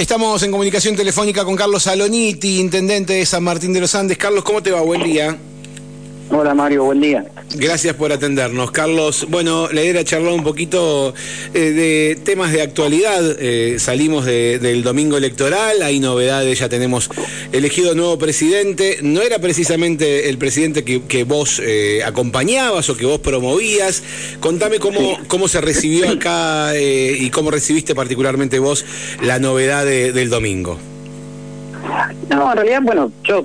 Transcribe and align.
Estamos 0.00 0.42
en 0.42 0.50
comunicación 0.50 0.96
telefónica 0.96 1.44
con 1.44 1.54
Carlos 1.54 1.82
Saloniti, 1.82 2.58
intendente 2.58 3.12
de 3.12 3.26
San 3.26 3.44
Martín 3.44 3.74
de 3.74 3.80
los 3.80 3.94
Andes. 3.94 4.16
Carlos, 4.16 4.42
¿cómo 4.42 4.62
te 4.62 4.70
va? 4.70 4.80
Buen 4.80 5.02
día. 5.02 5.36
Hola 6.32 6.54
Mario, 6.54 6.84
buen 6.84 7.00
día. 7.00 7.24
Gracias 7.56 7.96
por 7.96 8.12
atendernos. 8.12 8.70
Carlos, 8.70 9.26
bueno, 9.28 9.66
la 9.72 9.80
idea 9.80 9.90
era 9.90 10.04
charlar 10.04 10.32
un 10.32 10.44
poquito 10.44 11.12
eh, 11.52 11.58
de 11.58 12.20
temas 12.22 12.52
de 12.52 12.62
actualidad. 12.62 13.20
Eh, 13.40 13.80
salimos 13.80 14.24
del 14.26 14.84
domingo 14.84 15.16
electoral, 15.16 15.82
hay 15.82 15.98
novedades, 15.98 16.60
ya 16.60 16.68
tenemos 16.68 17.10
elegido 17.50 17.96
nuevo 17.96 18.16
presidente. 18.16 18.98
No 19.02 19.22
era 19.22 19.40
precisamente 19.40 20.28
el 20.28 20.38
presidente 20.38 20.84
que, 20.84 21.24
vos 21.24 21.60
eh, 21.64 22.02
acompañabas 22.04 22.88
o 22.90 22.96
que 22.96 23.06
vos 23.06 23.18
promovías. 23.18 24.04
Contame 24.38 24.78
cómo, 24.78 25.18
cómo 25.26 25.48
se 25.48 25.60
recibió 25.60 26.08
acá 26.10 26.78
y 26.78 27.28
cómo 27.30 27.50
recibiste 27.50 27.96
particularmente 27.96 28.60
vos 28.60 28.84
la 29.20 29.40
novedad 29.40 29.84
del 29.84 30.30
domingo. 30.30 30.78
No, 32.28 32.50
en 32.50 32.56
realidad, 32.56 32.80
bueno, 32.82 33.12
yo 33.24 33.44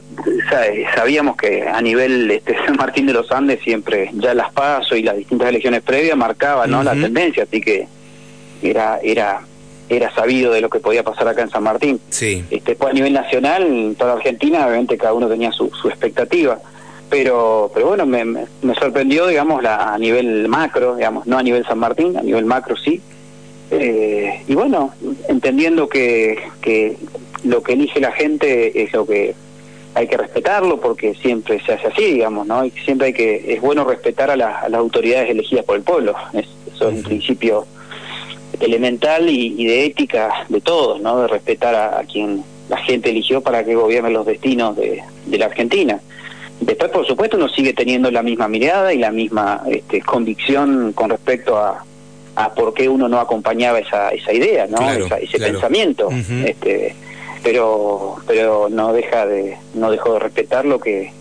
sabíamos 0.95 1.38
que 1.38 1.67
a 1.67 1.81
nivel 1.81 2.30
este, 2.31 2.55
San 2.66 2.76
Martín 2.77 3.05
de 3.05 3.13
los 3.13 3.31
Andes 3.31 3.59
siempre 3.63 4.12
ya 4.13 4.34
las 4.34 4.52
pasos 4.52 4.98
y 4.98 5.04
las 5.04 5.18
distintas 5.18 5.49
elecciones 5.49 5.81
previas 5.81 6.18
marcaban 6.18 6.70
¿no? 6.70 6.84
la 6.84 6.94
tendencia, 6.94 7.44
así 7.44 7.62
que 7.62 7.88
era 8.62 8.99
era 9.04 9.41
era 9.88 10.13
sabido 10.16 10.52
de 10.52 10.62
lo 10.62 10.70
que 10.70 10.80
podía 10.80 11.04
pasar 11.04 11.27
acá 11.27 11.44
en 11.44 11.49
San 11.49 11.63
Martín. 11.63 11.99
Sí. 12.09 12.44
Este, 12.49 12.71
después 12.71 12.90
a 12.90 12.94
nivel 12.94 13.13
nacional, 13.13 13.95
toda 13.98 14.13
Argentina, 14.13 14.66
obviamente 14.66 14.98
cada 14.98 15.13
uno 15.13 15.27
tenía 15.27 15.52
su, 15.52 15.70
su 15.70 15.90
expectativa, 15.90 16.59
pero 17.09 17.71
pero 17.73 17.88
bueno, 17.88 18.05
me, 18.05 18.26
me, 18.26 18.76
sorprendió, 18.80 19.27
digamos, 19.27 19.62
la, 19.62 19.93
a 19.93 19.98
nivel 19.99 20.48
macro, 20.48 20.96
digamos, 20.96 21.27
no 21.27 21.38
a 21.38 21.43
nivel 21.43 21.66
San 21.66 21.77
Martín, 21.77 22.18
a 22.18 22.21
nivel 22.21 22.46
macro 22.46 22.76
sí. 22.76 23.02
Eh, 23.71 24.43
y 24.47 24.55
bueno, 24.55 24.93
entendiendo 25.27 25.89
que, 25.89 26.37
que 26.61 26.97
lo 27.43 27.63
que 27.63 27.73
elige 27.73 27.99
la 27.99 28.11
gente 28.11 28.83
es 28.83 28.93
lo 28.93 29.05
que 29.05 29.35
hay 29.95 30.07
que 30.07 30.17
respetarlo 30.17 30.79
porque 30.81 31.15
siempre 31.15 31.62
se 31.65 31.73
hace 31.73 31.87
así, 31.87 32.03
digamos, 32.03 32.45
¿no? 32.45 32.65
Y 32.65 32.71
siempre 32.71 33.07
hay 33.07 33.13
que, 33.13 33.53
es 33.53 33.62
bueno 33.62 33.85
respetar 33.85 34.29
a, 34.29 34.35
las 34.35 34.73
autoridades 34.73 35.29
elegidas 35.29 35.63
por 35.63 35.77
el 35.77 35.84
pueblo. 35.84 36.13
eso 36.34 36.90
es 36.90 36.95
un 36.98 37.03
principio 37.03 37.65
elemental 38.59 39.29
y, 39.29 39.65
de 39.65 39.85
ética 39.85 40.45
de 40.49 40.59
todos, 40.59 41.01
¿no? 41.01 41.21
De 41.21 41.27
respetar 41.27 41.75
a, 41.75 42.03
quien 42.03 42.43
la 42.70 42.77
gente 42.77 43.09
eligió 43.09 43.41
para 43.41 43.63
que 43.63 43.75
gobierne 43.75 44.09
los 44.09 44.25
destinos 44.25 44.75
de, 44.75 45.01
la 45.27 45.45
Argentina. 45.45 45.99
Después, 46.59 46.91
por 46.91 47.05
supuesto, 47.05 47.37
uno 47.37 47.47
sigue 47.49 47.73
teniendo 47.73 48.12
la 48.12 48.21
misma 48.21 48.47
mirada 48.47 48.93
y 48.93 48.97
la 48.97 49.12
misma 49.12 49.62
este, 49.70 50.01
convicción 50.01 50.93
con 50.93 51.09
respecto 51.09 51.57
a, 51.57 51.85
a 52.35 52.53
por 52.53 52.73
qué 52.73 52.89
uno 52.89 53.07
no 53.07 53.19
acompañaba 53.19 53.79
esa, 53.79 54.09
esa 54.09 54.33
idea, 54.33 54.67
¿no? 54.67 54.77
ese 54.91 55.39
pensamiento. 55.39 56.09
este, 56.45 56.95
pero 57.43 58.15
pero 58.25 58.69
no 58.69 58.91
deja 58.91 59.27
de 59.27 59.57
no 59.75 59.91
dejó 59.91 60.13
de 60.13 60.19
respetar 60.19 60.65
lo 60.65 60.79
que 60.79 61.13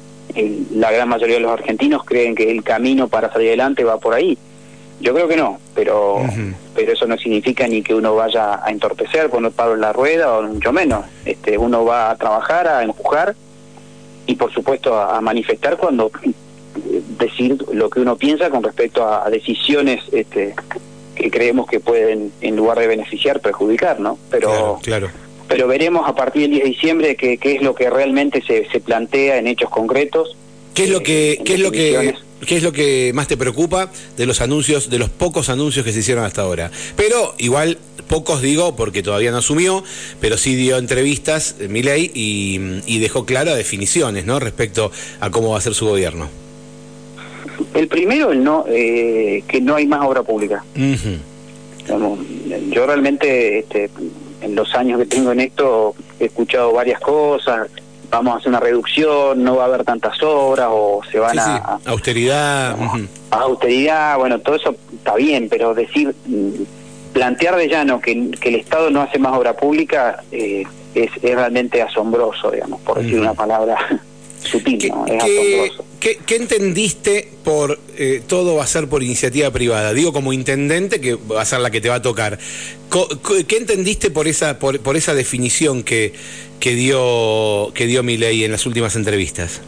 la 0.72 0.90
gran 0.90 1.08
mayoría 1.08 1.36
de 1.36 1.42
los 1.42 1.52
argentinos 1.52 2.02
creen 2.04 2.34
que 2.34 2.50
el 2.50 2.62
camino 2.64 3.08
para 3.08 3.32
salir 3.32 3.48
adelante 3.48 3.84
va 3.84 3.98
por 3.98 4.14
ahí. 4.14 4.36
Yo 5.00 5.12
creo 5.12 5.28
que 5.28 5.36
no, 5.36 5.58
pero 5.74 6.22
pero 6.74 6.92
eso 6.92 7.06
no 7.06 7.16
significa 7.18 7.68
ni 7.68 7.82
que 7.82 7.94
uno 7.94 8.14
vaya 8.14 8.64
a 8.64 8.70
entorpecer, 8.70 9.30
poner 9.30 9.52
palo 9.52 9.74
en 9.74 9.80
la 9.82 9.92
rueda 9.92 10.38
o 10.38 10.42
mucho 10.42 10.72
menos. 10.72 11.04
Este, 11.24 11.58
uno 11.58 11.84
va 11.84 12.10
a 12.10 12.16
trabajar, 12.16 12.66
a 12.66 12.82
empujar 12.82 13.34
y 14.26 14.34
por 14.36 14.52
supuesto 14.52 14.98
a, 14.98 15.20
manifestar 15.20 15.76
cuando 15.76 16.10
decir 17.18 17.56
lo 17.72 17.90
que 17.90 18.00
uno 18.00 18.16
piensa 18.16 18.50
con 18.50 18.62
respecto 18.62 19.06
a, 19.06 19.28
decisiones 19.30 20.02
este, 20.12 20.54
que 21.25 21.30
creemos 21.30 21.67
que 21.67 21.80
pueden 21.80 22.33
en 22.42 22.55
lugar 22.55 22.78
de 22.78 22.86
beneficiar 22.86 23.41
perjudicar, 23.41 23.98
¿no? 23.98 24.19
Pero 24.30 24.78
claro 24.83 25.08
pero 25.48 25.69
veremos 25.69 26.08
a 26.08 26.14
partir 26.14 26.42
del 26.42 26.50
10 26.53 26.62
de 26.62 26.69
diciembre 26.69 27.16
qué, 27.16 27.39
qué 27.39 27.56
es 27.56 27.62
lo 27.62 27.75
que 27.75 27.91
realmente 27.91 28.42
se, 28.47 28.69
se 28.70 28.81
plantea 28.81 29.39
en 29.39 29.47
hechos 29.47 29.70
concretos. 29.70 30.36
¿Qué 30.75 30.84
es 30.84 30.91
lo 30.91 31.03
que, 31.03 31.33
eh, 31.33 31.41
qué 31.44 31.55
es 31.55 31.61
lo 31.61 31.70
que, 31.70 32.14
qué 32.47 32.56
es 32.56 32.62
lo 32.62 32.72
que 32.72 33.12
más 33.15 33.28
te 33.28 33.37
preocupa 33.37 33.91
de 34.16 34.26
los 34.26 34.41
anuncios, 34.41 34.91
de 34.91 34.98
los 34.98 35.10
pocos 35.10 35.48
anuncios 35.48 35.84
que 35.84 35.93
se 35.93 36.00
hicieron 36.00 36.25
hasta 36.25 36.43
ahora? 36.43 36.71
Pero 36.97 37.34
igual 37.38 37.78
pocos 38.09 38.43
digo 38.43 38.75
porque 38.75 39.03
todavía 39.03 39.31
no 39.31 39.38
asumió, 39.38 39.84
pero 40.21 40.37
sí 40.37 40.56
dio 40.56 40.78
entrevistas 40.78 41.56
eh, 41.60 41.69
Milei 41.69 42.10
y, 42.15 42.81
y 42.87 42.98
dejó 42.98 43.25
claras 43.25 43.56
definiciones, 43.56 44.25
¿no? 44.25 44.41
Respecto 44.41 44.91
a 45.21 45.31
cómo 45.31 45.50
va 45.50 45.59
a 45.59 45.60
ser 45.60 45.75
su 45.75 45.87
gobierno. 45.87 46.44
El 47.75 47.88
primero, 47.88 48.32
el 48.32 48.42
no, 48.42 48.65
eh, 48.69 49.42
que 49.47 49.60
no 49.60 49.75
hay 49.76 49.87
más 49.87 50.04
obra 50.06 50.22
pública. 50.22 50.65
yo 52.70 52.87
realmente 52.87 53.59
este, 53.59 53.91
en 54.41 54.54
los 54.54 54.75
años 54.75 54.98
que 55.00 55.06
tengo 55.06 55.32
en 55.32 55.41
esto 55.41 55.94
he 56.20 56.26
escuchado 56.26 56.72
varias 56.72 57.00
cosas, 57.00 57.69
vamos 58.10 58.34
a 58.34 58.38
hacer 58.38 58.48
una 58.50 58.60
reducción, 58.60 59.42
no 59.42 59.56
va 59.56 59.65
a 59.65 59.66
haber 59.66 59.84
tantas 59.84 60.22
obras 60.22 60.69
o 60.70 61.00
se 61.10 61.19
van 61.19 61.38
a... 61.38 61.78
Austeridad. 61.84 62.76
A, 63.31 63.37
austeridad, 63.37 64.19
bueno, 64.19 64.38
todo 64.38 64.56
eso 64.56 64.76
está 64.97 65.16
bien, 65.16 65.48
pero 65.48 65.75
decir, 65.75 66.15
mm, 66.26 66.62
plantear 67.12 67.56
de 67.56 67.69
llano 67.69 68.00
que, 68.00 68.31
que 68.32 68.50
el 68.50 68.56
Estado 68.56 68.91
no 68.91 69.00
hace 69.03 69.19
más 69.19 69.36
obra 69.36 69.56
pública 69.56 70.22
eh, 70.31 70.65
es, 70.94 71.10
es, 71.22 71.34
realmente 71.34 71.82
asombroso, 71.82 72.50
digamos, 72.50 72.81
por 72.82 73.03
decir 73.03 73.19
una 73.19 73.34
palabra 73.34 73.76
sutil, 74.42 74.78
¿Qué, 74.78 74.88
¿no? 74.91 75.06
Es 75.06 75.22
asombroso. 75.22 75.84
¿Qué, 76.26 76.37
entendiste 76.37 77.28
por 77.44 77.78
eh, 77.97 78.22
todo 78.26 78.56
va 78.56 78.65
a 78.65 78.66
ser 78.66 78.88
por 78.88 79.03
iniciativa 79.03 79.50
privada? 79.50 79.94
Digo 79.94 80.12
como 80.12 80.32
intendente 80.32 81.00
que 81.00 81.15
va 81.15 81.41
a 81.41 81.44
ser 81.44 81.60
la 81.60 81.70
que 81.70 81.81
te 81.81 81.88
va 81.88 81.97
a 81.97 82.03
tocar. 82.03 82.38
¿Qué 83.48 83.56
entendiste 83.56 84.10
por 84.10 84.28
esa 84.28 84.59
por, 84.59 84.81
por 84.81 84.97
esa 84.97 85.15
definición 85.15 85.82
que, 85.82 86.12
que 86.60 86.75
dio 86.75 87.72
que 87.75 87.87
dio 87.87 88.03
Milei 88.03 88.44
en 88.44 88.53
las 88.53 88.66
últimas 88.66 88.97
entrevistas? 88.97 89.62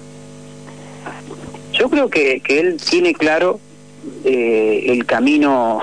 Yo 1.73 1.89
creo 1.89 2.09
que, 2.09 2.41
que 2.41 2.61
él 2.61 2.77
tiene 2.79 3.15
claro 3.15 3.59
eh, 4.25 4.85
el 4.89 5.07
camino 5.07 5.81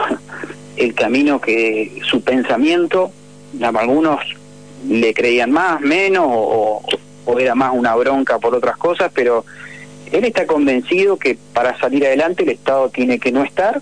el 0.78 0.94
camino 0.94 1.42
que 1.42 2.02
su 2.10 2.22
pensamiento 2.22 3.12
algunos 3.62 4.20
le 4.88 5.14
creían 5.14 5.52
más 5.52 5.80
menos 5.82 6.26
o, 6.28 6.84
o 7.26 7.40
era 7.40 7.56
más 7.56 7.72
una 7.74 7.96
bronca 7.96 8.40
por 8.40 8.56
otras 8.56 8.78
cosas 8.78 9.12
pero 9.14 9.46
él 10.14 10.26
está 10.26 10.46
convencido 10.46 11.18
que 11.18 11.38
para 11.54 11.78
salir 11.80 12.06
adelante 12.06 12.44
el 12.44 12.50
Estado 12.50 12.90
tiene 12.90 13.18
que 13.18 13.32
no 13.32 13.44
estar, 13.44 13.82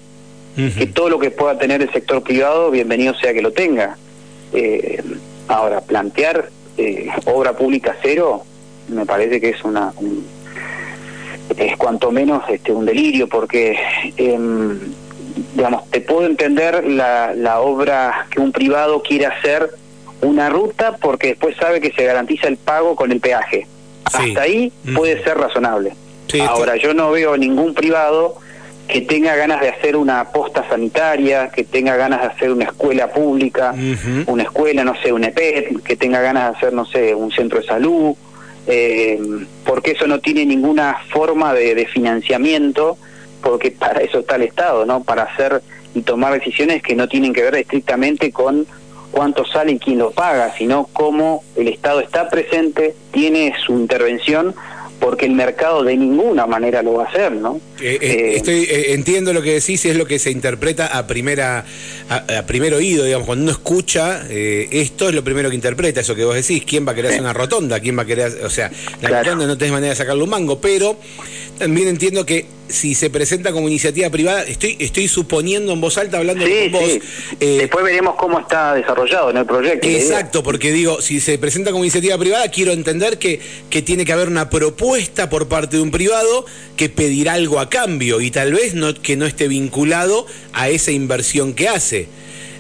que 0.56 0.86
todo 0.86 1.10
lo 1.10 1.20
que 1.20 1.30
pueda 1.30 1.58
tener 1.58 1.82
el 1.82 1.92
sector 1.92 2.24
privado, 2.24 2.72
bienvenido 2.72 3.14
sea 3.16 3.34
que 3.34 3.42
lo 3.42 3.52
tenga. 3.52 3.98
Eh, 4.54 5.04
ahora, 5.50 5.82
plantear 5.82 6.50
eh, 6.78 7.10
obra 7.26 7.54
pública 7.54 7.98
cero 8.02 8.44
me 8.88 9.06
parece 9.06 9.42
que 9.42 9.50
es 9.50 9.64
una 9.64 9.94
es 11.58 11.78
cuanto 11.78 12.12
menos 12.12 12.44
este 12.50 12.72
un 12.72 12.86
delirio 12.86 13.28
porque 13.28 13.78
em, 14.18 14.80
digamos 15.54 15.90
te 15.90 16.00
puedo 16.00 16.26
entender 16.26 16.86
la, 16.86 17.34
la 17.36 17.60
obra 17.60 18.28
que 18.30 18.40
un 18.40 18.52
privado 18.54 19.04
quiere 19.04 19.26
hacer 19.26 19.70
una 20.22 20.50
ruta 20.50 20.98
porque 20.98 21.28
después 21.28 21.58
sabe 21.58 21.82
que 21.82 21.92
se 21.92 22.06
garantiza 22.06 22.48
el 22.48 22.58
pago 22.58 22.96
con 22.96 23.12
el 23.12 23.20
peaje. 23.20 23.68
Hasta 24.06 24.42
ahí 24.42 24.72
puede 24.94 25.22
ser 25.24 25.38
razonable 25.38 25.94
Ahora, 26.40 26.76
yo 26.78 26.94
no 26.94 27.12
veo 27.12 27.38
ningún 27.38 27.74
privado 27.74 28.38
que 28.88 29.02
tenga 29.02 29.36
ganas 29.36 29.62
de 29.62 29.70
hacer 29.70 29.96
una 29.96 30.32
posta 30.32 30.68
sanitaria, 30.68 31.50
que 31.50 31.64
tenga 31.64 31.96
ganas 31.96 32.22
de 32.22 32.28
hacer 32.28 32.52
una 32.52 32.66
escuela 32.66 33.12
pública, 33.12 33.74
una 34.28 34.44
escuela, 34.44 34.84
no 34.84 34.96
sé, 35.02 35.14
un 35.14 35.24
EPET, 35.24 35.82
que 35.84 35.96
tenga 35.96 36.20
ganas 36.20 36.52
de 36.52 36.58
hacer, 36.58 36.74
no 36.74 36.86
sé, 36.86 37.16
un 37.16 37.32
centro 37.32 37.60
de 37.62 37.66
salud, 37.66 38.16
eh, 38.68 39.20
porque 39.66 39.92
eso 39.92 40.08
no 40.08 40.20
tiene 40.20 40.46
ninguna 40.46 40.98
forma 41.10 41.54
de, 41.54 41.74
de, 41.74 41.86
financiamiento, 41.86 42.98
porque 43.42 43.72
para 43.72 44.02
eso 44.02 44.20
está 44.20 44.36
el 44.36 44.44
Estado, 44.44 44.86
¿no? 44.86 45.04
Para 45.04 45.24
hacer 45.24 45.62
y 45.94 46.02
tomar 46.02 46.34
decisiones 46.34 46.84
que 46.84 46.96
no 46.96 47.08
tienen 47.08 47.34
que 47.34 47.44
ver 47.44 47.56
estrictamente 47.56 48.32
con 48.32 48.66
cuánto 49.12 49.46
sale 49.46 49.74
y 49.74 49.80
quién 49.80 50.00
lo 50.00 50.12
paga, 50.12 50.54
sino 50.58 50.88
cómo 50.94 51.44
el 51.56 51.68
Estado 51.68 52.00
está 52.02 52.30
presente, 52.30 52.96
tiene 53.12 53.54
su 53.66 53.74
intervención 53.74 54.56
porque 55.02 55.26
el 55.26 55.32
mercado 55.34 55.84
de 55.84 55.98
ninguna 55.98 56.46
manera 56.46 56.84
lo 56.84 56.94
va 56.94 57.06
a 57.06 57.08
hacer, 57.08 57.32
¿no? 57.32 57.60
Eh, 57.82 57.98
eh, 58.00 58.34
estoy, 58.36 58.68
eh, 58.70 58.94
entiendo 58.94 59.34
lo 59.34 59.42
que 59.42 59.54
decís 59.54 59.84
y 59.84 59.90
es 59.90 59.98
lo 59.98 60.06
que 60.06 60.20
se 60.20 60.30
interpreta 60.30 60.96
a 60.96 61.08
primera 61.08 61.66
a, 62.08 62.44
primer 62.44 62.76
oído, 62.76 63.04
digamos, 63.04 63.26
cuando 63.26 63.44
uno 63.44 63.52
escucha 63.52 64.22
esto 64.30 65.10
es 65.10 65.16
lo 65.16 65.24
primero 65.24 65.50
que 65.50 65.56
interpreta, 65.56 66.02
eso 66.02 66.14
que 66.14 66.24
vos 66.24 66.36
decís, 66.36 66.64
¿quién 66.66 66.88
va 66.88 66.92
a 66.92 66.96
querer 66.96 67.12
hacer 67.12 67.22
una 67.22 67.34
rotonda? 67.34 67.80
¿Quién 67.80 67.98
va 67.98 68.04
a 68.04 68.06
querer, 68.06 68.42
o 68.46 68.50
sea, 68.50 68.72
la 69.02 69.24
rotonda 69.24 69.48
no 69.48 69.58
tenés 69.58 69.72
manera 69.72 69.90
de 69.90 69.96
sacarle 69.96 70.24
un 70.24 70.30
mango, 70.30 70.62
pero 70.62 70.98
también 71.58 71.88
entiendo 71.88 72.24
que 72.24 72.46
si 72.72 72.96
se 72.96 73.10
presenta 73.10 73.52
como 73.52 73.68
iniciativa 73.68 74.10
privada, 74.10 74.44
estoy 74.44 74.78
estoy 74.80 75.08
suponiendo 75.08 75.74
en 75.74 75.82
voz 75.82 75.98
alta, 75.98 76.18
hablando 76.18 76.44
con 76.44 76.72
vos. 76.72 76.90
Eh, 77.40 77.58
Después 77.60 77.84
veremos 77.84 78.16
cómo 78.16 78.40
está 78.40 78.76
desarrollado 78.76 79.30
en 79.30 79.38
el 79.38 79.46
proyecto. 79.46 79.88
Exacto, 79.88 80.44
porque 80.44 80.72
digo, 80.72 81.02
si 81.02 81.20
se 81.20 81.38
presenta 81.38 81.72
como 81.72 81.84
iniciativa 81.84 82.18
privada, 82.18 82.48
quiero 82.50 82.72
entender 82.72 83.18
que, 83.18 83.40
que 83.70 83.82
tiene 83.82 84.06
que 84.06 84.14
haber 84.14 84.28
una 84.28 84.50
propuesta 84.50 85.30
por 85.30 85.48
parte 85.48 85.78
de 85.78 85.84
un 85.84 85.92
privado 85.92 86.46
que 86.76 86.90
pedirá 86.90 87.34
algo 87.34 87.60
a 87.60 87.70
cambio 87.70 88.22
y 88.22 88.32
tal 88.32 88.54
vez 88.54 88.74
no, 88.74 88.94
que 88.94 89.16
no 89.16 89.26
esté 89.26 89.48
vinculado 89.48 90.26
a 90.54 90.70
esa 90.70 90.92
inversión 90.92 91.54
que 91.54 91.68
hace. 91.68 92.08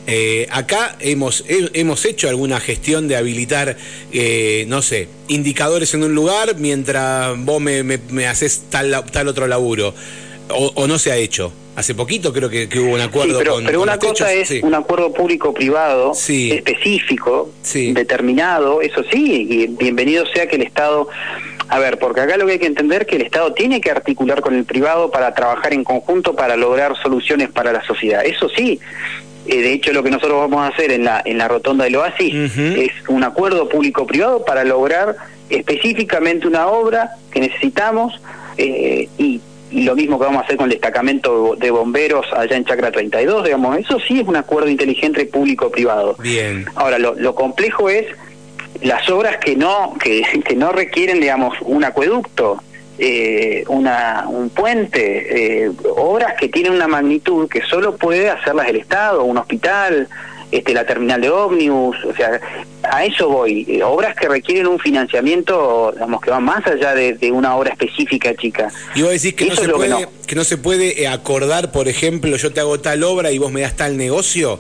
Eh, 0.07 0.47
acá 0.51 0.95
hemos, 0.99 1.45
hemos 1.47 2.05
hecho 2.05 2.27
alguna 2.27 2.59
gestión 2.59 3.07
de 3.07 3.15
habilitar, 3.15 3.77
eh, 4.11 4.65
no 4.67 4.81
sé, 4.81 5.07
indicadores 5.27 5.93
en 5.93 6.03
un 6.03 6.15
lugar 6.15 6.55
mientras 6.57 7.37
vos 7.37 7.61
me, 7.61 7.83
me, 7.83 8.27
haces 8.27 8.63
tal, 8.69 9.05
tal 9.11 9.27
otro 9.27 9.47
laburo. 9.47 9.93
O, 10.53 10.85
no 10.87 10.99
se 10.99 11.11
ha 11.11 11.15
hecho. 11.15 11.53
Hace 11.77 11.95
poquito 11.95 12.33
creo 12.33 12.49
que, 12.49 12.67
hubo 12.79 12.95
un 12.95 12.99
acuerdo 12.99 13.37
pero, 13.37 13.59
Pero 13.65 13.81
una 13.81 13.97
cosa 13.97 14.33
es 14.33 14.51
un 14.61 14.73
acuerdo 14.73 15.13
público-privado 15.13 16.11
específico, 16.11 17.51
determinado, 17.73 18.81
eso 18.81 19.03
sí, 19.09 19.47
y 19.49 19.67
bienvenido 19.67 20.25
sea 20.25 20.47
que 20.47 20.57
el 20.57 20.63
Estado 20.63 21.07
a 21.71 21.79
ver, 21.79 21.99
porque 21.99 22.19
acá 22.19 22.35
lo 22.35 22.45
que 22.45 22.51
hay 22.51 22.59
que 22.59 22.65
entender 22.65 23.03
es 23.03 23.07
que 23.07 23.15
el 23.15 23.21
Estado 23.21 23.53
tiene 23.53 23.79
que 23.79 23.89
articular 23.89 24.41
con 24.41 24.53
el 24.55 24.65
privado 24.65 25.09
para 25.09 25.33
trabajar 25.33 25.73
en 25.73 25.85
conjunto 25.85 26.35
para 26.35 26.57
lograr 26.57 27.01
soluciones 27.01 27.47
para 27.47 27.71
la 27.71 27.81
sociedad. 27.85 28.25
Eso 28.25 28.49
sí, 28.49 28.77
eh, 29.47 29.61
de 29.61 29.73
hecho 29.73 29.91
lo 29.93 30.03
que 30.03 30.11
nosotros 30.11 30.39
vamos 30.39 30.61
a 30.61 30.67
hacer 30.67 30.91
en 30.91 31.05
la, 31.05 31.21
en 31.25 31.37
la 31.37 31.47
rotonda 31.47 31.85
del 31.85 31.95
oasis 31.95 32.33
es 32.57 32.91
un 33.07 33.23
acuerdo 33.23 33.67
público-privado 33.67 34.45
para 34.45 34.63
lograr 34.63 35.15
específicamente 35.49 36.47
una 36.47 36.67
obra 36.67 37.11
que 37.31 37.39
necesitamos 37.39 38.19
eh, 38.57 39.07
y, 39.17 39.41
lo 39.71 39.95
mismo 39.95 40.19
que 40.19 40.25
vamos 40.25 40.41
a 40.41 40.43
hacer 40.43 40.57
con 40.57 40.65
el 40.65 40.71
destacamento 40.71 41.55
de 41.57 41.71
bomberos 41.71 42.25
allá 42.35 42.57
en 42.57 42.65
Chacra 42.65 42.91
32, 42.91 43.45
digamos, 43.45 43.77
eso 43.77 43.99
sí 44.05 44.19
es 44.19 44.27
un 44.27 44.35
acuerdo 44.35 44.67
inteligente 44.67 45.25
público-privado. 45.25 46.17
Bien. 46.19 46.65
Ahora, 46.75 46.99
lo, 46.99 47.15
lo 47.15 47.33
complejo 47.35 47.87
es 47.87 48.05
las 48.81 49.09
obras 49.09 49.37
que 49.37 49.55
no 49.55 49.95
que, 49.97 50.23
que 50.43 50.55
no 50.57 50.73
requieren 50.73 51.21
digamos 51.21 51.55
un 51.61 51.85
acueducto 51.85 52.61
eh, 53.03 53.63
una, 53.67 54.25
un 54.27 54.51
puente 54.51 55.63
eh, 55.63 55.71
obras 55.95 56.35
que 56.39 56.49
tienen 56.49 56.73
una 56.73 56.87
magnitud 56.87 57.49
que 57.49 57.63
solo 57.63 57.95
puede 57.95 58.29
hacerlas 58.29 58.67
el 58.67 58.75
Estado 58.75 59.23
un 59.23 59.39
hospital 59.39 60.07
este 60.51 60.71
la 60.75 60.85
terminal 60.85 61.19
de 61.19 61.31
ómnibus 61.31 61.97
o 62.05 62.13
sea 62.13 62.39
a 62.83 63.03
eso 63.03 63.27
voy. 63.27 63.65
Eh, 63.67 63.81
obras 63.83 64.15
que 64.15 64.27
requieren 64.27 64.67
un 64.67 64.77
financiamiento 64.77 65.91
digamos 65.93 66.21
que 66.21 66.29
va 66.29 66.39
más 66.39 66.63
allá 66.67 66.93
de, 66.93 67.31
una 67.31 67.55
obra 67.55 67.71
específica 67.71 68.35
chica. 68.35 68.71
Y 68.93 69.01
vos 69.01 69.11
decís 69.11 69.33
que 69.33 69.45
no 69.45 69.55
se 69.55 69.69
puede 69.69 70.07
que 70.27 70.35
no 70.35 70.43
se 70.43 70.57
puede 70.59 71.07
acordar 71.07 71.71
por 71.71 71.87
ejemplo 71.87 72.37
yo 72.37 72.53
te 72.53 72.59
hago 72.59 72.79
tal 72.81 73.03
obra 73.03 73.31
y 73.31 73.39
vos 73.39 73.51
me 73.51 73.61
das 73.61 73.75
tal 73.75 73.97
negocio 73.97 74.59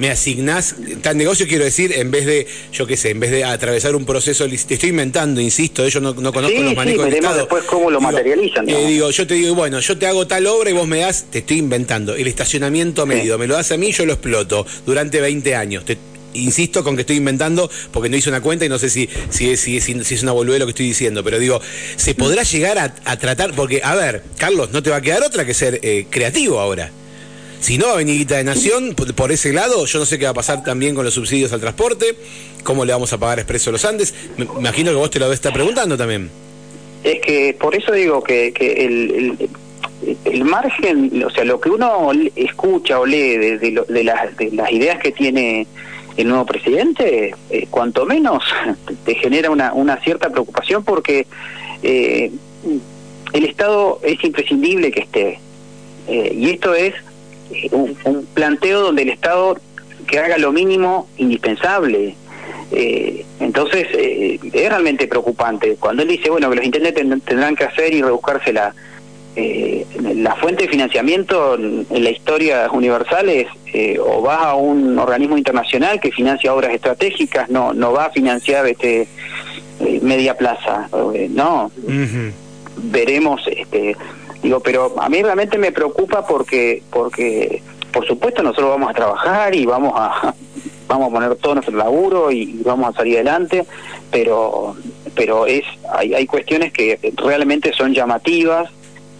me 0.00 0.10
asignás 0.10 0.76
tal 1.02 1.18
negocio, 1.18 1.46
quiero 1.46 1.62
decir, 1.62 1.92
en 1.94 2.10
vez 2.10 2.24
de, 2.24 2.46
yo 2.72 2.86
qué 2.86 2.96
sé, 2.96 3.10
en 3.10 3.20
vez 3.20 3.30
de 3.30 3.44
atravesar 3.44 3.94
un 3.94 4.06
proceso, 4.06 4.48
te 4.48 4.74
estoy 4.74 4.88
inventando, 4.88 5.42
insisto, 5.42 5.86
yo 5.86 6.00
no, 6.00 6.14
no 6.14 6.32
conozco 6.32 6.58
los 6.58 6.74
manejos 6.74 7.04
sí, 7.04 7.10
del 7.10 7.18
Estado. 7.18 7.36
después 7.36 7.64
cómo 7.64 7.90
lo 7.90 8.00
materializan. 8.00 8.66
Eh, 8.66 8.86
digo, 8.86 9.10
yo 9.10 9.26
te 9.26 9.34
digo, 9.34 9.54
bueno, 9.54 9.78
yo 9.78 9.98
te 9.98 10.06
hago 10.06 10.26
tal 10.26 10.46
obra 10.46 10.70
y 10.70 10.72
vos 10.72 10.88
me 10.88 11.00
das, 11.00 11.26
te 11.30 11.40
estoy 11.40 11.58
inventando, 11.58 12.14
el 12.14 12.26
estacionamiento 12.26 13.04
medio, 13.04 13.36
me 13.36 13.46
lo 13.46 13.56
das 13.56 13.72
a 13.72 13.76
mí, 13.76 13.92
yo 13.92 14.06
lo 14.06 14.14
exploto 14.14 14.66
durante 14.86 15.20
20 15.20 15.54
años. 15.54 15.84
insisto 16.32 16.82
con 16.82 16.94
que 16.94 17.02
estoy 17.02 17.16
inventando 17.16 17.70
porque 17.92 18.08
no 18.08 18.16
hice 18.16 18.30
una 18.30 18.40
cuenta 18.40 18.64
y 18.64 18.70
no 18.70 18.78
sé 18.78 18.88
si, 18.88 19.06
si, 19.28 19.50
es, 19.50 19.60
si, 19.60 19.76
es, 19.76 19.84
si 19.84 20.14
es 20.14 20.22
una 20.22 20.32
boludez 20.32 20.60
lo 20.60 20.64
que 20.64 20.70
estoy 20.70 20.86
diciendo, 20.86 21.22
pero 21.22 21.38
digo, 21.38 21.60
¿se 21.96 22.14
podrá 22.14 22.42
llegar 22.42 22.78
a, 22.78 23.16
tratar? 23.18 23.52
Porque, 23.52 23.82
a 23.84 23.94
ver, 23.96 24.22
Carlos, 24.38 24.70
no 24.72 24.82
te 24.82 24.88
va 24.88 24.96
a 24.96 25.02
quedar 25.02 25.22
otra 25.22 25.44
que 25.44 25.52
ser 25.52 25.78
eh, 25.82 26.06
creativo 26.08 26.58
ahora. 26.58 26.90
Si 27.60 27.76
no, 27.76 27.86
Avenidita 27.88 28.36
de 28.36 28.44
Nación, 28.44 28.94
por, 28.94 29.32
ese 29.32 29.52
lado, 29.52 29.84
yo 29.84 29.98
no 29.98 30.06
sé 30.06 30.18
qué 30.18 30.24
va 30.24 30.30
a 30.30 30.34
pasar 30.34 30.64
también 30.64 30.94
con 30.94 31.04
los 31.04 31.12
subsidios 31.12 31.52
al 31.52 31.60
transporte, 31.60 32.16
cómo 32.64 32.86
le 32.86 32.92
vamos 32.92 33.12
a 33.12 33.18
pagar 33.18 33.38
Expreso 33.38 33.70
Los 33.70 33.84
Andes. 33.84 34.14
Me 34.38 34.46
imagino 34.46 34.90
que 34.90 34.96
vos 34.96 35.10
te 35.10 35.18
lo 35.18 35.30
estar 35.30 35.52
preguntando 35.52 35.96
también. 35.96 36.30
Es 37.04 37.20
que 37.20 37.54
por 37.58 37.74
eso 37.74 37.92
digo 37.92 38.22
que, 38.22 38.52
que 38.52 38.84
el, 38.84 39.50
el, 40.24 40.44
margen, 40.44 41.22
o 41.22 41.30
sea, 41.30 41.44
lo 41.44 41.60
que 41.60 41.68
uno 41.68 42.10
escucha 42.34 42.98
o 42.98 43.04
lee 43.04 43.36
de, 43.36 43.58
de, 43.58 44.04
las, 44.04 44.36
de 44.36 44.50
las 44.52 44.72
ideas 44.72 44.98
que 44.98 45.12
tiene 45.12 45.66
el 46.16 46.28
nuevo 46.28 46.46
presidente, 46.46 47.34
eh, 47.50 47.66
cuanto 47.70 48.06
menos 48.06 48.42
te 49.04 49.14
genera 49.16 49.50
una, 49.50 49.74
una 49.74 49.98
cierta 50.00 50.30
preocupación 50.30 50.82
porque 50.82 51.26
eh, 51.82 52.30
el 53.34 53.44
Estado 53.44 54.00
es 54.02 54.22
imprescindible 54.24 54.90
que 54.90 55.00
esté. 55.00 55.40
Eh, 56.08 56.34
y 56.34 56.50
esto 56.50 56.74
es 56.74 56.94
un, 57.72 58.26
planteo 58.34 58.80
donde 58.80 59.02
el 59.02 59.10
Estado 59.10 59.58
que 60.06 60.18
haga 60.18 60.38
lo 60.38 60.52
mínimo 60.52 61.08
indispensable. 61.18 62.14
Eh, 62.72 63.24
entonces 63.40 63.86
eh, 63.92 64.38
es 64.52 64.68
realmente 64.68 65.08
preocupante. 65.08 65.76
Cuando 65.78 66.02
él 66.02 66.08
dice, 66.08 66.30
bueno, 66.30 66.50
que 66.50 66.56
los 66.56 66.64
intendentes 66.64 67.24
tendrán 67.24 67.56
que 67.56 67.64
hacer 67.64 67.92
y 67.94 68.02
rebuscarse 68.02 68.52
la, 68.52 68.74
eh, 69.36 69.86
la 70.14 70.34
fuente 70.36 70.64
de 70.64 70.68
financiamiento 70.68 71.54
en 71.54 71.86
la 72.04 72.10
historia 72.10 72.68
universal 72.72 73.28
es 73.28 73.46
o 74.00 74.20
va 74.20 74.50
a 74.50 74.54
un 74.56 74.98
organismo 74.98 75.38
internacional 75.38 76.00
que 76.00 76.10
financia 76.10 76.52
obras 76.52 76.74
estratégicas, 76.74 77.48
no, 77.48 77.72
no 77.72 77.92
va 77.92 78.06
a 78.06 78.10
financiar 78.10 78.66
este 78.66 79.06
media 80.02 80.36
plaza, 80.36 80.88
no. 81.30 81.70
Veremos 82.82 83.42
este 83.46 83.96
Digo, 84.42 84.60
pero 84.60 84.94
a 84.98 85.08
mí 85.08 85.22
realmente 85.22 85.58
me 85.58 85.72
preocupa 85.72 86.26
porque, 86.26 86.82
porque 86.90 87.62
por 87.92 88.06
supuesto 88.06 88.42
nosotros 88.42 88.70
vamos 88.70 88.90
a 88.90 88.94
trabajar 88.94 89.54
y 89.54 89.66
vamos 89.66 89.92
a, 89.96 90.34
vamos 90.88 91.08
a 91.08 91.12
poner 91.12 91.36
todo 91.36 91.54
nuestro 91.54 91.76
laburo 91.76 92.30
y, 92.30 92.60
vamos 92.64 92.90
a 92.90 92.96
salir 92.96 93.16
adelante, 93.16 93.66
pero, 94.10 94.76
pero 95.14 95.46
es, 95.46 95.62
hay, 95.92 96.14
hay 96.14 96.26
cuestiones 96.26 96.72
que 96.72 96.98
realmente 97.16 97.72
son 97.72 97.92
llamativas, 97.92 98.70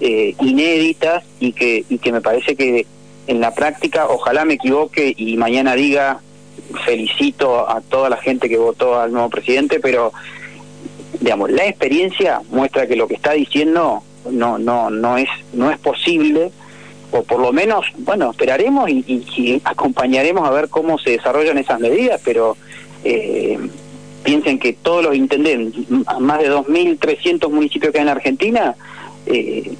eh, 0.00 0.34
inéditas 0.40 1.24
y 1.38 1.52
que, 1.52 1.84
y 1.88 1.98
que 1.98 2.12
me 2.12 2.22
parece 2.22 2.56
que 2.56 2.86
en 3.26 3.40
la 3.40 3.54
práctica, 3.54 4.06
ojalá 4.08 4.44
me 4.44 4.54
equivoque 4.54 5.14
y 5.16 5.36
mañana 5.36 5.74
diga 5.74 6.20
felicito 6.84 7.68
a 7.68 7.80
toda 7.80 8.08
la 8.08 8.16
gente 8.16 8.48
que 8.48 8.56
votó 8.56 8.98
al 8.98 9.12
nuevo 9.12 9.28
presidente, 9.28 9.78
pero 9.80 10.12
digamos, 11.20 11.50
la 11.50 11.66
experiencia 11.66 12.40
muestra 12.50 12.86
que 12.86 12.96
lo 12.96 13.06
que 13.06 13.14
está 13.14 13.32
diciendo 13.32 14.02
no 14.30 14.58
no 14.58 14.90
no 14.90 15.16
es 15.16 15.28
no 15.52 15.70
es 15.70 15.78
posible 15.78 16.50
o 17.12 17.22
por 17.22 17.40
lo 17.40 17.52
menos 17.52 17.86
bueno 17.98 18.30
esperaremos 18.30 18.88
y, 18.90 19.60
acompañaremos 19.64 20.46
a 20.46 20.50
ver 20.50 20.68
cómo 20.68 20.98
se 20.98 21.10
desarrollan 21.10 21.58
esas 21.58 21.80
medidas 21.80 22.20
pero 22.24 22.56
eh, 23.04 23.58
piensen 24.22 24.58
que 24.58 24.74
todos 24.74 25.04
los 25.04 25.14
intendentes 25.14 25.88
más 26.20 26.40
de 26.40 26.50
2.300 26.50 27.50
municipios 27.50 27.92
que 27.92 27.98
hay 27.98 28.02
en 28.02 28.08
Argentina 28.08 28.74
eh, 29.26 29.72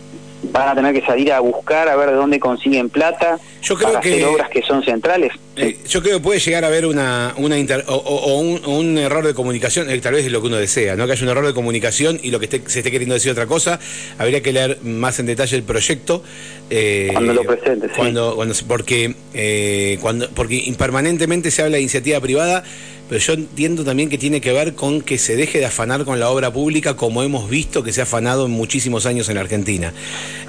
van 0.51 0.69
a 0.69 0.75
tener 0.75 0.95
que 0.95 1.05
salir 1.07 1.33
a 1.33 1.41
buscar 1.41 1.89
a 1.89 1.97
ver 1.97 2.11
de 2.11 2.17
dónde 2.17 2.41
consiguen 2.41 2.89
plata 2.89 3.39
yo 3.63 3.77
creo 3.77 3.89
para 3.89 4.01
que, 4.01 4.15
hacer 4.15 4.25
obras 4.25 4.49
que 4.51 4.63
son 4.63 4.83
centrales. 4.83 5.33
Eh, 5.57 5.79
yo 5.89 6.03
creo 6.03 6.19
que 6.19 6.23
puede 6.23 6.41
llegar 6.41 6.65
a 6.65 6.69
haber 6.69 6.87
una, 6.87 7.35
una 7.37 7.57
o, 7.87 8.41
un, 8.41 8.99
error 8.99 9.27
de 9.27 9.35
comunicación, 9.35 9.91
eh, 9.91 9.99
tal 10.01 10.15
vez 10.15 10.27
es 10.27 10.33
lo 10.33 10.41
que 10.41 10.47
uno 10.47 10.57
desea, 10.57 10.97
¿no? 10.97 11.07
que 11.07 11.13
haya 11.13 11.23
un 11.23 11.29
error 11.29 11.47
de 11.47 11.55
comunicación 11.55 12.19
y 12.23 12.31
lo 12.31 12.41
que 12.41 12.49
se 12.49 12.79
esté 12.79 12.91
queriendo 12.91 13.15
decir 13.15 13.31
otra 13.33 13.47
cosa. 13.47 13.79
Habría 14.19 14.43
que 14.43 14.53
leer 14.53 14.79
más 14.83 15.19
en 15.19 15.27
detalle 15.27 15.57
el 15.57 15.63
proyecto. 15.63 16.23
Eh, 16.71 17.11
cuando 17.13 17.35
lo 17.35 17.45
presente, 17.45 17.89
cuando, 17.95 18.35
cuando, 18.37 18.55
porque, 18.67 19.99
cuando, 20.01 20.31
porque 20.31 20.75
permanentemente 20.79 21.51
se 21.51 21.63
habla 21.63 21.77
de 21.77 21.83
iniciativa 21.83 22.21
privada 22.21 22.65
pero 23.11 23.19
yo 23.19 23.33
entiendo 23.33 23.85
también 23.85 24.09
que 24.09 24.19
tiene 24.19 24.41
que 24.41 24.53
ver 24.53 24.77
con 24.77 25.03
que 25.03 25.19
se 25.19 25.35
deje 25.35 25.59
de 25.59 25.67
afanar 25.67 26.05
con 26.05 26.21
la 26.21 26.31
obra 26.31 26.53
pública 26.53 26.95
como 26.95 27.25
hemos 27.25 27.51
visto 27.51 27.83
que 27.83 27.93
se 27.93 28.01
ha 28.01 28.05
afanado 28.05 28.47
en 28.47 28.53
muchísimos 28.53 29.05
años 29.05 29.29
en 29.29 29.37
Argentina. 29.37 29.93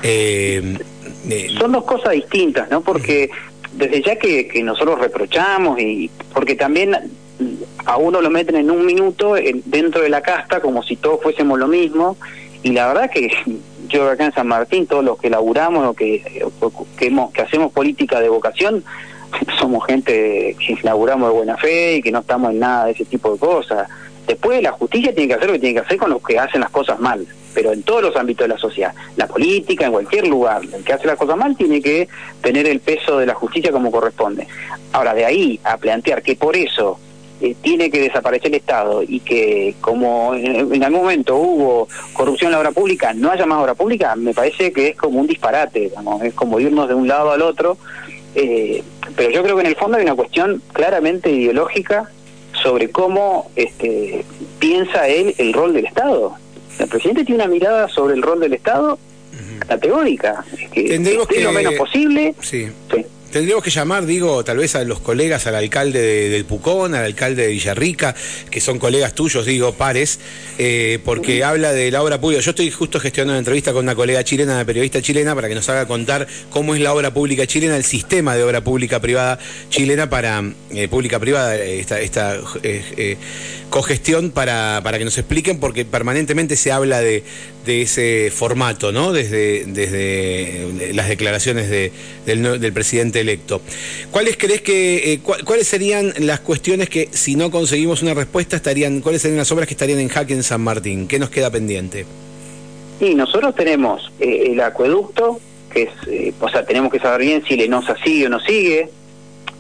Eh, 0.04 0.78
eh, 1.28 1.48
Son 1.58 1.72
dos 1.72 1.84
cosas 1.86 2.14
distintas, 2.14 2.70
¿no? 2.70 2.82
Porque 2.82 3.32
desde 3.74 4.04
ya 4.04 4.16
que, 4.16 4.62
nosotros 4.64 5.00
reprochamos 5.00 5.80
y 5.80 6.12
porque 6.36 6.54
también 6.54 6.96
a 7.84 7.98
uno 7.98 8.22
lo 8.22 8.30
meten 8.30 8.56
en 8.56 8.70
un 8.70 8.86
minuto 8.86 9.34
dentro 9.66 10.04
de 10.04 10.10
la 10.10 10.22
casta 10.22 10.62
como 10.62 10.84
si 10.84 10.98
todos 10.98 11.20
fuésemos 11.20 11.58
lo 11.58 11.68
mismo 11.68 12.16
y 12.62 12.74
la 12.74 12.90
verdad 12.90 13.10
que 13.10 13.32
yo 13.88 14.08
acá 14.08 14.26
en 14.26 14.34
San 14.34 14.46
Martín 14.46 14.86
todos 14.86 15.04
los 15.04 15.18
que 15.18 15.32
laburamos 15.32 15.84
o 15.88 15.94
que, 15.96 16.44
que, 16.96 17.12
que 17.34 17.42
hacemos 17.42 17.74
política 17.74 18.20
de 18.20 18.30
vocación 18.30 18.84
somos 19.60 19.86
gente 19.86 20.56
que 20.60 20.78
laburamos 20.84 21.30
de 21.30 21.36
buena 21.36 21.58
fe 21.58 21.98
y 21.98 22.02
que 22.02 22.12
no 22.12 22.20
estamos 22.20 22.52
en 22.52 22.60
nada 22.60 22.86
de 22.86 22.92
ese 22.92 23.06
tipo 23.06 23.34
de 23.34 23.40
cosas. 23.40 23.88
Después 24.28 24.62
la 24.62 24.72
justicia 24.72 25.14
tiene 25.14 25.30
que 25.30 25.34
hacer 25.36 25.48
lo 25.48 25.54
que 25.54 25.60
tiene 25.60 25.74
que 25.76 25.86
hacer 25.86 25.98
con 25.98 26.10
los 26.10 26.24
que 26.24 26.38
hacen 26.38 26.62
las 26.62 26.70
cosas 26.70 27.00
mal, 27.00 27.26
pero 27.54 27.74
en 27.74 27.84
todos 27.84 28.02
los 28.04 28.16
ámbitos 28.16 28.46
de 28.46 28.54
la 28.54 28.60
sociedad, 28.60 28.94
la 29.16 29.28
política, 29.28 29.86
en 29.86 29.92
cualquier 29.92 30.28
lugar, 30.28 30.62
el 30.72 30.84
que 30.84 30.94
hace 30.94 31.08
las 31.08 31.18
cosas 31.18 31.38
mal 31.38 31.56
tiene 31.58 31.82
que 31.82 32.08
tener 32.42 32.68
el 32.68 32.80
peso 32.80 33.18
de 33.18 33.26
la 33.26 33.34
justicia 33.34 33.72
como 33.72 33.92
corresponde. 33.92 34.48
Ahora, 34.94 35.14
de 35.14 35.26
ahí 35.26 35.60
a 35.64 35.78
plantear 35.78 36.22
que 36.22 36.36
por 36.36 36.56
eso 36.56 37.00
eh, 37.42 37.56
tiene 37.62 37.90
que 37.90 38.00
desaparecer 38.00 38.48
el 38.48 38.56
Estado 38.56 39.02
y 39.02 39.20
que 39.20 39.74
como 39.82 40.36
en, 40.36 40.84
algún 40.84 41.02
momento 41.02 41.38
hubo 41.38 41.88
corrupción 42.14 42.50
en 42.50 42.52
la 42.54 42.60
obra 42.60 42.72
pública, 42.72 43.14
no 43.14 43.32
haya 43.32 43.48
más 43.48 43.60
obra 43.60 43.74
pública, 43.74 44.16
me 44.16 44.34
parece 44.34 44.72
que 44.72 44.90
es 44.90 44.96
como 44.96 45.20
un 45.20 45.26
disparate, 45.26 45.92
es 46.24 46.34
como 46.36 46.60
irnos 46.60 46.88
de 46.88 46.94
un 46.94 47.08
lado 47.08 47.32
al 47.32 47.42
otro 47.42 47.78
eh, 48.36 48.84
pero 49.16 49.30
yo 49.30 49.44
creo 49.44 49.56
que 49.56 49.62
en 49.62 49.68
el 49.68 49.76
fondo 49.76 49.98
hay 49.98 50.04
una 50.04 50.16
cuestión 50.16 50.62
claramente 50.74 51.32
ideológica 51.32 52.10
sobre 52.62 52.90
cómo 52.90 53.52
este, 53.56 54.24
piensa 54.60 55.08
él 55.08 55.36
el 55.38 55.54
rol 55.54 55.74
del 55.74 55.86
Estado. 55.86 56.36
El 56.80 56.88
presidente 56.88 57.26
tiene 57.26 57.44
una 57.44 57.52
mirada 57.52 57.88
sobre 57.90 58.16
el 58.16 58.22
rol 58.22 58.40
del 58.40 58.54
Estado 58.54 58.98
categórica, 59.68 60.44
que, 60.74 60.86
que, 60.86 61.42
lo 61.42 61.52
menos 61.52 61.76
posible. 61.76 62.36
Sí. 62.42 62.68
Tendríamos 63.32 63.64
que 63.64 63.70
llamar, 63.70 64.06
digo, 64.06 64.44
tal 64.44 64.58
vez 64.58 64.76
a 64.76 64.84
los 64.84 65.00
colegas, 65.00 65.48
al 65.48 65.56
alcalde 65.56 66.30
del 66.30 66.46
Pucón, 66.46 66.94
al 66.94 67.06
alcalde 67.06 67.44
de 67.44 67.48
Villarrica, 67.50 68.16
que 68.50 68.62
son 68.62 68.78
colegas 68.78 69.16
tuyos, 69.16 69.46
digo, 69.46 69.74
pares, 69.74 70.20
eh, 70.58 71.00
porque 71.04 71.44
habla 71.44 71.74
de 71.74 71.90
la 71.92 72.04
obra 72.04 72.20
pública. 72.20 72.42
Yo 72.42 72.52
estoy 72.52 72.70
justo 72.70 73.00
gestionando 73.00 73.34
una 73.34 73.40
entrevista 73.40 73.74
con 73.74 73.86
una 73.86 73.96
colega 73.96 74.24
chilena, 74.24 74.54
una 74.54 74.66
periodista 74.66 75.02
chilena, 75.02 75.34
para 75.34 75.48
que 75.48 75.56
nos 75.56 75.68
haga 75.70 75.88
contar 75.88 76.28
cómo 76.50 76.76
es 76.76 76.82
la 76.82 76.94
obra 76.94 77.14
pública 77.14 77.48
chilena, 77.48 77.76
el 77.76 77.84
sistema 77.84 78.36
de 78.36 78.44
obra 78.44 78.62
pública 78.62 79.00
privada 79.00 79.40
chilena 79.70 80.10
para, 80.10 80.44
eh, 80.72 80.88
pública 80.88 81.20
privada, 81.20 81.56
esta, 81.56 82.00
esta 82.00 82.40
cogestión 83.70 84.32
para, 84.32 84.82
para 84.84 84.98
que 85.00 85.06
nos 85.06 85.18
expliquen, 85.18 85.60
porque 85.60 85.86
permanentemente 85.86 86.56
se 86.56 86.72
habla 86.72 87.00
de, 87.00 87.24
de 87.66 87.84
ese 87.84 88.32
formato, 88.32 88.92
¿no? 88.92 89.14
Desde, 89.14 89.66
desde 89.66 90.94
las 90.94 91.08
declaraciones 91.08 91.70
de, 91.70 91.92
del, 92.26 92.74
presidente 92.74 93.21
electo. 93.22 93.62
¿Cuáles 94.12 94.38
crees 94.38 94.62
que, 94.62 95.14
eh, 95.14 95.20
cuáles 95.20 95.68
serían 95.68 96.14
las 96.20 96.42
cuestiones 96.42 96.90
que, 96.90 97.10
si 97.12 97.36
no 97.36 97.52
conseguimos 97.52 98.02
una 98.02 98.14
respuesta, 98.14 98.56
estarían, 98.56 99.02
cuáles 99.02 99.22
serían 99.22 99.38
las 99.38 99.52
obras 99.52 99.68
que 99.68 99.74
estarían 99.74 100.00
en 100.00 100.10
jaque 100.10 100.34
en 100.34 100.44
San 100.44 100.62
Martín? 100.62 101.08
¿Qué 101.08 101.20
nos 101.20 101.30
queda 101.30 101.50
pendiente? 101.50 102.06
Sí, 103.00 103.16
nosotros 103.16 103.56
tenemos 103.56 104.12
eh, 104.20 104.50
el 104.52 104.62
acueducto, 104.62 105.40
que 105.72 105.84
es, 105.84 105.90
eh, 106.08 106.34
o 106.40 106.50
sea, 106.50 106.66
tenemos 106.66 106.92
que 106.92 107.00
saber 107.00 107.22
bien 107.22 107.44
si 107.48 107.56
Lenosa 107.56 107.96
sigue 108.04 108.28
o 108.28 108.30
no 108.30 108.40
sigue, 108.40 108.90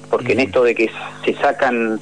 porque 0.09 0.33
en 0.33 0.41
esto 0.41 0.63
de 0.63 0.75
que 0.75 0.91
se 1.25 1.33
sacan, 1.35 1.99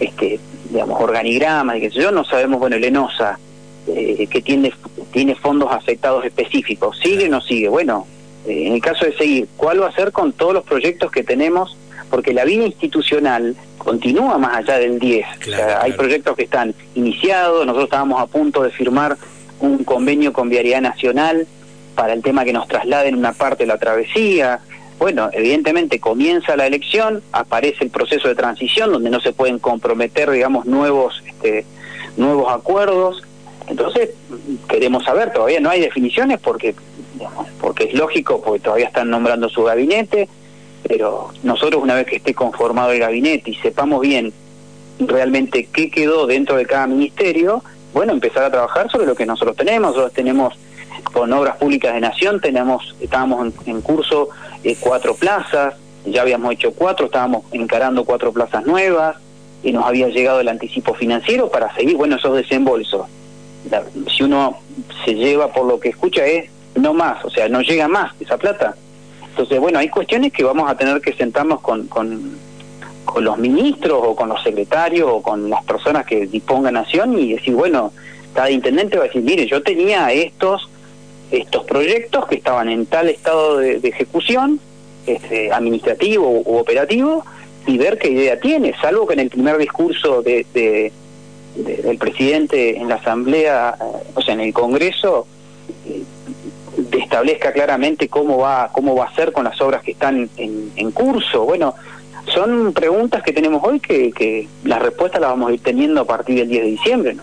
este, 0.00 0.40
digamos, 0.70 1.00
organigramas 1.00 1.76
y 1.76 1.80
qué 1.82 1.90
sé 1.90 2.00
yo, 2.00 2.10
no 2.10 2.24
sabemos, 2.24 2.58
bueno, 2.58 2.76
Lenosa 2.76 3.38
eh, 3.86 4.26
que 4.30 4.40
tiene, 4.40 4.72
tiene 5.12 5.34
fondos 5.34 5.70
afectados 5.70 6.24
específicos. 6.24 6.98
¿Sigue 7.02 7.26
o 7.26 7.28
no 7.28 7.40
sigue? 7.40 7.68
Bueno, 7.68 8.06
en 8.46 8.74
el 8.74 8.80
caso 8.80 9.04
de 9.04 9.16
seguir, 9.16 9.48
¿cuál 9.56 9.82
va 9.82 9.88
a 9.88 9.92
ser 9.92 10.12
con 10.12 10.32
todos 10.32 10.54
los 10.54 10.64
proyectos 10.64 11.10
que 11.10 11.22
tenemos? 11.22 11.76
Porque 12.10 12.32
la 12.32 12.44
vida 12.44 12.64
institucional 12.64 13.56
continúa 13.78 14.38
más 14.38 14.56
allá 14.56 14.78
del 14.78 14.98
10. 14.98 15.26
Hay 15.80 15.92
proyectos 15.92 16.36
que 16.36 16.44
están 16.44 16.74
iniciados, 16.94 17.66
nosotros 17.66 17.84
estábamos 17.84 18.20
a 18.20 18.26
punto 18.26 18.62
de 18.62 18.70
firmar 18.70 19.16
un 19.60 19.84
convenio 19.84 20.32
con 20.32 20.48
Vialidad 20.48 20.82
Nacional 20.82 21.46
para 21.94 22.12
el 22.12 22.22
tema 22.22 22.44
que 22.44 22.52
nos 22.52 22.68
trasladen 22.68 23.16
una 23.16 23.32
parte 23.32 23.64
de 23.64 23.68
la 23.68 23.78
travesía. 23.78 24.60
Bueno, 24.98 25.30
evidentemente 25.32 25.98
comienza 26.00 26.56
la 26.56 26.66
elección, 26.66 27.22
aparece 27.32 27.84
el 27.84 27.90
proceso 27.90 28.28
de 28.28 28.34
transición 28.34 28.92
donde 28.92 29.10
no 29.10 29.20
se 29.20 29.32
pueden 29.32 29.58
comprometer, 29.58 30.30
digamos, 30.30 30.66
nuevos, 30.66 31.22
este, 31.26 31.64
nuevos 32.16 32.52
acuerdos 32.52 33.22
entonces, 33.66 34.10
queremos 34.68 35.04
saber, 35.04 35.32
todavía 35.32 35.60
no 35.60 35.70
hay 35.70 35.80
definiciones 35.80 36.38
porque, 36.40 36.74
porque 37.60 37.84
es 37.84 37.94
lógico, 37.94 38.40
porque 38.40 38.60
todavía 38.60 38.86
están 38.86 39.10
nombrando 39.10 39.48
su 39.48 39.62
gabinete, 39.64 40.28
pero 40.86 41.30
nosotros 41.42 41.82
una 41.82 41.94
vez 41.94 42.06
que 42.06 42.16
esté 42.16 42.34
conformado 42.34 42.92
el 42.92 43.00
gabinete 43.00 43.50
y 43.50 43.54
sepamos 43.56 44.00
bien 44.00 44.32
realmente 44.98 45.68
qué 45.72 45.90
quedó 45.90 46.26
dentro 46.26 46.56
de 46.56 46.66
cada 46.66 46.86
ministerio, 46.86 47.62
bueno, 47.92 48.12
empezar 48.12 48.44
a 48.44 48.50
trabajar 48.50 48.90
sobre 48.90 49.06
lo 49.06 49.14
que 49.14 49.26
nosotros 49.26 49.56
tenemos. 49.56 49.90
Nosotros 49.90 50.12
tenemos 50.12 50.54
con 51.12 51.32
Obras 51.32 51.56
Públicas 51.56 51.94
de 51.94 52.00
Nación, 52.00 52.40
tenemos 52.40 52.94
estábamos 53.00 53.52
en, 53.66 53.80
curso 53.82 54.28
eh, 54.62 54.76
cuatro 54.78 55.14
plazas, 55.14 55.74
ya 56.04 56.22
habíamos 56.22 56.52
hecho 56.52 56.72
cuatro, 56.72 57.06
estábamos 57.06 57.44
encarando 57.52 58.04
cuatro 58.04 58.32
plazas 58.32 58.66
nuevas 58.66 59.16
y 59.62 59.72
nos 59.72 59.86
había 59.86 60.08
llegado 60.08 60.40
el 60.40 60.48
anticipo 60.48 60.94
financiero 60.94 61.50
para 61.50 61.74
seguir, 61.74 61.96
bueno, 61.96 62.16
esos 62.16 62.36
desembolsos 62.36 63.06
si 64.16 64.22
uno 64.22 64.58
se 65.04 65.14
lleva 65.14 65.52
por 65.52 65.66
lo 65.66 65.80
que 65.80 65.90
escucha 65.90 66.26
es 66.26 66.50
no 66.76 66.94
más, 66.94 67.24
o 67.24 67.30
sea, 67.30 67.48
no 67.48 67.60
llega 67.60 67.88
más 67.88 68.12
esa 68.20 68.36
plata. 68.36 68.74
Entonces, 69.30 69.58
bueno, 69.58 69.78
hay 69.78 69.88
cuestiones 69.88 70.32
que 70.32 70.44
vamos 70.44 70.70
a 70.70 70.76
tener 70.76 71.00
que 71.00 71.12
sentarnos 71.12 71.60
con, 71.60 71.86
con, 71.88 72.36
con 73.04 73.24
los 73.24 73.38
ministros 73.38 74.00
o 74.02 74.14
con 74.14 74.28
los 74.28 74.42
secretarios 74.42 75.08
o 75.10 75.22
con 75.22 75.50
las 75.50 75.64
personas 75.64 76.06
que 76.06 76.26
dispongan 76.26 76.74
nación 76.74 77.18
y 77.18 77.34
decir, 77.34 77.54
bueno, 77.54 77.92
cada 78.32 78.50
intendente 78.50 78.96
va 78.96 79.04
a 79.04 79.06
decir, 79.06 79.22
mire, 79.22 79.46
yo 79.46 79.62
tenía 79.62 80.12
estos 80.12 80.68
estos 81.30 81.64
proyectos 81.64 82.26
que 82.26 82.36
estaban 82.36 82.68
en 82.68 82.86
tal 82.86 83.08
estado 83.08 83.58
de, 83.58 83.80
ejecución, 83.82 84.60
este, 85.06 85.50
administrativo 85.52 86.42
u 86.44 86.58
operativo, 86.58 87.24
y 87.66 87.78
ver 87.78 87.98
qué 87.98 88.10
idea 88.10 88.38
tiene, 88.38 88.74
salvo 88.80 89.06
que 89.06 89.14
en 89.14 89.20
el 89.20 89.30
primer 89.30 89.58
discurso 89.58 90.22
de 90.22 90.92
del 91.56 91.98
presidente 91.98 92.76
en 92.76 92.88
la 92.88 92.96
Asamblea, 92.96 93.76
o 94.14 94.20
sea, 94.20 94.34
en 94.34 94.40
el 94.40 94.52
Congreso, 94.52 95.26
eh, 95.86 96.02
establezca 96.98 97.52
claramente 97.52 98.08
cómo 98.08 98.38
va, 98.38 98.70
cómo 98.72 98.94
va 98.94 99.06
a 99.06 99.14
ser 99.14 99.32
con 99.32 99.44
las 99.44 99.60
obras 99.60 99.82
que 99.82 99.92
están 99.92 100.28
en, 100.36 100.90
curso. 100.92 101.44
Bueno, 101.44 101.74
son 102.32 102.72
preguntas 102.72 103.22
que 103.22 103.32
tenemos 103.32 103.62
hoy 103.64 103.80
que, 103.80 104.12
que 104.12 104.48
las 104.64 104.80
respuestas 104.80 105.20
las 105.20 105.30
vamos 105.30 105.50
a 105.50 105.54
ir 105.54 105.60
teniendo 105.60 106.00
a 106.02 106.06
partir 106.06 106.36
del 106.36 106.48
10 106.48 106.62
de 106.62 106.70
diciembre. 106.70 107.14
¿no? 107.14 107.22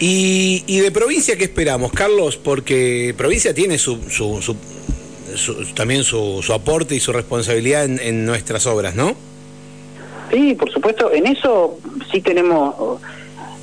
y, 0.00 0.64
y, 0.66 0.80
de 0.80 0.90
provincia, 0.90 1.36
¿qué 1.36 1.44
esperamos, 1.44 1.92
Carlos? 1.92 2.36
Porque 2.36 3.14
provincia 3.16 3.54
tiene 3.54 3.78
su, 3.78 3.98
su, 4.10 4.40
su, 4.42 5.74
también 5.74 6.04
su, 6.04 6.40
su, 6.42 6.52
aporte 6.52 6.94
y 6.94 7.00
su 7.00 7.12
responsabilidad 7.12 7.84
en, 7.84 8.00
en 8.00 8.26
nuestras 8.26 8.66
obras, 8.66 8.94
¿no? 8.94 9.14
Sí, 10.30 10.54
por 10.54 10.70
supuesto. 10.70 11.12
En 11.12 11.26
eso 11.26 11.78
sí 12.12 12.20
tenemos, 12.20 13.00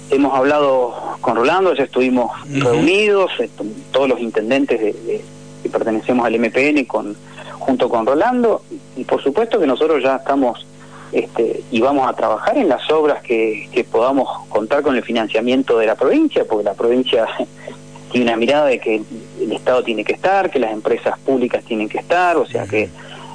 hemos 0.10 0.34
hablado 0.36 1.18
con 1.22 1.36
Rolando, 1.36 1.74
ya 1.74 1.84
estuvimos 1.84 2.32
reunidos, 2.50 3.32
eh, 3.40 3.50
todos 3.92 4.08
los 4.08 4.20
intendentes 4.20 4.80
de, 4.80 5.22
que 5.64 5.70
pertenecemos 5.70 6.26
al 6.26 6.40
MPN 6.40 6.86
con 6.86 7.16
junto 7.60 7.90
con 7.90 8.06
Rolando, 8.06 8.62
y 8.96 9.04
por 9.04 9.22
supuesto 9.22 9.60
que 9.60 9.68
nosotros 9.68 10.02
ya 10.02 10.18
estamos 10.18 10.66
este, 11.12 11.64
y 11.72 11.82
vamos 11.82 12.08
a 12.08 12.14
trabajar 12.14 12.58
en 12.58 12.70
las 12.70 12.90
obras 12.92 13.22
que, 13.24 13.70
que 13.72 13.84
podamos 13.84 14.46
contar 14.48 14.84
con 14.84 14.96
el 14.96 15.04
financiamiento 15.04 15.78
de 15.78 15.86
la 15.86 15.96
provincia, 15.96 16.46
porque 16.48 16.64
la 16.64 16.74
provincia 16.74 17.28
tiene 18.12 18.28
una 18.28 18.38
mirada 18.38 18.68
de 18.68 18.80
que 18.80 19.02
el 19.42 19.52
Estado 19.52 19.84
tiene 19.84 20.04
que 20.04 20.14
estar, 20.14 20.50
que 20.50 20.60
las 20.60 20.72
empresas 20.72 21.18
públicas 21.20 21.64
tienen 21.66 21.90
que 21.90 21.98
estar, 21.98 22.38
o 22.38 22.46
sea 22.46 22.66
que 22.66 22.90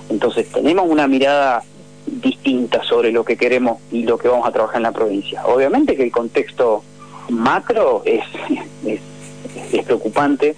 entonces 0.09 0.51
tenemos 0.51 0.87
una 0.89 1.07
mirada 1.09 1.63
distinta 2.07 2.83
sobre 2.83 3.13
lo 3.13 3.25
que 3.25 3.37
queremos 3.37 3.79
y 3.91 4.05
lo 4.05 4.19
que 4.19 4.29
vamos 4.29 4.47
a 4.47 4.53
trabajar 4.53 4.77
en 4.77 4.83
la 4.85 4.93
provincia. 4.93 5.45
Obviamente 5.47 5.97
que 5.97 6.05
el 6.05 6.13
contexto 6.13 6.83
macro 7.29 8.03
es, 8.05 8.25
preocupante, 9.85 10.55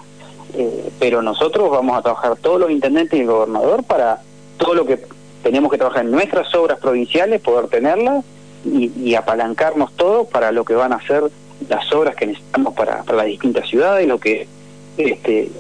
eh, 0.57 0.91
pero 0.99 1.23
nosotros 1.23 1.71
vamos 1.71 1.99
a 1.99 2.03
trabajar 2.03 2.37
todos 2.37 2.61
los 2.61 2.71
intendentes 2.71 3.19
y 3.19 3.23
el 3.23 3.29
gobernador 3.29 3.85
para 3.85 4.21
todo 4.57 4.75
lo 4.75 4.87
que 4.87 5.01
tenemos 5.43 5.71
que 5.71 5.79
trabajar 5.79 6.05
en 6.05 6.11
nuestras 6.11 6.55
obras 6.55 6.79
provinciales, 6.79 7.41
poder 7.41 7.69
tenerlas 7.69 8.25
y, 8.65 9.15
apalancarnos 9.15 9.93
todo 9.93 10.25
para 10.25 10.51
lo 10.53 10.65
que 10.65 10.75
van 10.75 10.93
a 10.93 11.07
ser 11.07 11.25
las 11.69 11.93
obras 11.93 12.17
que 12.17 12.27
necesitamos 12.27 12.75
para, 12.75 13.03
para 13.03 13.19
las 13.19 13.27
distintas 13.27 13.69
ciudades, 13.69 14.09
lo 14.09 14.19
que 14.19 14.49
este 14.97 15.51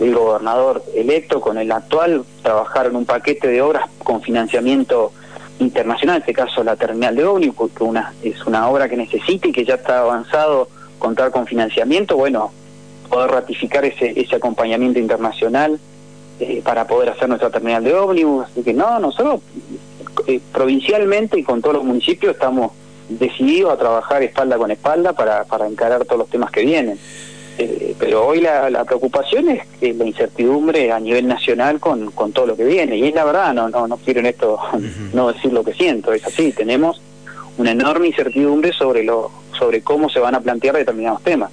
el 0.00 0.14
gobernador 0.14 0.82
electo 0.94 1.40
con 1.40 1.58
el 1.58 1.70
actual 1.70 2.24
trabajar 2.42 2.86
en 2.86 2.96
un 2.96 3.04
paquete 3.04 3.48
de 3.48 3.62
obras 3.62 3.88
con 4.02 4.22
financiamiento 4.22 5.12
internacional, 5.58 6.16
en 6.16 6.22
este 6.22 6.32
caso 6.32 6.64
la 6.64 6.76
terminal 6.76 7.14
de 7.14 7.24
ómnibus, 7.24 7.70
que 7.72 7.84
una, 7.84 8.12
es 8.22 8.44
una 8.46 8.68
obra 8.68 8.88
que 8.88 8.96
necesita 8.96 9.48
y 9.48 9.52
que 9.52 9.64
ya 9.64 9.74
está 9.74 10.00
avanzado 10.00 10.68
contar 10.98 11.30
con 11.30 11.46
financiamiento, 11.46 12.16
bueno, 12.16 12.52
poder 13.08 13.30
ratificar 13.30 13.84
ese, 13.84 14.18
ese 14.18 14.36
acompañamiento 14.36 14.98
internacional 14.98 15.78
eh, 16.40 16.62
para 16.64 16.86
poder 16.86 17.10
hacer 17.10 17.28
nuestra 17.28 17.50
terminal 17.50 17.84
de 17.84 17.94
ómnibus. 17.94 18.46
Así 18.46 18.62
que 18.62 18.72
no, 18.72 18.98
nosotros 18.98 19.40
eh, 20.26 20.40
provincialmente 20.52 21.38
y 21.38 21.44
con 21.44 21.60
todos 21.60 21.76
los 21.76 21.84
municipios 21.84 22.34
estamos 22.34 22.72
decididos 23.08 23.72
a 23.72 23.76
trabajar 23.76 24.22
espalda 24.22 24.56
con 24.56 24.70
espalda 24.70 25.12
para, 25.12 25.44
para 25.44 25.66
encarar 25.66 26.04
todos 26.04 26.18
los 26.18 26.28
temas 26.28 26.50
que 26.50 26.64
vienen. 26.64 26.98
Eh, 27.56 27.94
pero 27.98 28.26
hoy 28.26 28.40
la, 28.40 28.68
la, 28.68 28.84
preocupación 28.84 29.48
es 29.48 29.62
la 29.80 30.04
incertidumbre 30.04 30.90
a 30.90 30.98
nivel 30.98 31.26
nacional 31.28 31.78
con, 31.78 32.10
con 32.10 32.32
todo 32.32 32.46
lo 32.48 32.56
que 32.56 32.64
viene. 32.64 32.96
Y 32.96 33.04
es 33.04 33.14
la 33.14 33.24
verdad, 33.24 33.54
no, 33.54 33.68
no, 33.68 33.86
no 33.86 33.96
quiero 33.98 34.20
en 34.20 34.26
esto 34.26 34.58
no 35.12 35.32
decir 35.32 35.52
lo 35.52 35.64
que 35.64 35.72
siento, 35.72 36.12
es 36.12 36.24
así, 36.26 36.52
tenemos 36.52 37.00
una 37.56 37.70
enorme 37.70 38.08
incertidumbre 38.08 38.72
sobre, 38.72 39.04
lo, 39.04 39.30
sobre 39.56 39.82
cómo 39.82 40.08
se 40.08 40.18
van 40.18 40.34
a 40.34 40.40
plantear 40.40 40.76
determinados 40.76 41.22
temas. 41.22 41.50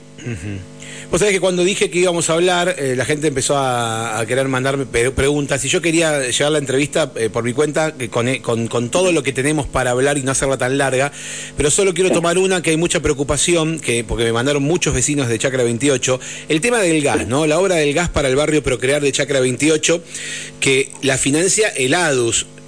Vos 1.12 1.20
sabés 1.20 1.34
que 1.34 1.42
cuando 1.42 1.66
dije 1.66 1.90
que 1.90 2.00
íbamos 2.00 2.30
a 2.30 2.34
hablar, 2.34 2.74
eh, 2.80 2.96
la 2.96 3.04
gente 3.04 3.28
empezó 3.28 3.58
a, 3.58 4.24
querer 4.26 4.48
mandarme 4.48 4.86
preguntas 4.86 5.66
y 5.66 5.68
yo 5.68 5.82
quería 5.82 6.30
llevar 6.30 6.54
la 6.54 6.58
entrevista 6.58 7.12
eh, 7.18 7.30
por 7.30 7.44
mi 7.44 7.52
cuenta 7.52 7.94
eh, 8.00 8.08
con, 8.10 8.90
todo 8.90 9.12
lo 9.12 9.22
que 9.22 9.34
tenemos 9.34 9.68
para 9.68 9.92
hablar 9.92 10.18
y 10.18 10.24
no 10.24 10.32
hacerla 10.32 10.58
tan 10.58 10.78
larga, 10.78 11.12
pero 11.58 11.70
solo 11.70 11.94
quiero 11.94 12.12
tomar 12.12 12.38
una 12.38 12.62
que 12.62 12.70
hay 12.70 12.78
mucha 12.78 13.02
preocupación, 13.02 13.82
que 13.82 14.06
porque 14.06 14.24
me 14.24 14.32
mandaron 14.32 14.64
muchos 14.64 14.94
vecinos 14.94 15.28
de 15.28 15.38
Chacra 15.38 15.64
28, 15.64 16.18
el 16.48 16.62
tema 16.62 16.80
del 16.80 17.02
gas, 17.02 17.28
¿no? 17.28 17.46
La 17.46 17.60
obra 17.60 17.76
del 17.76 17.94
gas 17.94 18.08
para 18.08 18.30
el 18.30 18.38
barrio 18.38 18.64
Procrear 18.64 19.02
de 19.02 19.12
Chacra 19.12 19.42
28, 19.42 20.02
que 20.62 20.92
la 21.02 21.18
financia 21.18 21.68
el 21.68 21.94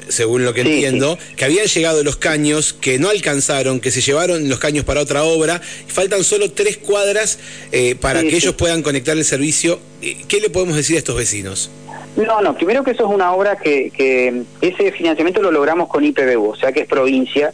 según 0.07 0.43
lo 0.45 0.53
que 0.53 0.61
entiendo, 0.61 1.17
que 1.35 1.45
habían 1.45 1.65
llegado 1.65 2.03
los 2.03 2.17
caños, 2.17 2.73
que 2.73 2.99
no 2.99 3.09
alcanzaron, 3.09 3.79
que 3.79 3.91
se 3.91 4.01
llevaron 4.01 4.49
los 4.49 4.59
caños 4.59 4.85
para 4.85 5.01
otra 5.01 5.23
obra, 5.23 5.61
faltan 5.87 6.23
solo 6.23 6.51
tres 6.51 6.77
cuadras 6.77 7.39
eh, 7.71 7.95
para 7.95 8.21
que 8.21 8.35
ellos 8.35 8.53
puedan 8.55 8.81
conectar 8.81 9.17
el 9.17 9.25
servicio. 9.25 9.79
Eh, 10.01 10.17
¿Qué 10.27 10.39
le 10.39 10.49
podemos 10.49 10.75
decir 10.75 10.95
a 10.95 10.99
estos 10.99 11.15
vecinos? 11.15 11.69
No, 12.15 12.41
no, 12.41 12.55
primero 12.55 12.83
que 12.83 12.91
eso 12.91 13.05
es 13.05 13.13
una 13.13 13.33
obra 13.33 13.57
que, 13.57 13.89
que 13.89 14.43
ese 14.61 14.91
financiamiento 14.91 15.41
lo 15.41 15.51
logramos 15.51 15.87
con 15.89 16.03
IPBU, 16.03 16.49
o 16.49 16.55
sea 16.55 16.71
que 16.71 16.81
es 16.81 16.87
provincia, 16.87 17.53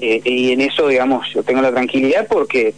eh, 0.00 0.20
y 0.24 0.52
en 0.52 0.60
eso, 0.60 0.88
digamos, 0.88 1.26
yo 1.32 1.42
tengo 1.42 1.62
la 1.62 1.70
tranquilidad 1.70 2.26
porque 2.28 2.74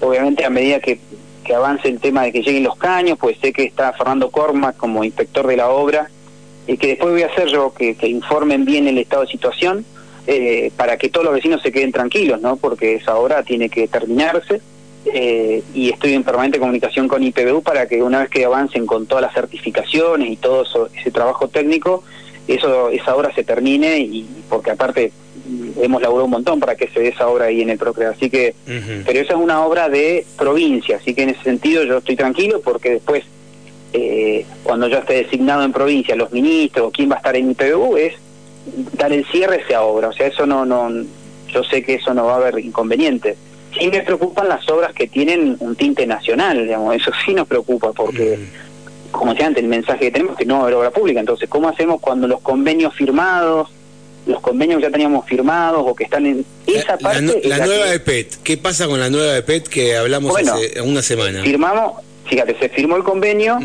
obviamente 0.00 0.44
a 0.44 0.50
medida 0.50 0.80
que, 0.80 0.98
que 1.44 1.54
avance 1.54 1.88
el 1.88 2.00
tema 2.00 2.24
de 2.24 2.32
que 2.32 2.42
lleguen 2.42 2.64
los 2.64 2.76
caños, 2.76 3.18
pues 3.18 3.38
sé 3.40 3.52
que 3.52 3.64
está 3.64 3.92
Fernando 3.92 4.30
Corma 4.30 4.72
como 4.72 5.04
inspector 5.04 5.46
de 5.46 5.56
la 5.56 5.68
obra, 5.70 6.10
y 6.66 6.76
que 6.76 6.88
después 6.88 7.12
voy 7.12 7.22
a 7.22 7.26
hacer 7.26 7.48
yo 7.48 7.72
que, 7.72 7.94
que 7.94 8.08
informen 8.08 8.64
bien 8.64 8.88
el 8.88 8.98
estado 8.98 9.22
de 9.22 9.28
situación, 9.28 9.84
eh, 10.26 10.70
para 10.76 10.96
que 10.96 11.10
todos 11.10 11.26
los 11.26 11.34
vecinos 11.34 11.60
se 11.62 11.70
queden 11.70 11.92
tranquilos, 11.92 12.40
¿no? 12.40 12.56
Porque 12.56 12.94
esa 12.94 13.16
obra 13.16 13.42
tiene 13.42 13.68
que 13.68 13.88
terminarse 13.88 14.62
eh, 15.12 15.62
y 15.74 15.90
estoy 15.90 16.14
en 16.14 16.24
permanente 16.24 16.58
comunicación 16.58 17.08
con 17.08 17.22
IPBU 17.22 17.62
para 17.62 17.86
que 17.86 18.02
una 18.02 18.20
vez 18.20 18.30
que 18.30 18.44
avancen 18.44 18.86
con 18.86 19.06
todas 19.06 19.20
las 19.20 19.34
certificaciones 19.34 20.30
y 20.30 20.36
todo 20.36 20.64
ese 20.94 21.10
trabajo 21.10 21.48
técnico, 21.48 22.02
eso 22.48 22.88
esa 22.88 23.14
obra 23.14 23.34
se 23.34 23.44
termine 23.44 23.98
y 23.98 24.26
porque 24.48 24.70
aparte 24.70 25.12
hemos 25.80 26.00
laburado 26.00 26.24
un 26.24 26.30
montón 26.30 26.60
para 26.60 26.74
que 26.74 26.88
se 26.88 27.00
dé 27.00 27.08
esa 27.08 27.28
obra 27.28 27.46
ahí 27.46 27.60
en 27.60 27.70
el 27.70 27.78
Procrear. 27.78 28.14
Así 28.14 28.30
que, 28.30 28.54
pero 29.04 29.20
esa 29.20 29.34
es 29.34 29.38
una 29.38 29.64
obra 29.64 29.88
de 29.88 30.24
provincia, 30.38 30.96
así 30.96 31.14
que 31.14 31.22
en 31.22 31.30
ese 31.30 31.42
sentido 31.42 31.84
yo 31.84 31.98
estoy 31.98 32.16
tranquilo 32.16 32.60
porque 32.62 32.90
después, 32.90 33.24
eh, 33.94 34.44
cuando 34.64 34.88
yo 34.88 34.98
esté 34.98 35.14
designado 35.14 35.62
en 35.62 35.72
provincia, 35.72 36.16
los 36.16 36.32
ministros, 36.32 36.92
quién 36.92 37.10
va 37.10 37.14
a 37.14 37.18
estar 37.18 37.36
en 37.36 37.52
IPBU, 37.52 37.96
es 37.96 38.14
dar 38.98 39.12
el 39.12 39.24
cierre 39.26 39.56
a 39.56 39.58
esa 39.58 39.82
obra. 39.82 40.08
O 40.08 40.12
sea, 40.12 40.26
eso 40.26 40.46
no, 40.46 40.66
no, 40.66 40.90
yo 41.48 41.62
sé 41.62 41.82
que 41.84 41.94
eso 41.94 42.12
no 42.12 42.26
va 42.26 42.34
a 42.34 42.36
haber 42.36 42.58
inconveniente. 42.58 43.36
Sí 43.78 43.88
me 43.88 44.00
preocupan 44.00 44.48
las 44.48 44.68
obras 44.68 44.92
que 44.92 45.06
tienen 45.06 45.56
un 45.60 45.76
tinte 45.76 46.06
nacional, 46.06 46.64
digamos, 46.64 46.96
eso 46.96 47.12
sí 47.24 47.34
nos 47.34 47.46
preocupa 47.46 47.92
porque, 47.92 48.38
como 49.12 49.32
decía 49.32 49.46
antes, 49.46 49.62
el 49.62 49.68
mensaje 49.68 50.00
que 50.00 50.10
tenemos 50.10 50.32
es 50.32 50.38
que 50.38 50.44
no 50.44 50.54
va 50.54 50.60
a 50.60 50.62
haber 50.64 50.74
obra 50.74 50.90
pública. 50.90 51.20
Entonces, 51.20 51.48
¿cómo 51.48 51.68
hacemos 51.68 52.00
cuando 52.00 52.26
los 52.26 52.40
convenios 52.40 52.94
firmados, 52.94 53.70
los 54.26 54.40
convenios 54.40 54.78
que 54.78 54.86
ya 54.86 54.90
teníamos 54.90 55.26
firmados 55.26 55.84
o 55.86 55.94
que 55.94 56.04
están 56.04 56.26
en 56.26 56.44
esa 56.66 56.96
parte... 56.98 57.42
La, 57.44 57.64
nueva 57.64 57.92
EPET, 57.92 58.42
¿qué 58.42 58.56
pasa 58.56 58.88
con 58.88 58.98
la 58.98 59.10
nueva 59.10 59.36
EPET 59.36 59.68
que 59.68 59.96
hablamos 59.96 60.36
hace 60.36 60.80
una 60.80 61.02
semana? 61.02 61.42
Firmamos, 61.42 62.02
fíjate, 62.34 62.56
se 62.58 62.68
firmó 62.68 62.96
el 62.96 63.04
convenio 63.04 63.58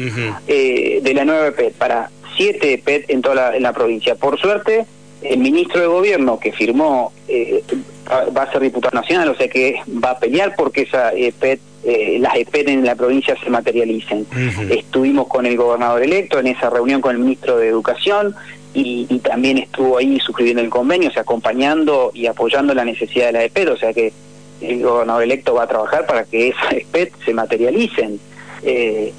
eh, 0.48 1.00
de 1.02 1.14
la 1.16 1.26
nueva 1.26 1.48
EPET 1.48 1.74
para 1.74 2.12
siete 2.38 2.80
PET 2.84 3.10
en 3.10 3.24
toda 3.24 3.36
la, 3.36 3.56
en 3.56 3.64
la 3.64 3.74
provincia. 3.74 4.14
Por 4.14 4.40
suerte, 4.40 4.86
el 5.24 5.40
ministro 5.40 5.82
de 5.82 5.88
Gobierno 5.88 6.40
que 6.40 6.52
firmó 6.52 7.12
eh, 7.28 7.64
va 8.08 8.44
a 8.44 8.52
ser 8.52 8.62
diputado 8.62 8.96
nacional, 8.96 9.30
o 9.30 9.36
sea 9.36 9.48
que 9.48 9.82
va 10.04 10.12
a 10.12 10.20
pelear 10.20 10.54
porque 10.56 10.84
esa 10.84 11.12
EPET, 11.14 11.60
eh, 11.84 12.18
las 12.20 12.36
EPET 12.36 12.68
en 12.70 12.86
la 12.86 12.94
provincia 12.94 13.36
se 13.44 13.50
materialicen. 13.50 14.28
Estuvimos 14.70 15.28
con 15.28 15.48
el 15.48 15.58
gobernador 15.58 16.04
electo 16.04 16.38
en 16.38 16.48
esa 16.48 16.70
reunión 16.70 17.02
con 17.02 17.16
el 17.16 17.22
ministro 17.22 17.58
de 17.58 17.70
Educación 17.70 18.36
y, 18.76 19.06
también 19.24 19.58
estuvo 19.58 19.98
ahí 19.98 20.20
suscribiendo 20.20 20.62
el 20.62 20.70
convenio, 20.70 21.10
o 21.10 21.12
sea, 21.12 21.24
acompañando 21.24 22.12
y 22.14 22.28
apoyando 22.28 22.76
la 22.76 22.86
necesidad 22.86 23.28
de 23.28 23.32
la 23.32 23.44
EPET, 23.44 23.70
o 23.70 23.78
sea 23.78 23.94
que 23.94 24.14
el 24.62 24.84
gobernador 24.84 25.24
electo 25.24 25.54
va 25.54 25.64
a 25.64 25.68
trabajar 25.68 26.06
para 26.06 26.24
que 26.26 26.50
esas 26.50 26.74
EPET 26.74 27.14
se 27.26 27.34
materialicen. 27.34 28.20
Eh, 28.64 29.14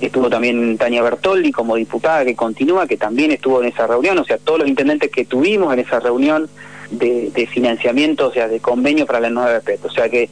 estuvo 0.00 0.30
también 0.30 0.78
Tania 0.78 1.02
Bertoldi 1.02 1.50
como 1.50 1.76
diputada 1.76 2.24
que 2.24 2.36
continúa, 2.36 2.86
que 2.86 2.96
también 2.96 3.32
estuvo 3.32 3.60
en 3.60 3.68
esa 3.68 3.86
reunión, 3.86 4.18
o 4.18 4.24
sea, 4.24 4.38
todos 4.38 4.60
los 4.60 4.68
intendentes 4.68 5.10
que 5.10 5.24
tuvimos 5.24 5.72
en 5.72 5.80
esa 5.80 6.00
reunión 6.00 6.48
de, 6.90 7.48
financiamiento, 7.52 8.28
o 8.28 8.32
sea, 8.32 8.48
de 8.48 8.60
convenio 8.60 9.06
para 9.06 9.20
la 9.20 9.30
nueva 9.30 9.56
EPET. 9.56 9.84
O 9.84 9.90
sea 9.90 10.08
que 10.08 10.28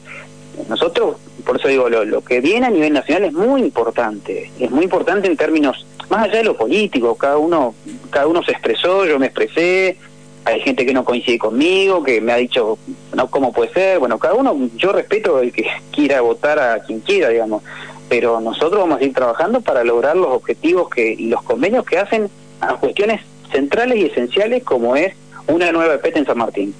nosotros, 0.69 1.17
por 1.45 1.57
eso 1.57 1.67
digo, 1.67 1.89
lo, 1.89 2.21
que 2.21 2.41
viene 2.41 2.65
a 2.65 2.69
nivel 2.69 2.93
nacional 2.93 3.25
es 3.25 3.33
muy 3.33 3.61
importante, 3.61 4.51
es 4.59 4.71
muy 4.71 4.83
importante 4.83 5.27
en 5.27 5.37
términos, 5.37 5.85
más 6.09 6.23
allá 6.23 6.37
de 6.37 6.43
lo 6.45 6.57
político, 6.57 7.15
cada 7.15 7.37
uno, 7.37 7.75
cada 8.09 8.27
uno 8.27 8.41
se 8.43 8.51
expresó, 8.51 9.05
yo 9.05 9.19
me 9.19 9.27
expresé, 9.27 9.97
hay 10.45 10.61
gente 10.61 10.85
que 10.85 10.93
no 10.93 11.03
coincide 11.03 11.37
conmigo, 11.37 12.01
que 12.01 12.21
me 12.21 12.31
ha 12.31 12.37
dicho, 12.37 12.77
no, 13.13 13.29
¿cómo 13.29 13.51
puede 13.51 13.73
ser? 13.73 13.99
Bueno, 13.99 14.17
cada 14.17 14.33
uno, 14.33 14.69
yo 14.77 14.93
respeto 14.93 15.41
el 15.41 15.51
que 15.51 15.67
quiera 15.91 16.21
votar 16.21 16.57
a 16.57 16.79
quien 16.83 17.01
quiera, 17.01 17.29
digamos, 17.29 17.63
pero 18.09 18.39
nosotros 18.39 18.79
vamos 18.81 19.01
a 19.01 19.03
ir 19.03 19.13
trabajando 19.13 19.61
para 19.61 19.83
lograr 19.83 20.15
los 20.15 20.27
objetivos 20.27 20.89
que 20.89 21.13
y 21.13 21.27
los 21.27 21.41
convenios 21.43 21.85
que 21.85 21.97
hacen 21.97 22.29
a 22.61 22.75
cuestiones 22.75 23.21
centrales 23.51 23.97
y 23.97 24.05
esenciales 24.05 24.63
como 24.63 24.95
es 24.95 25.13
una 25.47 25.71
nueva 25.71 25.95
EPET 25.95 26.17
en 26.17 26.25
San 26.25 26.37
Martín. 26.37 26.73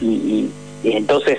y, 0.00 0.48
entonces 0.84 1.38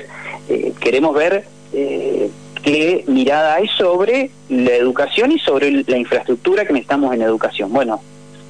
eh, 0.50 0.74
queremos 0.80 1.16
ver 1.16 1.46
eh, 1.72 2.30
qué 2.64 3.06
mirada 3.08 3.56
hay 3.56 3.68
sobre 3.70 4.30
la 4.50 4.76
educación 4.76 5.32
y 5.32 5.40
sobre 5.40 5.72
la 5.72 5.98
infraestructura 5.98 6.66
que 6.66 6.74
necesitamos 6.74 7.14
en 7.14 7.22
educación. 7.22 7.72
Bueno, 7.72 8.02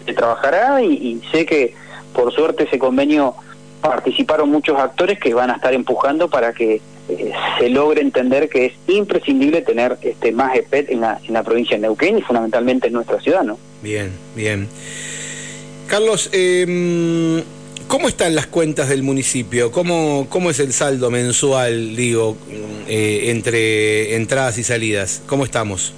se 0.06 0.14
trabajará 0.14 0.82
y 0.82 1.22
sé 1.32 1.46
que 1.46 1.76
por 2.14 2.34
suerte 2.34 2.64
ese 2.64 2.80
convenio 2.80 3.36
participaron 3.82 4.50
muchos 4.50 4.80
actores 4.80 5.20
que 5.20 5.34
van 5.34 5.52
a 5.52 5.54
estar 5.54 5.74
empujando 5.74 6.30
para 6.30 6.54
que 6.54 6.82
eh, 7.10 7.32
se 7.60 7.70
logre 7.70 8.02
entender 8.02 8.50
que 8.50 8.66
es 8.66 8.74
imprescindible 8.88 9.62
tener 9.62 9.98
este 10.02 10.32
más 10.32 10.56
EPET 10.56 10.90
en 10.90 11.02
la, 11.02 11.20
en 11.26 11.34
la 11.34 11.44
provincia 11.44 11.78
de 11.78 11.82
Neuquén 11.82 12.18
y 12.18 12.22
fundamentalmente 12.22 12.88
en 12.88 12.94
nuestra 12.94 13.20
ciudad, 13.20 13.44
¿no? 13.44 13.58
Bien, 13.82 14.12
bien. 14.36 14.68
Carlos, 15.88 16.30
eh, 16.34 17.44
¿cómo 17.88 18.10
están 18.10 18.36
las 18.36 18.48
cuentas 18.48 18.90
del 18.90 19.04
municipio? 19.04 19.72
¿Cómo, 19.72 20.28
cómo 20.30 20.50
es 20.50 20.60
el 20.60 20.74
saldo 20.74 21.10
mensual, 21.10 21.96
digo, 21.96 22.36
eh, 22.88 23.32
entre 23.32 24.16
entradas 24.16 24.58
y 24.58 24.64
salidas? 24.64 25.22
¿Cómo 25.28 25.46
estamos? 25.46 25.94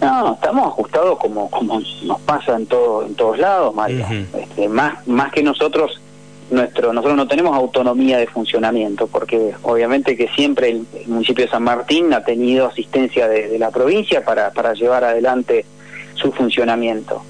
No, 0.00 0.34
estamos 0.34 0.66
ajustados 0.66 1.18
como, 1.18 1.48
como 1.50 1.80
nos 2.04 2.20
pasa 2.22 2.56
en 2.56 2.66
todo 2.66 3.06
en 3.06 3.14
todos 3.14 3.38
lados, 3.38 3.74
Mario. 3.74 4.04
este, 4.36 4.68
más, 4.68 5.06
más 5.06 5.30
que 5.32 5.42
nosotros 5.42 6.01
nuestro 6.52 6.92
nosotros 6.92 7.16
no 7.16 7.26
tenemos 7.26 7.56
autonomía 7.56 8.18
de 8.18 8.26
funcionamiento 8.26 9.06
porque 9.06 9.52
obviamente 9.62 10.16
que 10.16 10.28
siempre 10.28 10.70
el, 10.70 10.86
municipio 11.06 11.44
de 11.44 11.50
San 11.50 11.62
Martín 11.62 12.12
ha 12.12 12.24
tenido 12.24 12.66
asistencia 12.66 13.28
de, 13.28 13.58
la 13.58 13.70
provincia 13.70 14.24
para, 14.24 14.50
para 14.52 14.74
llevar 14.74 15.04
adelante 15.04 15.64
su 16.14 16.32
funcionamiento. 16.32 17.22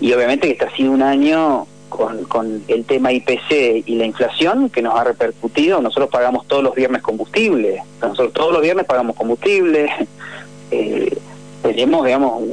Y 0.00 0.12
obviamente 0.12 0.46
que 0.46 0.52
este 0.54 0.64
ha 0.64 0.76
sido 0.76 0.92
un 0.92 1.02
año 1.02 1.66
con, 1.88 2.24
con 2.24 2.62
el 2.68 2.84
tema 2.84 3.12
IPC 3.12 3.84
y 3.86 3.96
la 3.96 4.06
inflación 4.06 4.70
que 4.70 4.80
nos 4.80 4.98
ha 4.98 5.04
repercutido. 5.04 5.82
Nosotros 5.82 6.08
pagamos 6.10 6.46
todos 6.46 6.62
los 6.62 6.74
viernes 6.74 7.02
combustible. 7.02 7.82
Nosotros 8.00 8.32
todos 8.32 8.52
los 8.52 8.62
viernes 8.62 8.86
pagamos 8.86 9.16
combustible. 9.16 9.90
Eh, 10.72 11.18
tenemos 11.62 12.06
digamos 12.06 12.44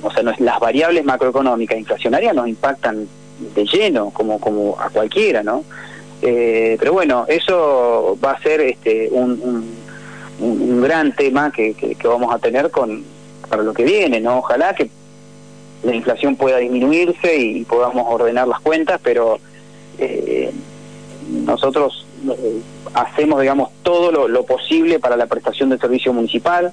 o 0.00 0.10
sea 0.10 0.22
las 0.22 0.58
variables 0.58 1.04
macroeconómicas 1.04 1.78
inflacionarias 1.78 2.34
nos 2.34 2.48
impactan 2.48 3.06
de 3.54 3.64
lleno, 3.64 4.10
como, 4.10 4.40
como 4.40 4.76
a 4.80 4.90
cualquiera, 4.90 5.42
¿no? 5.42 5.64
Eh, 6.22 6.76
pero 6.78 6.92
bueno, 6.92 7.24
eso 7.28 8.18
va 8.24 8.32
a 8.32 8.42
ser 8.42 8.60
este 8.60 9.08
un, 9.12 9.70
un, 10.40 10.82
gran 10.82 11.14
tema 11.14 11.52
que, 11.52 11.74
que, 11.74 11.96
vamos 12.08 12.34
a 12.34 12.38
tener 12.38 12.70
con 12.70 13.04
para 13.48 13.62
lo 13.62 13.72
que 13.72 13.84
viene, 13.84 14.20
¿no? 14.20 14.38
Ojalá 14.38 14.74
que 14.74 14.90
la 15.84 15.94
inflación 15.94 16.36
pueda 16.36 16.58
disminuirse 16.58 17.36
y, 17.36 17.64
podamos 17.64 18.04
ordenar 18.08 18.48
las 18.48 18.60
cuentas, 18.60 19.00
pero 19.02 19.38
eh, 19.98 20.50
nosotros 21.30 22.04
eh, 22.28 22.60
hacemos, 22.94 23.40
digamos, 23.40 23.70
todo 23.82 24.10
lo, 24.10 24.26
lo 24.26 24.44
posible 24.44 24.98
para 24.98 25.16
la 25.16 25.26
prestación 25.26 25.68
del 25.70 25.80
servicio 25.80 26.12
municipal. 26.12 26.72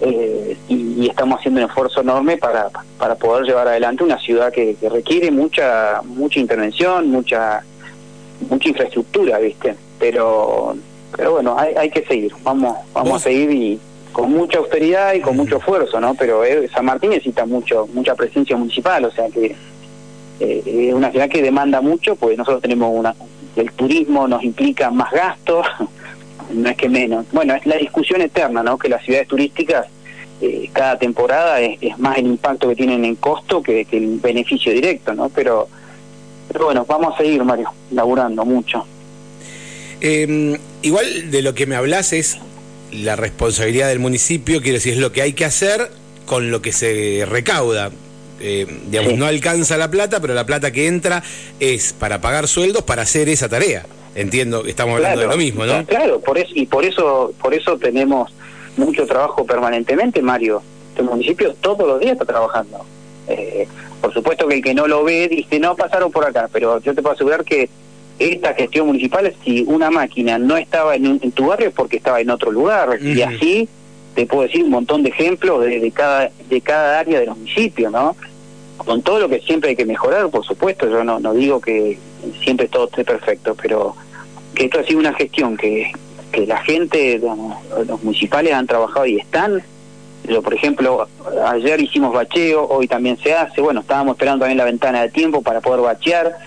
Eh, 0.00 0.56
y, 0.68 1.08
estamos 1.08 1.38
haciendo 1.38 1.60
un 1.60 1.68
esfuerzo 1.68 2.00
enorme 2.00 2.36
para, 2.36 2.68
para 2.98 3.14
poder 3.14 3.44
llevar 3.44 3.68
adelante 3.68 4.02
una 4.02 4.18
ciudad 4.18 4.52
que, 4.52 4.76
requiere 4.90 5.30
mucha 5.30 6.00
mucha 6.04 6.40
intervención, 6.40 7.10
mucha 7.10 7.62
mucha 8.48 8.68
infraestructura, 8.68 9.38
¿viste? 9.38 9.76
Pero 9.98 10.76
pero 11.16 11.32
bueno, 11.32 11.56
hay, 11.56 11.74
hay 11.74 11.90
que 11.90 12.04
seguir, 12.04 12.32
vamos 12.42 12.76
vamos 12.92 13.16
a 13.16 13.24
seguir 13.24 13.50
y 13.52 13.80
con 14.12 14.32
mucha 14.32 14.58
austeridad 14.58 15.14
y 15.14 15.20
con 15.20 15.36
mucho 15.36 15.58
esfuerzo, 15.58 16.00
¿no? 16.00 16.14
Pero 16.14 16.44
eh, 16.44 16.68
San 16.72 16.84
Martín 16.84 17.10
necesita 17.10 17.46
mucho 17.46 17.88
mucha 17.92 18.14
presencia 18.14 18.56
municipal, 18.56 19.04
o 19.04 19.10
sea 19.10 19.28
que 19.28 19.54
eh, 20.40 20.88
es 20.88 20.94
una 20.94 21.10
ciudad 21.12 21.28
que 21.28 21.42
demanda 21.42 21.80
mucho, 21.80 22.16
pues 22.16 22.36
nosotros 22.36 22.62
tenemos 22.62 22.90
una 22.92 23.14
el 23.56 23.70
turismo 23.72 24.26
nos 24.26 24.42
implica 24.42 24.90
más 24.90 25.12
gastos 25.12 25.66
no 26.52 26.68
es 26.68 26.76
que 26.76 26.88
menos. 26.88 27.26
Bueno, 27.32 27.54
es 27.54 27.66
la 27.66 27.76
discusión 27.76 28.20
eterna, 28.20 28.62
¿no? 28.62 28.78
Que 28.78 28.88
las 28.88 29.04
ciudades 29.04 29.28
turísticas 29.28 29.86
eh, 30.40 30.68
cada 30.72 30.98
temporada 30.98 31.60
es, 31.60 31.98
más 31.98 32.18
el 32.18 32.26
impacto 32.26 32.68
que 32.68 32.76
tienen 32.76 33.04
en 33.04 33.14
costo 33.16 33.62
que, 33.62 33.86
el 33.90 34.18
beneficio 34.18 34.72
directo, 34.72 35.14
¿no? 35.14 35.28
Pero, 35.28 35.68
pero 36.52 36.66
bueno, 36.66 36.84
vamos 36.86 37.14
a 37.14 37.18
seguir, 37.18 37.42
Mario, 37.44 37.70
laburando 37.92 38.44
mucho. 38.44 38.84
Em, 40.00 40.58
igual 40.82 41.30
de 41.30 41.42
lo 41.42 41.54
que 41.54 41.66
me 41.66 41.76
hablas 41.76 42.12
es 42.12 42.38
la 42.92 43.16
responsabilidad 43.16 43.88
del 43.88 44.00
municipio, 44.00 44.60
quiero 44.60 44.74
decir, 44.74 44.94
es 44.94 44.98
lo 44.98 45.12
que 45.12 45.22
hay 45.22 45.32
que 45.32 45.44
hacer 45.44 45.90
con 46.26 46.50
lo 46.50 46.60
que 46.60 46.72
se 46.72 47.24
recauda. 47.28 47.90
Eh, 48.40 48.66
digamos, 48.90 49.14
no 49.14 49.26
alcanza 49.26 49.76
la 49.76 49.90
plata, 49.90 50.20
pero 50.20 50.34
la 50.34 50.44
plata 50.44 50.72
que 50.72 50.88
entra 50.88 51.22
es 51.60 51.92
para 51.92 52.20
pagar 52.20 52.48
sueldos 52.48 52.82
para 52.82 53.02
hacer 53.02 53.28
esa 53.28 53.48
tarea. 53.48 53.86
Entiendo 54.14 54.62
que 54.62 54.70
estamos 54.70 54.96
hablando 54.96 55.20
de 55.22 55.26
lo 55.26 55.36
mismo, 55.36 55.66
¿no? 55.66 55.84
Claro, 55.84 56.20
por 56.20 56.38
eso, 56.38 56.50
y 56.54 56.66
por 56.66 56.84
eso, 56.84 57.32
por 57.40 57.54
eso 57.54 57.76
tenemos 57.78 58.32
mucho 58.76 59.06
trabajo 59.06 59.44
permanentemente, 59.44 60.22
Mario. 60.22 60.62
Este 60.90 61.02
municipio 61.02 61.54
todos 61.60 61.86
los 61.86 62.00
días 62.00 62.12
está 62.12 62.24
trabajando. 62.24 62.84
Eh, 63.28 63.66
Por 64.00 64.12
supuesto 64.12 64.46
que 64.46 64.56
el 64.56 64.62
que 64.62 64.74
no 64.74 64.86
lo 64.86 65.02
ve 65.02 65.28
dice, 65.28 65.58
no, 65.58 65.74
pasaron 65.74 66.12
por 66.12 66.26
acá, 66.26 66.48
pero 66.52 66.78
yo 66.80 66.94
te 66.94 67.00
puedo 67.00 67.14
asegurar 67.14 67.42
que 67.42 67.68
esta 68.18 68.54
gestión 68.54 68.86
municipal, 68.86 69.34
si 69.42 69.64
una 69.66 69.90
máquina 69.90 70.38
no 70.38 70.56
estaba 70.56 70.94
en, 70.94 71.18
tu 71.32 71.46
barrio 71.46 71.68
es 71.68 71.74
porque 71.74 71.96
estaba 71.96 72.20
en 72.20 72.30
otro 72.30 72.52
lugar, 72.52 72.98
y 73.00 73.22
así 73.22 73.68
te 74.14 74.26
puedo 74.26 74.42
decir 74.42 74.62
un 74.62 74.70
montón 74.70 75.02
de 75.02 75.08
ejemplos 75.08 75.64
de, 75.64 75.90
cada, 75.90 76.30
de 76.48 76.60
cada 76.60 77.00
área 77.00 77.18
de 77.18 77.26
los 77.26 77.36
municipios, 77.38 77.90
¿no? 77.90 78.14
Con 78.76 79.02
todo 79.02 79.20
lo 79.20 79.28
que 79.28 79.40
siempre 79.40 79.70
hay 79.70 79.76
que 79.76 79.86
mejorar, 79.86 80.28
por 80.28 80.44
supuesto, 80.44 80.86
yo 80.88 81.02
no, 81.02 81.18
no 81.18 81.32
digo 81.32 81.60
que 81.60 81.98
siempre 82.42 82.68
todo 82.68 82.84
esté 82.84 83.04
perfecto, 83.04 83.56
pero 83.60 83.96
que 84.54 84.64
esto 84.64 84.80
ha 84.80 84.84
sido 84.84 85.00
una 85.00 85.12
gestión 85.14 85.56
que, 85.56 85.92
que 86.34 86.46
la 86.46 86.58
gente, 86.58 87.20
los 87.86 88.02
municipales 88.02 88.52
han 88.52 88.66
trabajado 88.66 89.06
y 89.06 89.18
están. 89.18 89.62
Yo, 90.26 90.42
por 90.42 90.54
ejemplo, 90.54 91.06
ayer 91.46 91.80
hicimos 91.80 92.12
bacheo, 92.12 92.66
hoy 92.66 92.88
también 92.88 93.18
se 93.18 93.34
hace. 93.34 93.60
Bueno, 93.60 93.80
estábamos 93.80 94.14
esperando 94.14 94.40
también 94.40 94.58
la 94.58 94.64
ventana 94.64 95.02
de 95.02 95.10
tiempo 95.10 95.42
para 95.42 95.60
poder 95.60 95.80
bachear. 95.80 96.38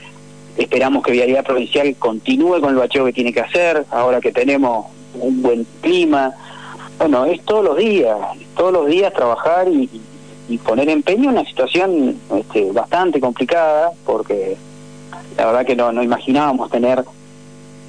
Esperamos 0.58 1.04
que 1.04 1.12
Vialidad 1.12 1.46
Provincial 1.46 1.96
continúe 1.98 2.60
con 2.60 2.72
el 2.72 2.76
bacheo 2.76 3.06
que 3.06 3.14
tiene 3.14 3.32
que 3.32 3.42
hacer, 3.42 3.86
ahora 3.92 4.20
que 4.20 4.32
tenemos 4.32 4.88
un 5.14 5.42
buen 5.42 5.66
clima. 5.82 6.34
Bueno, 6.98 7.26
es 7.26 7.44
todos 7.46 7.64
los 7.64 7.78
días, 7.78 8.18
todos 8.56 8.74
los 8.74 8.88
días 8.88 9.14
trabajar 9.14 9.68
y, 9.68 9.90
poner 10.64 10.90
empeño 10.90 11.26
en 11.26 11.38
una 11.38 11.46
situación 11.46 12.16
este, 12.36 12.72
bastante 12.72 13.20
complicada, 13.20 13.92
porque 14.06 14.56
la 15.38 15.46
verdad 15.46 15.66
que 15.66 15.76
no, 15.76 15.92
no 15.92 16.02
imaginábamos 16.02 16.72
tener 16.72 17.04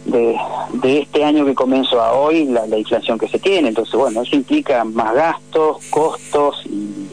de, 0.09 1.01
este 1.01 1.25
año 1.25 1.44
que 1.44 1.55
comenzó 1.55 2.01
a 2.01 2.12
hoy 2.12 2.44
la, 2.47 2.66
inflación 2.77 3.18
que 3.18 3.29
se 3.29 3.38
tiene. 3.38 3.68
Entonces, 3.68 3.94
bueno, 3.94 4.23
eso 4.23 4.37
implica 4.37 4.85
más 4.85 5.14
gastos, 5.14 5.85
costos 5.90 6.64
y, 6.66 7.07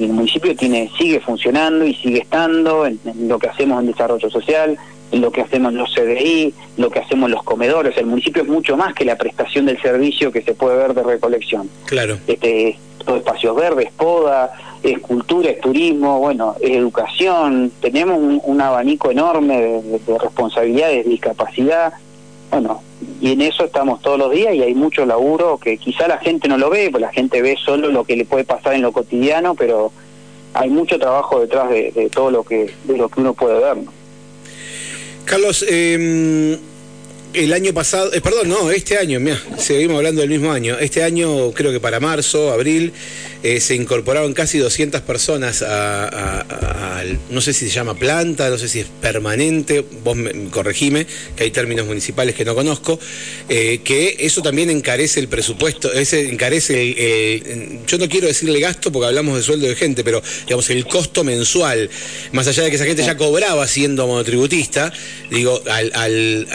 el 0.00 0.12
municipio 0.12 0.54
tiene 0.56 0.90
sigue 0.96 1.20
funcionando 1.20 1.84
y 1.84 1.94
sigue 1.94 2.20
estando 2.20 2.86
en, 2.86 3.00
lo 3.28 3.38
que 3.38 3.48
hacemos 3.48 3.80
en 3.80 3.86
desarrollo 3.86 4.30
social, 4.30 4.78
en 5.10 5.20
lo 5.20 5.32
que 5.32 5.40
hacemos 5.40 5.72
en 5.72 5.78
los 5.78 5.92
CDI, 5.92 6.54
lo 6.76 6.90
que 6.90 7.00
hacemos 7.00 7.28
en 7.28 7.34
los 7.34 7.42
comedores. 7.42 7.96
El 7.96 8.06
municipio 8.06 8.42
es 8.42 8.48
mucho 8.48 8.76
más 8.76 8.94
que 8.94 9.04
la 9.04 9.16
prestación 9.16 9.66
del 9.66 9.80
servicio 9.80 10.30
que 10.30 10.42
se 10.42 10.54
puede 10.54 10.76
ver 10.76 10.94
de 10.94 11.02
recolección. 11.02 11.68
Claro. 11.86 12.18
Este, 12.26 12.78
todo 13.04 13.16
espacios 13.16 13.56
verdes, 13.56 13.90
poda, 13.92 14.52
es 14.82 14.98
cultura, 15.00 15.50
es 15.50 15.60
turismo, 15.60 16.20
bueno, 16.20 16.54
es 16.60 16.70
educación. 16.70 17.72
Tenemos 17.80 18.18
un, 18.20 18.60
abanico 18.60 19.10
enorme 19.10 19.60
de, 19.60 19.98
de 19.98 20.18
responsabilidades, 20.18 21.04
de 21.04 21.10
discapacidad 21.10 21.92
bueno, 22.50 22.82
y 23.20 23.32
en 23.32 23.42
eso 23.42 23.64
estamos 23.64 24.00
todos 24.00 24.18
los 24.18 24.32
días 24.32 24.54
y 24.54 24.62
hay 24.62 24.74
mucho 24.74 25.04
laburo 25.04 25.58
que 25.58 25.76
quizá 25.76 26.08
la 26.08 26.18
gente 26.18 26.48
no 26.48 26.56
lo 26.56 26.70
ve, 26.70 26.88
pues 26.90 27.00
la 27.00 27.12
gente 27.12 27.42
ve 27.42 27.56
solo 27.62 27.90
lo 27.90 28.04
que 28.04 28.16
le 28.16 28.24
puede 28.24 28.44
pasar 28.44 28.74
en 28.74 28.82
lo 28.82 28.92
cotidiano, 28.92 29.54
pero 29.54 29.92
hay 30.54 30.70
mucho 30.70 30.98
trabajo 30.98 31.40
detrás 31.40 31.70
de, 31.70 32.10
todo 32.12 32.30
lo 32.30 32.42
que 32.42 32.70
de 32.84 32.96
lo 32.96 33.08
que 33.08 33.20
uno 33.20 33.34
puede 33.34 33.58
ver. 33.58 33.76
Carlos, 35.24 35.64
eh, 35.68 36.58
el 37.34 37.52
año 37.52 37.72
pasado, 37.72 38.12
eh, 38.12 38.20
perdón, 38.20 38.48
no, 38.48 38.70
este 38.70 38.98
año, 38.98 39.20
mira, 39.20 39.40
seguimos 39.58 39.96
hablando 39.96 40.20
del 40.20 40.30
mismo 40.30 40.50
año. 40.50 40.78
Este 40.78 41.02
año, 41.02 41.52
creo 41.52 41.72
que 41.72 41.80
para 41.80 42.00
marzo, 42.00 42.52
abril, 42.52 42.92
eh, 43.42 43.60
se 43.60 43.76
incorporaron 43.76 44.32
casi 44.32 44.58
200 44.58 45.00
personas 45.02 45.62
a, 45.62 46.44
no 47.30 47.40
sé 47.40 47.52
si 47.52 47.68
se 47.68 47.74
llama 47.74 47.94
planta, 47.94 48.50
no 48.50 48.58
sé 48.58 48.68
si 48.68 48.80
es 48.80 48.86
permanente, 49.00 49.84
vos 50.02 50.16
me, 50.16 50.50
corregime, 50.50 51.06
que 51.36 51.44
hay 51.44 51.50
términos 51.52 51.86
municipales 51.86 52.34
que 52.34 52.44
no 52.44 52.56
conozco, 52.56 52.98
eh, 53.48 53.80
que 53.84 54.16
eso 54.18 54.42
también 54.42 54.70
encarece 54.70 55.20
el 55.20 55.28
presupuesto, 55.28 55.92
ese 55.92 56.28
encarece 56.28 56.82
el, 56.82 57.80
yo 57.86 57.98
no 57.98 58.08
quiero 58.08 58.26
decirle 58.26 58.58
gasto 58.58 58.90
porque 58.90 59.06
hablamos 59.06 59.36
de 59.36 59.44
sueldo 59.44 59.68
de 59.68 59.76
gente, 59.76 60.02
pero 60.02 60.20
digamos 60.44 60.68
el 60.70 60.84
costo 60.86 61.22
mensual, 61.22 61.88
más 62.32 62.48
allá 62.48 62.64
de 62.64 62.70
que 62.70 62.76
esa 62.76 62.86
gente 62.86 63.04
ya 63.04 63.16
cobraba 63.16 63.68
siendo 63.68 64.06
monotributista, 64.08 64.92
digo, 65.30 65.62
al, 65.70 66.48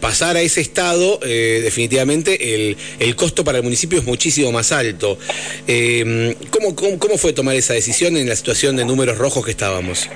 pasar 0.00 0.36
a 0.36 0.40
ese 0.40 0.60
estado, 0.60 1.18
eh, 1.22 1.60
definitivamente 1.62 2.54
el, 2.54 2.76
el 2.98 3.16
costo 3.16 3.44
para 3.44 3.58
el 3.58 3.64
municipio 3.64 3.98
es 3.98 4.04
muchísimo 4.04 4.52
más 4.52 4.72
alto. 4.72 5.18
Eh, 5.66 6.36
¿cómo, 6.50 6.74
cómo, 6.74 7.18
fue 7.18 7.32
tomar 7.32 7.56
esa 7.56 7.74
decisión 7.74 8.16
en 8.16 8.28
la 8.28 8.36
situación 8.36 8.76
de 8.76 8.84
números 8.84 9.18
rojos 9.18 9.44
que 9.44 9.50
estábamos? 9.50 10.08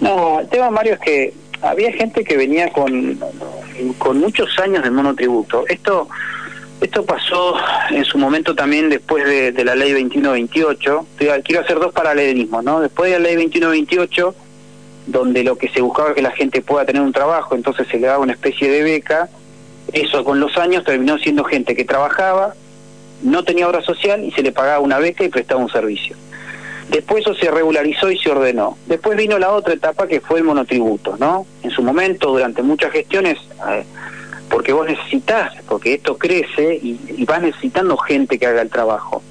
No, 0.00 0.40
el 0.40 0.48
tema, 0.48 0.70
Mario, 0.70 0.94
es 0.94 1.00
que 1.00 1.34
había 1.62 1.92
gente 1.92 2.24
que 2.24 2.36
venía 2.36 2.70
con, 2.70 3.18
con 3.98 4.18
muchos 4.18 4.58
años 4.58 4.84
de 4.84 4.90
monotributo. 4.90 5.64
Esto 5.68 6.08
esto 6.80 7.06
pasó 7.06 7.56
en 7.90 8.04
su 8.04 8.18
momento 8.18 8.54
también 8.54 8.90
después 8.90 9.24
de, 9.24 9.64
la 9.64 9.74
ley 9.74 9.92
2128. 9.92 11.06
Quiero 11.16 11.60
hacer 11.62 11.78
dos 11.78 11.92
paralelismos, 11.92 12.62
¿no? 12.62 12.80
Después 12.80 13.10
de 13.10 13.18
la 13.18 13.28
ley 13.28 13.36
2128, 13.36 14.34
donde 15.06 15.44
lo 15.44 15.56
que 15.56 15.68
se 15.68 15.80
buscaba 15.80 16.10
es 16.10 16.14
que 16.16 16.22
la 16.22 16.32
gente 16.32 16.62
pueda 16.62 16.84
tener 16.84 17.02
un 17.02 17.12
trabajo, 17.12 17.54
entonces 17.54 17.86
se 17.88 17.98
le 17.98 18.06
daba 18.06 18.18
una 18.18 18.32
especie 18.32 18.70
de 18.70 18.82
beca. 18.82 19.28
Eso 19.92 20.24
con 20.24 20.40
los 20.40 20.56
años 20.58 20.84
terminó 20.84 21.16
siendo 21.18 21.44
gente 21.44 21.76
que 21.76 21.84
trabajaba, 21.84 22.54
no 23.22 23.44
tenía 23.44 23.68
obra 23.68 23.82
social 23.82 24.24
y 24.24 24.32
se 24.32 24.42
le 24.42 24.52
pagaba 24.52 24.80
una 24.80 24.98
beca 24.98 25.24
y 25.24 25.28
prestaba 25.28 25.60
un 25.60 25.70
servicio. 25.70 26.16
Después 26.90 27.22
eso 27.22 27.34
se 27.34 27.50
regularizó 27.50 28.10
y 28.10 28.18
se 28.18 28.30
ordenó. 28.30 28.78
Después 28.86 29.16
vino 29.16 29.38
la 29.38 29.50
otra 29.50 29.74
etapa 29.74 30.06
que 30.06 30.20
fue 30.20 30.38
el 30.38 30.44
monotributo, 30.44 31.16
¿no? 31.18 31.46
En 31.62 31.70
su 31.70 31.82
momento, 31.82 32.30
durante 32.30 32.62
muchas 32.62 32.92
gestiones, 32.92 33.38
porque 34.48 34.72
vos 34.72 34.86
necesitas, 34.86 35.52
porque 35.68 35.94
esto 35.94 36.16
crece 36.16 36.78
y, 36.80 37.24
vas 37.24 37.42
necesitando 37.42 37.96
gente 37.96 38.38
que 38.38 38.46
haga 38.46 38.62
el 38.62 38.70
trabajo. 38.70 39.22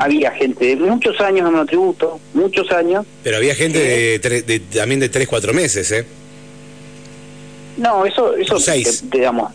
Había 0.00 0.30
gente 0.30 0.64
de 0.64 0.76
muchos 0.76 1.20
años 1.20 1.46
en 1.46 1.52
monotributo, 1.52 2.20
muchos 2.34 2.70
años. 2.72 3.04
Pero 3.22 3.36
había 3.36 3.54
gente 3.54 4.18
de, 4.18 4.60
también 4.72 5.00
de 5.00 5.08
tres, 5.08 5.28
cuatro 5.28 5.52
meses, 5.52 5.90
¿eh? 5.92 6.06
No, 7.76 8.04
eso, 8.04 8.34
eso 8.34 8.58
seis. 8.58 9.04
digamos, 9.10 9.52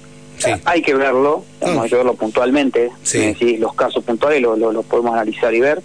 hay 0.65 0.81
que 0.81 0.93
verlo, 0.93 1.43
ah. 1.62 1.79
hay 1.81 1.89
que 1.89 1.95
verlo 1.95 2.13
puntualmente, 2.15 2.91
sí. 3.03 3.58
los 3.58 3.73
casos 3.73 4.03
puntuales 4.03 4.41
los 4.41 4.58
lo, 4.58 4.84
podemos 4.84 5.13
analizar 5.13 5.53
y 5.53 5.60
ver. 5.60 5.81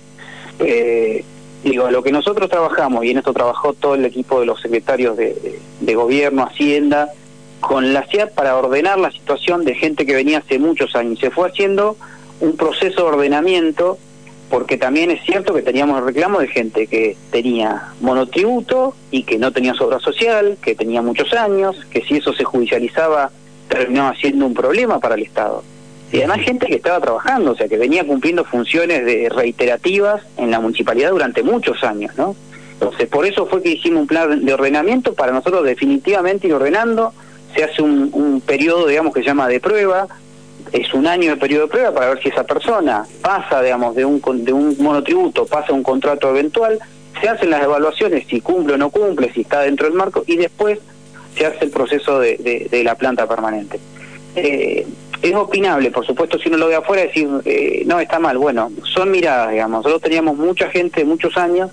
Eh, 0.58 1.24
digo, 1.64 1.90
lo 1.90 2.02
que 2.02 2.12
nosotros 2.12 2.48
trabajamos, 2.48 3.04
y 3.04 3.10
en 3.10 3.18
esto 3.18 3.32
trabajó 3.32 3.72
todo 3.72 3.94
el 3.94 4.04
equipo 4.04 4.40
de 4.40 4.46
los 4.46 4.60
secretarios 4.60 5.16
de, 5.16 5.94
gobierno, 5.94 6.44
Hacienda, 6.44 7.10
con 7.60 7.92
la 7.92 8.06
CIAP 8.06 8.32
para 8.32 8.56
ordenar 8.56 8.98
la 8.98 9.10
situación 9.10 9.64
de 9.64 9.74
gente 9.74 10.06
que 10.06 10.14
venía 10.14 10.38
hace 10.38 10.58
muchos 10.58 10.94
años. 10.94 11.18
Se 11.18 11.30
fue 11.30 11.48
haciendo 11.48 11.96
un 12.40 12.56
proceso 12.56 13.02
de 13.02 13.08
ordenamiento, 13.08 13.98
porque 14.50 14.76
también 14.76 15.12
es 15.12 15.22
cierto 15.24 15.54
que 15.54 15.62
teníamos 15.62 16.02
reclamo 16.02 16.40
de 16.40 16.48
gente 16.48 16.88
que 16.88 17.16
tenía 17.30 17.92
monotributo 18.00 18.94
y 19.12 19.22
que 19.22 19.38
no 19.38 19.52
tenía 19.52 19.74
obra 19.78 20.00
social, 20.00 20.58
que 20.60 20.74
tenía 20.74 21.00
muchos 21.00 21.32
años, 21.32 21.76
que 21.90 22.02
si 22.02 22.16
eso 22.16 22.32
se 22.32 22.44
judicializaba 22.44 23.30
terminó 23.68 24.12
siendo 24.16 24.46
un 24.46 24.54
problema 24.54 24.98
para 24.98 25.14
el 25.14 25.22
Estado. 25.22 25.62
Y 26.12 26.18
además 26.18 26.40
gente 26.40 26.66
que 26.66 26.74
estaba 26.74 27.00
trabajando, 27.00 27.52
o 27.52 27.54
sea, 27.54 27.68
que 27.68 27.78
venía 27.78 28.04
cumpliendo 28.04 28.44
funciones 28.44 29.06
de 29.06 29.28
reiterativas 29.28 30.22
en 30.36 30.50
la 30.50 30.58
municipalidad 30.58 31.10
durante 31.10 31.44
muchos 31.44 31.84
años, 31.84 32.12
¿no? 32.18 32.34
Entonces, 32.72 33.08
por 33.08 33.26
eso 33.26 33.46
fue 33.46 33.62
que 33.62 33.70
hicimos 33.70 34.00
un 34.00 34.06
plan 34.08 34.44
de 34.44 34.52
ordenamiento 34.52 35.14
para 35.14 35.30
nosotros 35.30 35.64
definitivamente 35.64 36.48
ir 36.48 36.54
ordenando. 36.54 37.12
Se 37.54 37.62
hace 37.62 37.82
un, 37.82 38.10
un 38.12 38.40
periodo, 38.40 38.88
digamos, 38.88 39.14
que 39.14 39.20
se 39.20 39.26
llama 39.26 39.46
de 39.46 39.60
prueba. 39.60 40.08
Es 40.72 40.92
un 40.94 41.06
año 41.06 41.30
de 41.30 41.36
periodo 41.36 41.66
de 41.66 41.72
prueba 41.72 41.92
para 41.92 42.08
ver 42.10 42.22
si 42.22 42.28
esa 42.28 42.44
persona 42.44 43.04
pasa, 43.22 43.62
digamos, 43.62 43.94
de 43.94 44.04
un, 44.04 44.20
de 44.44 44.52
un 44.52 44.76
monotributo, 44.78 45.46
pasa 45.46 45.72
a 45.72 45.74
un 45.74 45.82
contrato 45.82 46.28
eventual. 46.30 46.78
Se 47.20 47.28
hacen 47.28 47.50
las 47.50 47.62
evaluaciones, 47.62 48.26
si 48.28 48.40
cumple 48.40 48.74
o 48.74 48.78
no 48.78 48.90
cumple, 48.90 49.32
si 49.32 49.42
está 49.42 49.60
dentro 49.60 49.86
del 49.86 49.96
marco, 49.96 50.24
y 50.26 50.36
después 50.36 50.78
se 51.36 51.46
hace 51.46 51.64
el 51.64 51.70
proceso 51.70 52.18
de, 52.18 52.68
de, 52.70 52.84
la 52.84 52.94
planta 52.94 53.26
permanente. 53.26 53.80
Eh, 54.36 54.86
es 55.22 55.34
opinable, 55.34 55.90
por 55.90 56.06
supuesto, 56.06 56.38
si 56.38 56.48
uno 56.48 56.56
lo 56.56 56.68
ve 56.68 56.76
afuera, 56.76 57.02
decir, 57.02 57.28
eh, 57.44 57.82
no, 57.86 58.00
está 58.00 58.18
mal. 58.18 58.38
Bueno, 58.38 58.70
son 58.94 59.10
miradas, 59.10 59.50
digamos. 59.50 59.84
Nosotros 59.84 60.02
teníamos 60.02 60.36
mucha 60.36 60.70
gente, 60.70 61.04
muchos 61.04 61.36
años, 61.36 61.70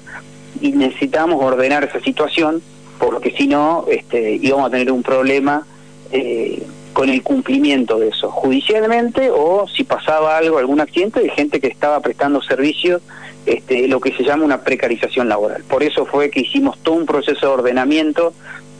y 0.60 0.72
necesitábamos 0.72 1.44
ordenar 1.44 1.84
esa 1.84 2.00
situación, 2.02 2.62
porque 3.00 3.32
si 3.32 3.48
no, 3.48 3.86
este, 3.90 4.34
íbamos 4.42 4.68
a 4.68 4.72
tener 4.72 4.92
un 4.92 5.04
problema 5.04 5.66
eh, 6.12 6.62
con 6.98 7.10
el 7.10 7.22
cumplimiento 7.22 8.00
de 8.00 8.08
eso, 8.08 8.32
judicialmente, 8.32 9.30
o 9.30 9.68
si 9.68 9.84
pasaba 9.84 10.36
algo, 10.36 10.58
algún 10.58 10.80
accidente, 10.82 11.20
de 11.20 11.30
gente 11.30 11.60
que 11.60 11.68
estaba 11.68 12.00
prestando 12.00 12.42
servicios, 12.42 13.04
este, 13.46 13.88
lo 13.88 14.00
que 14.00 14.14
se 14.14 14.24
llama 14.24 14.44
una 14.44 14.64
precarización 14.64 15.30
laboral. 15.30 15.64
Por 15.70 15.84
eso 15.84 16.08
fue 16.08 16.32
que 16.32 16.40
hicimos 16.40 16.80
todo 16.80 16.96
un 16.96 17.06
proceso 17.06 17.46
de 17.46 17.54
ordenamiento 17.54 18.34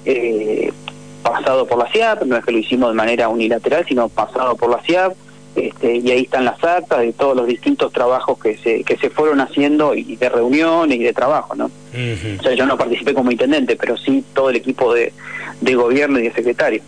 eh, 0.04 0.74
pasado 1.22 1.68
por 1.68 1.78
la 1.78 1.92
CIAP, 1.92 2.24
no 2.24 2.36
es 2.38 2.44
que 2.44 2.54
lo 2.54 2.58
hicimos 2.58 2.90
de 2.90 2.96
manera 2.96 3.30
unilateral, 3.30 3.86
sino 3.88 4.10
pasado 4.10 4.56
por 4.56 4.72
la 4.72 4.82
CIAP, 4.82 5.14
este, 5.56 5.98
y 5.98 6.10
ahí 6.10 6.24
están 6.24 6.46
las 6.46 6.64
actas 6.64 7.02
de 7.02 7.14
todos 7.14 7.38
los 7.38 7.46
distintos 7.46 7.94
trabajos 7.94 8.40
que 8.40 8.58
se, 8.58 8.84
que 8.84 8.98
se 8.98 9.12
fueron 9.12 9.42
haciendo 9.42 9.94
y 9.94 10.16
de 10.16 10.30
reuniones 10.30 11.00
y 11.00 11.04
de 11.04 11.14
trabajo, 11.14 11.54
¿no? 11.54 11.66
O 11.66 12.42
sea, 12.42 12.54
yo 12.54 12.66
no 12.66 12.80
participé 12.80 13.14
como 13.14 13.32
intendente, 13.32 13.76
pero 13.76 13.96
sí 13.96 14.24
todo 14.34 14.50
el 14.50 14.56
equipo 14.56 14.92
de, 14.92 15.14
de 15.62 15.76
gobierno 15.76 16.18
y 16.18 16.24
de 16.24 16.34
secretario. 16.34 16.82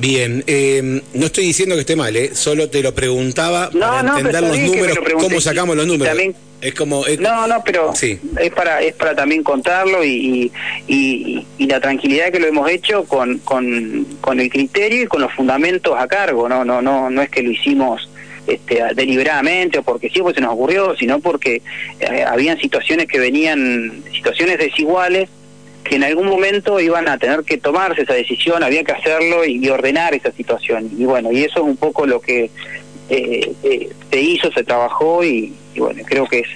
Bien, 0.00 0.42
eh, 0.46 1.02
no 1.12 1.26
estoy 1.26 1.44
diciendo 1.44 1.74
que 1.74 1.82
esté 1.82 1.94
mal, 1.94 2.16
¿eh? 2.16 2.34
solo 2.34 2.70
te 2.70 2.82
lo 2.82 2.94
preguntaba 2.94 3.70
para 3.70 4.00
entender 4.00 4.42
los 4.42 4.58
números, 4.58 4.98
cómo 5.20 5.40
sacamos 5.42 5.76
los 5.76 5.86
números. 5.86 6.08
También, 6.08 6.34
Es 6.62 6.74
como... 6.74 7.04
No, 7.18 7.46
no, 7.46 7.62
pero 7.62 7.94
sí. 7.94 8.18
es 8.38 8.50
para 8.50 8.80
es 8.80 8.94
para 8.94 9.14
también 9.14 9.42
contarlo 9.42 10.02
y, 10.02 10.50
y, 10.88 11.46
y, 11.58 11.66
la 11.66 11.80
tranquilidad 11.80 12.32
que 12.32 12.40
lo 12.40 12.46
hemos 12.46 12.70
hecho 12.70 13.04
con, 13.04 13.40
con, 13.40 14.06
con 14.22 14.40
el 14.40 14.48
criterio 14.48 15.02
y 15.02 15.06
con 15.06 15.20
los 15.20 15.34
fundamentos 15.34 15.94
a 15.98 16.08
cargo, 16.08 16.48
no 16.48 16.64
no 16.64 16.80
no 16.80 17.10
no 17.10 17.20
es 17.20 17.28
que 17.28 17.42
lo 17.42 17.50
hicimos 17.50 18.08
este, 18.46 18.82
deliberadamente 18.94 19.78
o 19.78 19.82
porque 19.82 20.08
sí, 20.08 20.22
pues 20.22 20.34
se 20.34 20.40
nos 20.40 20.54
ocurrió, 20.54 20.96
sino 20.96 21.20
porque 21.20 21.60
eh, 22.00 22.24
habían 22.26 22.58
situaciones 22.58 23.06
que 23.06 23.18
venían, 23.18 24.02
situaciones 24.12 24.58
desiguales 24.58 25.28
que 25.84 25.96
en 25.96 26.04
algún 26.04 26.26
momento 26.26 26.78
iban 26.80 27.08
a 27.08 27.18
tener 27.18 27.42
que 27.42 27.58
tomarse 27.58 28.02
esa 28.02 28.14
decisión, 28.14 28.62
había 28.62 28.84
que 28.84 28.92
hacerlo 28.92 29.44
y, 29.44 29.68
ordenar 29.68 30.14
esa 30.14 30.32
situación. 30.32 30.90
Y 30.96 31.04
bueno, 31.04 31.32
y 31.32 31.44
eso 31.44 31.60
es 31.60 31.64
un 31.64 31.76
poco 31.76 32.06
lo 32.06 32.20
que 32.20 32.50
eh, 33.08 33.52
eh, 33.62 33.90
se 34.10 34.20
hizo, 34.20 34.52
se 34.52 34.62
trabajó 34.62 35.24
y, 35.24 35.52
bueno, 35.76 36.02
creo 36.04 36.26
que 36.26 36.40
es 36.40 36.48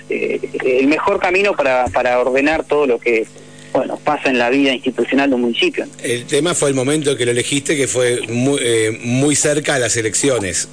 el 0.64 0.87
mejor 0.87 1.20
camino 1.20 1.54
para, 1.54 1.87
para 1.87 2.20
ordenar 2.20 2.64
todo 2.64 2.87
lo 2.87 2.98
que 2.98 3.26
bueno, 3.72 3.98
pasa 4.04 4.30
en 4.30 4.38
la 4.38 4.50
vida 4.50 4.72
institucional 4.72 5.30
de 5.30 5.34
un 5.34 5.42
municipio. 5.42 5.87
El 6.02 6.26
tema 6.26 6.54
fue 6.54 6.68
el 6.68 6.76
momento 6.76 7.16
que 7.16 7.24
lo 7.24 7.32
elegiste, 7.32 7.76
que 7.76 7.88
fue 7.88 8.20
muy, 8.28 8.60
muy 9.02 9.34
cerca 9.34 9.74
a 9.74 9.78
las 9.80 9.96
elecciones 9.96 10.68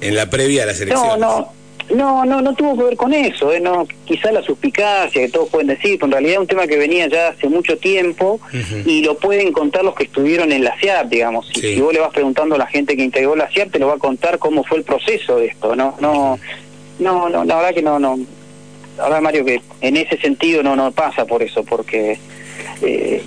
en 0.00 0.14
la 0.14 0.28
previa 0.28 0.64
a 0.64 0.66
las 0.66 0.80
elecciones. 0.80 1.18
No, 1.18 1.38
no. 1.38 1.55
No, 1.94 2.24
no, 2.24 2.40
no 2.40 2.54
tuvo 2.54 2.76
que 2.76 2.82
ver 2.82 2.96
con 2.96 3.14
eso, 3.14 3.52
¿eh? 3.52 3.60
no, 3.60 3.86
quizá 4.04 4.32
la 4.32 4.42
suspicacia 4.42 5.22
que 5.22 5.28
todos 5.28 5.48
pueden 5.48 5.68
decir, 5.68 5.98
pero 5.98 6.06
en 6.06 6.12
realidad 6.12 6.34
es 6.34 6.40
un 6.40 6.46
tema 6.48 6.66
que 6.66 6.76
venía 6.76 7.06
ya 7.06 7.28
hace 7.28 7.48
mucho 7.48 7.78
tiempo 7.78 8.40
y 8.84 9.02
lo 9.02 9.16
pueden 9.16 9.52
contar 9.52 9.84
los 9.84 9.94
que 9.94 10.04
estuvieron 10.04 10.50
en 10.50 10.64
la 10.64 10.76
CIAP, 10.78 11.08
digamos. 11.08 11.48
Si, 11.54 11.80
vos 11.80 11.92
le 11.92 12.00
vas 12.00 12.12
preguntando 12.12 12.56
a 12.56 12.58
la 12.58 12.66
gente 12.66 12.96
que 12.96 13.04
integró 13.04 13.36
la 13.36 13.48
CIAP, 13.48 13.70
te 13.70 13.78
lo 13.78 13.86
va 13.86 13.94
a 13.94 13.98
contar 13.98 14.38
cómo 14.38 14.64
fue 14.64 14.78
el 14.78 14.84
proceso 14.84 15.36
de 15.36 15.46
esto, 15.46 15.76
¿no? 15.76 15.94
No, 16.00 16.40
no, 16.98 17.28
no 17.28 17.44
la 17.44 17.56
verdad 17.56 17.74
que 17.74 17.82
no, 17.82 17.98
no. 18.00 18.18
La 18.96 19.04
verdad, 19.04 19.20
Mario, 19.20 19.44
que 19.44 19.60
en 19.80 19.96
ese 19.96 20.16
sentido 20.18 20.62
no, 20.62 20.74
no 20.74 20.90
pasa 20.90 21.24
por 21.24 21.42
eso, 21.42 21.62
porque 21.62 22.18
eh, 22.82 23.22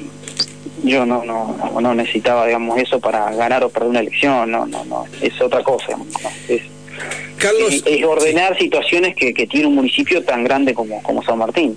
yo 0.84 1.06
no, 1.06 1.24
no, 1.24 1.56
no 1.80 1.96
necesitaba, 1.96 2.46
digamos, 2.46 2.78
eso 2.80 3.00
para 3.00 3.32
ganar 3.32 3.64
o 3.64 3.70
perder 3.70 3.90
una 3.90 4.00
elección, 4.00 4.52
no, 4.52 4.66
no, 4.66 4.84
no, 4.86 5.06
es 5.22 5.40
otra 5.40 5.64
cosa. 5.64 5.98
Es, 6.48 6.64
Carlos, 7.40 7.82
es, 7.86 8.04
ordenar 8.04 8.58
situaciones 8.58 9.16
que, 9.16 9.34
que, 9.34 9.48
tiene 9.48 9.68
un 9.68 9.76
municipio 9.76 10.24
tan 10.24 10.44
grande 10.44 10.74
como, 10.74 11.02
como 11.02 11.24
San 11.24 11.38
Martín. 11.38 11.76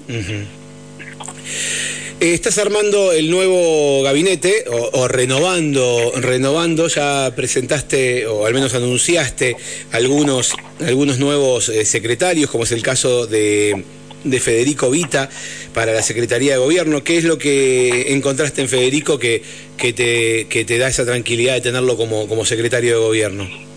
Estás 2.21 2.59
armando 2.59 3.13
el 3.13 3.31
nuevo 3.31 4.03
gabinete 4.03 4.65
o, 4.71 5.09
renovando, 5.09 6.13
renovando, 6.17 6.87
ya 6.87 7.33
presentaste 7.35 8.27
o 8.27 8.47
al 8.47 8.55
menos 8.55 8.75
anunciaste 8.75 9.57
algunos, 9.91 10.53
algunos 10.87 11.19
nuevos 11.19 11.69
eh, 11.69 11.85
secretarios, 11.85 12.51
como 12.51 12.65
es 12.65 12.73
el 12.73 12.83
caso 12.83 13.27
de 13.27 13.83
de 14.25 14.39
Federico 14.39 14.89
Vita 14.89 15.29
para 15.75 15.93
la 15.93 16.01
Secretaría 16.01 16.53
de 16.53 16.59
Gobierno. 16.59 17.03
¿Qué 17.03 17.19
es 17.19 17.25
lo 17.25 17.39
que 17.39 18.13
encontraste 18.13 18.63
en 18.63 18.69
Federico 18.69 19.19
que, 19.19 19.43
que, 19.77 19.93
te, 19.93 20.47
que 20.49 20.65
te 20.65 20.79
da 20.79 20.87
esa 20.87 21.05
tranquilidad 21.05 21.55
de 21.55 21.61
tenerlo 21.61 21.97
como, 21.97 22.29
como 22.29 22.45
secretario 22.45 22.95
de 22.95 23.05
Gobierno? 23.05 23.72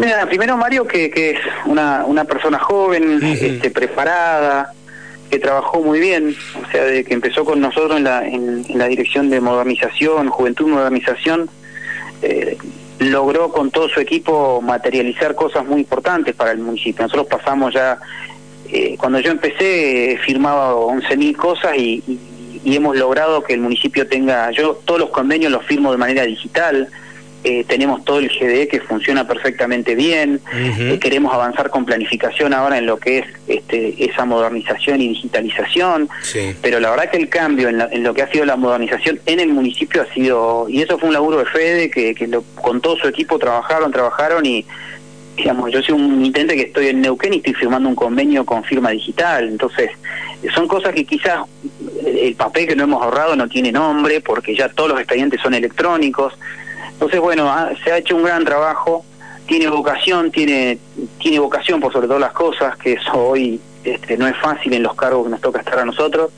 Mira, 0.00 0.26
primero 0.26 0.56
Mario, 0.56 0.86
que, 0.86 1.10
que 1.10 1.32
es 1.32 1.38
una, 1.66 2.04
una 2.06 2.24
persona 2.24 2.58
joven, 2.58 3.20
este, 3.22 3.70
preparada, 3.70 4.72
que 5.30 5.38
trabajó 5.38 5.82
muy 5.82 6.00
bien, 6.00 6.34
o 6.66 6.70
sea, 6.70 6.84
de 6.84 7.04
que 7.04 7.12
empezó 7.12 7.44
con 7.44 7.60
nosotros 7.60 7.98
en 7.98 8.04
la, 8.04 8.26
en, 8.26 8.64
la 8.74 8.86
dirección 8.86 9.28
de 9.28 9.40
modernización, 9.40 10.28
juventud 10.28 10.68
modernización, 10.68 11.50
eh, 12.22 12.56
logró 12.98 13.52
con 13.52 13.70
todo 13.70 13.88
su 13.88 14.00
equipo 14.00 14.60
materializar 14.62 15.34
cosas 15.34 15.66
muy 15.66 15.80
importantes 15.80 16.34
para 16.34 16.52
el 16.52 16.58
municipio. 16.58 17.02
Nosotros 17.02 17.26
pasamos 17.26 17.74
ya 17.74 17.98
eh, 18.72 18.96
cuando 18.98 19.20
yo 19.20 19.30
empecé 19.30 20.18
firmaba 20.24 20.74
11.000 20.74 21.36
cosas 21.36 21.76
y, 21.76 22.02
hemos 22.64 22.94
logrado 22.94 23.42
que 23.42 23.54
el 23.54 23.60
municipio 23.60 24.06
tenga, 24.06 24.50
yo 24.50 24.74
todos 24.84 25.00
los 25.00 25.10
convenios 25.10 25.50
los 25.50 25.64
firmo 25.64 25.92
de 25.92 25.96
manera 25.96 26.24
digital, 26.24 26.88
eh, 27.42 27.64
tenemos 27.66 28.04
todo 28.04 28.18
el 28.18 28.28
GDE 28.28 28.68
que 28.68 28.80
funciona 28.80 29.26
perfectamente 29.26 29.94
bien, 29.94 30.40
eh, 30.54 30.98
queremos 31.00 31.32
avanzar 31.32 31.70
con 31.70 31.86
planificación 31.86 32.52
ahora 32.52 32.76
en 32.76 32.84
lo 32.84 32.98
que 32.98 33.18
es 33.18 33.26
este, 33.48 34.04
esa 34.04 34.26
modernización 34.26 35.00
y 35.00 35.08
digitalización, 35.08 36.08
pero 36.60 36.80
la 36.80 36.90
verdad 36.90 37.10
que 37.10 37.16
el 37.16 37.28
cambio 37.30 37.68
en, 37.68 38.02
lo 38.02 38.12
que 38.12 38.22
ha 38.22 38.30
sido 38.30 38.44
la 38.44 38.56
modernización 38.56 39.20
en 39.24 39.40
el 39.40 39.48
municipio 39.48 40.02
ha 40.02 40.12
sido, 40.12 40.66
y 40.68 40.82
eso 40.82 40.98
fue 40.98 41.08
un 41.08 41.14
laburo 41.14 41.38
de 41.38 41.46
Fede, 41.46 41.90
que, 41.90 42.14
que 42.14 42.28
con 42.56 42.80
todo 42.82 42.96
su 42.96 43.08
equipo 43.08 43.38
trabajaron, 43.38 43.90
trabajaron 43.90 44.44
y 44.44 44.66
digamos, 45.36 45.70
yo 45.72 45.80
soy 45.80 45.94
un 45.94 46.22
intente 46.24 46.54
que 46.54 46.62
estoy 46.62 46.88
en 46.88 47.00
Neuquén 47.00 47.32
y 47.32 47.36
estoy 47.38 47.54
firmando 47.54 47.88
un 47.88 47.94
convenio 47.94 48.44
con 48.44 48.62
firma 48.64 48.90
digital, 48.90 49.48
entonces 49.48 49.90
son 50.54 50.68
cosas 50.68 50.94
que 50.94 51.04
quizás 51.04 51.40
el 52.04 52.34
papel 52.34 52.66
que 52.66 52.76
no 52.76 52.84
hemos 52.84 53.02
ahorrado 53.02 53.36
no 53.36 53.48
tiene 53.48 53.72
nombre 53.72 54.20
porque 54.20 54.54
ya 54.54 54.68
todos 54.68 54.90
los 54.90 54.98
expedientes 54.98 55.40
son 55.40 55.54
electrónicos, 55.54 56.34
entonces 57.00 57.18
bueno, 57.20 57.50
se 57.82 57.92
ha 57.92 57.96
hecho 57.96 58.14
un 58.14 58.24
gran 58.24 58.44
trabajo, 58.44 59.06
tiene 59.46 59.68
vocación, 59.68 60.30
tiene, 60.30 60.78
tiene 61.18 61.38
vocación 61.38 61.80
por 61.80 61.90
sobre 61.94 62.06
todas 62.06 62.20
las 62.20 62.32
cosas, 62.32 62.76
que 62.76 62.92
eso 62.92 63.12
hoy 63.14 63.58
este, 63.82 64.18
no 64.18 64.28
es 64.28 64.36
fácil 64.36 64.74
en 64.74 64.82
los 64.82 64.94
cargos 64.94 65.24
que 65.24 65.30
nos 65.30 65.40
toca 65.40 65.60
estar 65.60 65.78
a 65.78 65.86
nosotros, 65.86 66.30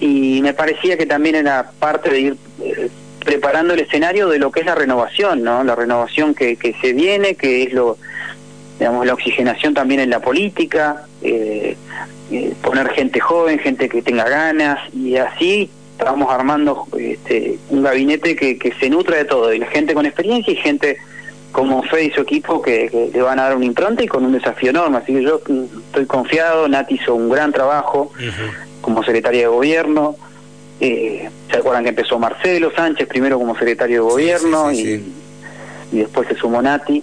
y 0.00 0.40
me 0.42 0.54
parecía 0.54 0.98
que 0.98 1.06
también 1.06 1.36
era 1.36 1.70
parte 1.78 2.10
de 2.10 2.20
ir... 2.20 2.36
Eh, 2.60 2.90
preparando 3.24 3.74
el 3.74 3.80
escenario 3.80 4.28
de 4.28 4.38
lo 4.38 4.52
que 4.52 4.60
es 4.60 4.66
la 4.66 4.76
renovación, 4.76 5.42
¿no? 5.42 5.64
La 5.64 5.74
renovación 5.74 6.32
que, 6.32 6.54
que 6.54 6.74
se 6.80 6.92
viene, 6.92 7.34
que 7.34 7.64
es 7.64 7.72
lo, 7.72 7.98
digamos, 8.78 9.04
la 9.04 9.14
oxigenación 9.14 9.74
también 9.74 9.98
en 9.98 10.10
la 10.10 10.20
política, 10.20 11.06
eh, 11.22 11.76
eh, 12.30 12.54
poner 12.62 12.88
gente 12.90 13.18
joven, 13.18 13.58
gente 13.58 13.88
que 13.88 14.00
tenga 14.00 14.28
ganas, 14.28 14.78
y 14.94 15.16
así 15.16 15.68
estamos 15.98 16.32
armando 16.32 16.86
este, 16.98 17.58
un 17.70 17.82
gabinete 17.82 18.36
que, 18.36 18.58
que 18.58 18.72
se 18.74 18.90
nutra 18.90 19.16
de 19.16 19.24
todo, 19.24 19.48
de 19.48 19.58
la 19.58 19.66
gente 19.66 19.94
con 19.94 20.06
experiencia 20.06 20.52
y 20.52 20.56
gente 20.56 20.98
como 21.52 21.82
Fede 21.84 22.04
y 22.04 22.10
su 22.10 22.20
equipo 22.20 22.60
que, 22.60 23.10
le 23.12 23.22
van 23.22 23.38
a 23.38 23.44
dar 23.44 23.56
un 23.56 23.62
impronta 23.62 24.02
y 24.02 24.06
con 24.06 24.24
un 24.24 24.32
desafío 24.32 24.70
enorme. 24.70 24.98
Así 24.98 25.14
que 25.14 25.22
yo 25.22 25.40
mm, 25.48 25.64
estoy 25.86 26.04
confiado, 26.04 26.68
Nati 26.68 26.96
hizo 26.96 27.14
un 27.14 27.30
gran 27.30 27.50
trabajo 27.52 28.12
como 28.82 29.02
secretaria 29.02 29.42
de 29.42 29.46
gobierno, 29.46 30.16
eh, 30.80 31.30
¿Se 31.50 31.56
acuerdan 31.56 31.84
que 31.84 31.88
empezó 31.90 32.18
Marcelo 32.18 32.70
Sánchez 32.70 33.08
primero 33.08 33.38
como 33.38 33.56
secretario 33.56 34.04
de 34.04 34.10
gobierno 34.10 34.70
y, 34.70 35.02
después 35.90 36.28
se 36.28 36.34
sumó 36.34 36.60
Nati? 36.60 37.02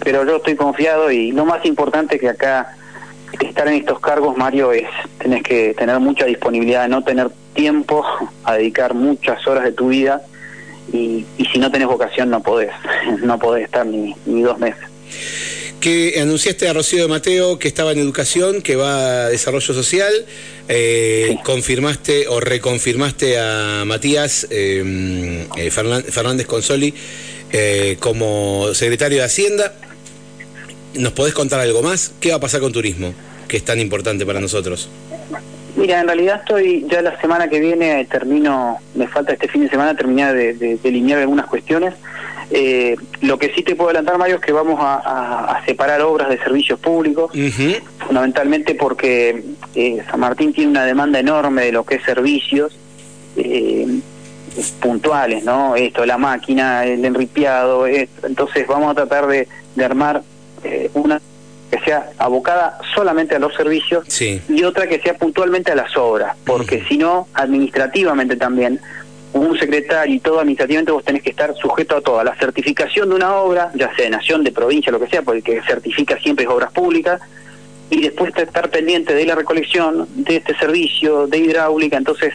pero 0.00 0.24
yo 0.24 0.36
estoy 0.36 0.54
confiado 0.54 1.10
y 1.10 1.32
lo 1.32 1.44
más 1.44 1.64
importante 1.64 2.18
que 2.18 2.28
acá 2.28 2.76
estar 3.46 3.68
en 3.68 3.74
estos 3.74 4.00
cargos, 4.00 4.36
Mario, 4.36 4.72
es 4.72 4.86
tenés 5.18 5.42
que 5.42 5.74
tener 5.74 5.98
mucha 6.00 6.24
disponibilidad, 6.26 6.88
no 6.88 7.02
tener 7.02 7.30
tiempo 7.54 8.04
a 8.44 8.54
dedicar 8.54 8.94
muchas 8.94 9.46
horas 9.46 9.64
de 9.64 9.72
tu 9.72 9.88
vida 9.88 10.22
y, 10.92 11.24
y 11.36 11.44
si 11.46 11.58
no 11.58 11.70
tenés 11.70 11.88
vocación 11.88 12.30
no 12.30 12.42
podés, 12.42 12.72
no 13.22 13.38
podés 13.38 13.64
estar 13.64 13.86
ni, 13.86 14.14
ni 14.26 14.42
dos 14.42 14.58
meses 14.58 14.88
que 15.80 16.20
anunciaste 16.20 16.68
a 16.68 16.72
Rocío 16.72 17.02
de 17.02 17.08
Mateo 17.08 17.58
que 17.58 17.68
estaba 17.68 17.92
en 17.92 17.98
educación, 17.98 18.62
que 18.62 18.76
va 18.76 19.26
a 19.26 19.28
desarrollo 19.28 19.74
social, 19.74 20.12
eh, 20.68 21.36
confirmaste 21.44 22.26
o 22.28 22.40
reconfirmaste 22.40 23.38
a 23.38 23.84
Matías 23.86 24.46
eh, 24.50 25.46
eh, 25.56 25.70
Fernández 25.70 26.46
Consoli 26.46 26.94
como 28.00 28.74
secretario 28.74 29.18
de 29.18 29.24
Hacienda. 29.24 29.72
¿Nos 30.94 31.12
podés 31.12 31.34
contar 31.34 31.60
algo 31.60 31.82
más? 31.82 32.12
¿Qué 32.20 32.30
va 32.30 32.36
a 32.36 32.40
pasar 32.40 32.60
con 32.60 32.72
turismo, 32.72 33.14
que 33.48 33.56
es 33.56 33.64
tan 33.64 33.80
importante 33.80 34.24
para 34.24 34.40
nosotros? 34.40 34.88
Mira, 35.76 36.00
en 36.00 36.06
realidad 36.06 36.40
estoy, 36.40 36.86
ya 36.90 37.02
la 37.02 37.20
semana 37.20 37.48
que 37.48 37.60
viene 37.60 38.04
termino, 38.04 38.78
me 38.94 39.06
falta 39.06 39.32
este 39.32 39.48
fin 39.48 39.62
de 39.62 39.70
semana 39.70 39.94
terminar 39.94 40.34
de, 40.34 40.54
de 40.54 40.76
delinear 40.76 41.20
algunas 41.20 41.46
cuestiones. 41.46 41.94
Eh, 42.50 42.96
lo 43.20 43.38
que 43.38 43.52
sí 43.54 43.62
te 43.62 43.76
puedo 43.76 43.90
adelantar, 43.90 44.16
Mario, 44.16 44.36
es 44.36 44.40
que 44.40 44.52
vamos 44.52 44.78
a, 44.80 45.60
separar 45.66 46.00
obras 46.00 46.30
de 46.30 46.38
servicios 46.38 46.80
públicos, 46.80 47.30
fundamentalmente 48.06 48.74
porque 48.74 49.44
eh, 49.74 50.02
San 50.10 50.20
Martín 50.20 50.52
tiene 50.54 50.70
una 50.70 50.84
demanda 50.86 51.18
enorme 51.18 51.64
de 51.64 51.72
lo 51.72 51.84
que 51.84 51.96
es 51.96 52.02
servicios 52.04 52.74
eh, 53.36 53.86
puntuales, 54.80 55.44
¿no? 55.44 55.76
Esto, 55.76 56.06
la 56.06 56.16
máquina, 56.16 56.86
el 56.86 57.04
enripiado, 57.04 57.86
entonces 57.86 58.66
vamos 58.66 58.92
a 58.92 58.94
tratar 58.94 59.26
de, 59.26 59.46
armar 59.84 60.22
una 60.94 61.20
que 61.70 61.78
sea 61.80 62.10
abocada 62.18 62.78
solamente 62.94 63.36
a 63.36 63.38
los 63.38 63.54
servicios 63.54 64.04
y 64.20 64.64
otra 64.64 64.86
que 64.86 65.00
sea 65.00 65.14
puntualmente 65.14 65.72
a 65.72 65.74
las 65.74 65.96
obras, 65.96 66.36
porque 66.44 66.84
si 66.88 66.96
no, 66.96 67.28
administrativamente 67.34 68.36
también 68.36 68.80
un 69.32 69.58
secretario 69.58 70.14
y 70.14 70.20
todo 70.20 70.40
administrativamente 70.40 70.92
vos 70.92 71.04
tenés 71.04 71.22
que 71.22 71.30
estar 71.30 71.54
sujeto 71.54 71.96
a 71.96 72.00
toda 72.00 72.24
la 72.24 72.34
certificación 72.36 73.10
de 73.10 73.16
una 73.16 73.34
obra, 73.36 73.70
ya 73.74 73.94
sea 73.94 74.06
de 74.06 74.10
nación, 74.10 74.42
de 74.42 74.52
provincia, 74.52 74.90
lo 74.90 74.98
que 74.98 75.08
sea, 75.08 75.22
porque 75.22 75.38
el 75.38 75.44
que 75.44 75.66
certifica 75.66 76.18
siempre 76.18 76.44
es 76.44 76.50
obras 76.50 76.72
públicas, 76.72 77.20
y 77.90 78.00
después 78.02 78.34
estar 78.36 78.70
pendiente 78.70 79.14
de 79.14 79.24
la 79.26 79.34
recolección, 79.34 80.06
de 80.14 80.36
este 80.36 80.56
servicio, 80.56 81.26
de 81.26 81.38
hidráulica, 81.38 81.96
entonces 81.96 82.34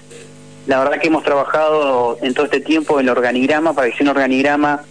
la 0.68 0.80
verdad 0.80 1.00
que 1.00 1.08
hemos 1.08 1.24
trabajado 1.24 2.18
en 2.22 2.34
todo 2.34 2.46
este 2.46 2.62
tiempo 2.62 3.00
en 3.00 3.08
el 3.08 3.12
organigrama 3.12 3.74
para 3.74 3.90
que 3.90 3.98
sea 3.98 4.06
un 4.06 4.10
organigrama 4.10 4.84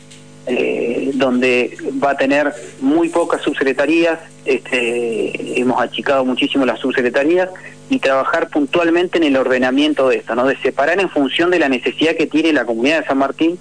eh, 0.47 1.11
donde 1.15 1.77
va 2.03 2.11
a 2.11 2.17
tener 2.17 2.53
muy 2.81 3.09
pocas 3.09 3.43
subsecretarías, 3.43 4.19
este, 4.45 5.61
hemos 5.61 5.81
achicado 5.81 6.25
muchísimo 6.25 6.67
las 6.67 6.81
subsecretarías 6.81 7.49
y 7.91 7.99
trabajar 7.99 8.49
puntualmente 8.49 9.19
en 9.19 9.25
el 9.25 9.37
ordenamiento 9.37 10.09
de 10.09 10.17
esto, 10.17 10.35
¿no? 10.35 10.47
de 10.47 10.57
separar 10.59 11.01
en 11.01 11.11
función 11.11 11.51
de 11.51 11.59
la 11.59 11.69
necesidad 11.69 12.17
que 12.17 12.27
tiene 12.27 12.53
la 12.53 12.65
comunidad 12.65 13.01
de 13.01 13.07
San 13.07 13.19
Martín 13.19 13.59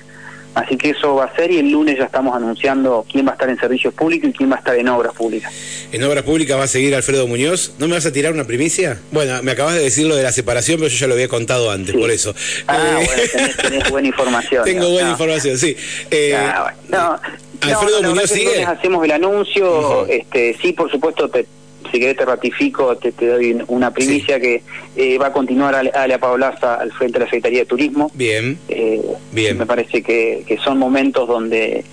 Así 0.54 0.76
que 0.78 0.90
eso 0.90 1.16
va 1.16 1.26
a 1.26 1.36
ser 1.36 1.50
y 1.52 1.60
el 1.60 1.72
lunes 1.72 1.98
ya 1.98 2.06
estamos 2.06 2.36
anunciando 2.36 3.06
quién 3.10 3.26
va 3.26 3.32
a 3.32 3.34
estar 3.34 3.50
en 3.50 3.58
servicios 3.58 3.94
públicos 3.94 4.30
y 4.30 4.34
quién 4.34 4.52
va 4.52 4.56
a 4.56 4.60
estar 4.60 4.76
en 4.76 4.88
obras 4.90 5.14
públicas. 5.14 5.52
¿En 5.92 6.04
obras 6.04 6.24
públicas 6.24 6.58
va 6.58 6.64
a 6.64 6.68
seguir 6.68 6.94
Alfredo 6.94 7.26
Muñoz? 7.26 7.74
¿No 7.80 7.88
me 7.88 7.96
vas 7.96 8.06
a 8.06 8.12
tirar 8.12 8.34
una 8.34 8.44
primicia? 8.44 9.00
Bueno, 9.12 9.42
me 9.44 9.52
acabas 9.52 9.76
de 9.76 9.82
decir 9.82 10.08
lo 10.08 10.16
de 10.16 10.24
la 10.24 10.32
separación, 10.32 10.80
pero 10.80 10.90
yo 10.90 10.98
ya 10.98 11.08
lo 11.08 11.14
había 11.14 11.30
contado 11.30 11.72
antes, 11.72 11.96
por 11.96 12.12
eso. 12.12 12.36
Ah, 12.68 13.00
eh, 13.02 13.06
bueno, 13.06 13.54
tenés, 13.62 13.90
buena 13.90 14.08
información. 14.10 14.66
Tengo 14.66 14.90
buena 14.90 15.12
información, 15.12 15.58
sí. 15.58 15.76
Eh, 16.10 16.36
ah, 16.36 16.74
no, 16.90 17.20
Alfredo 17.62 18.04
Muñoz 18.04 18.30
sigue. 18.30 18.64
Hacemos 18.64 19.06
el 19.06 19.12
anuncio, 19.12 20.06
este, 20.08 20.58
sí, 20.62 20.74
por 20.74 20.92
supuesto, 20.92 21.30
te, 21.30 21.46
si 21.92 22.00
querés 22.00 22.18
te 22.18 22.26
ratifico, 22.26 22.96
te, 22.98 23.12
doy 23.12 23.58
una 23.68 23.92
primicia 23.92 24.40
que 24.40 24.62
eh, 24.96 25.18
va 25.18 25.28
a 25.28 25.32
continuar 25.34 25.76
Ale, 25.76 26.20
Paulaza 26.20 26.76
al 26.76 26.92
frente 26.92 27.20
de 27.20 27.26
la 27.26 27.30
Secretaría 27.30 27.60
de 27.60 27.66
Turismo. 27.66 28.12
Bien, 28.14 28.58
eh, 28.70 29.02
bien. 29.32 29.58
Me 29.58 29.66
parece 29.66 30.02
que, 30.02 30.58
son 30.64 30.78
momentos 30.78 31.28
donde 31.28 31.84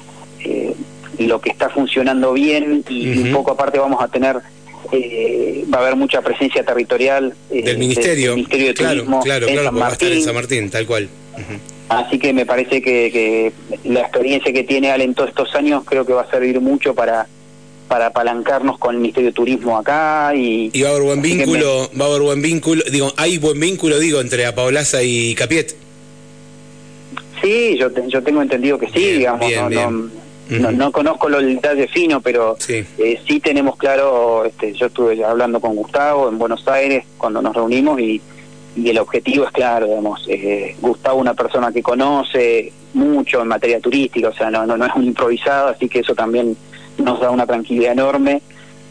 eh, 0.44 0.74
lo 1.18 1.40
que 1.40 1.50
está 1.50 1.68
funcionando 1.68 2.32
bien 2.32 2.84
y 2.88 3.18
un 3.18 3.32
poco 3.32 3.52
aparte 3.52 3.78
vamos 3.78 4.02
a 4.02 4.08
tener 4.08 4.36
va 4.36 5.78
a 5.78 5.80
haber 5.82 5.96
mucha 5.96 6.22
presencia 6.22 6.64
territorial 6.64 7.34
del 7.50 7.76
ministerio, 7.76 8.34
ministerio 8.34 8.68
de 8.68 8.74
Turismo 8.74 9.20
claro, 9.20 9.46
claro, 9.46 9.64
San 9.64 9.78
Va 9.78 9.88
a 9.88 9.92
estar 9.92 10.12
en 10.12 10.22
San 10.22 10.34
Martín, 10.34 10.70
tal 10.70 10.86
cual. 10.86 11.08
Así 11.88 12.18
que 12.18 12.32
me 12.32 12.46
parece 12.46 12.82
que, 12.82 13.10
que, 13.10 13.52
la 13.84 14.00
experiencia 14.00 14.52
que 14.52 14.64
tiene 14.64 14.90
Ale 14.90 15.04
en 15.04 15.14
todos 15.14 15.30
estos 15.30 15.54
años 15.54 15.82
creo 15.84 16.04
que 16.04 16.12
va 16.12 16.22
a 16.22 16.30
servir 16.30 16.60
mucho 16.60 16.94
para 16.94 17.26
para 17.88 18.06
apalancarnos 18.06 18.78
con 18.78 18.94
el 18.94 19.00
Ministerio 19.00 19.30
de 19.30 19.34
Turismo 19.34 19.78
acá 19.78 20.32
y... 20.34 20.70
Y 20.72 20.82
va 20.82 20.90
a 20.90 20.92
haber 20.92 21.04
buen 21.04 21.22
vínculo, 21.22 21.90
va 21.98 22.04
a 22.04 22.08
haber 22.08 22.22
buen 22.22 22.42
vínculo, 22.42 22.82
digo, 22.90 23.12
hay 23.16 23.38
buen 23.38 23.58
vínculo, 23.58 23.98
digo, 23.98 24.20
entre 24.20 24.46
Apaolaza 24.46 25.02
y 25.02 25.34
Capiet. 25.34 25.74
Sí, 27.42 27.76
yo, 27.78 27.88
yo 28.06 28.22
tengo 28.22 28.42
entendido 28.42 28.78
que 28.78 28.88
sí, 28.88 29.12
digamos, 29.12 29.50
no, 30.50 30.72
no, 30.72 30.92
conozco 30.92 31.28
los 31.28 31.44
detalles 31.44 31.90
finos, 31.90 32.22
pero 32.22 32.56
sí. 32.58 32.84
Eh, 32.96 33.20
sí 33.26 33.38
tenemos 33.38 33.76
claro, 33.76 34.46
este, 34.46 34.72
yo 34.72 34.86
estuve 34.86 35.22
hablando 35.22 35.60
con 35.60 35.76
Gustavo 35.76 36.28
en 36.28 36.38
Buenos 36.38 36.66
Aires 36.68 37.04
cuando 37.18 37.42
nos 37.42 37.54
reunimos 37.54 38.00
y, 38.00 38.20
y 38.74 38.88
el 38.88 38.98
objetivo 38.98 39.44
es 39.44 39.50
claro, 39.50 39.86
digamos, 39.86 40.24
eh, 40.26 40.74
Gustavo 40.80 41.18
una 41.18 41.34
persona 41.34 41.70
que 41.70 41.82
conoce 41.82 42.72
mucho 42.94 43.42
en 43.42 43.48
materia 43.48 43.78
turística, 43.78 44.28
o 44.28 44.34
sea, 44.34 44.50
no, 44.50 44.66
no, 44.66 44.76
no 44.78 44.86
es 44.86 44.92
un 44.94 45.04
improvisado, 45.04 45.68
así 45.68 45.86
que 45.88 46.00
eso 46.00 46.14
también 46.14 46.56
nos 46.98 47.20
da 47.20 47.30
una 47.30 47.46
tranquilidad 47.46 47.92
enorme. 47.92 48.42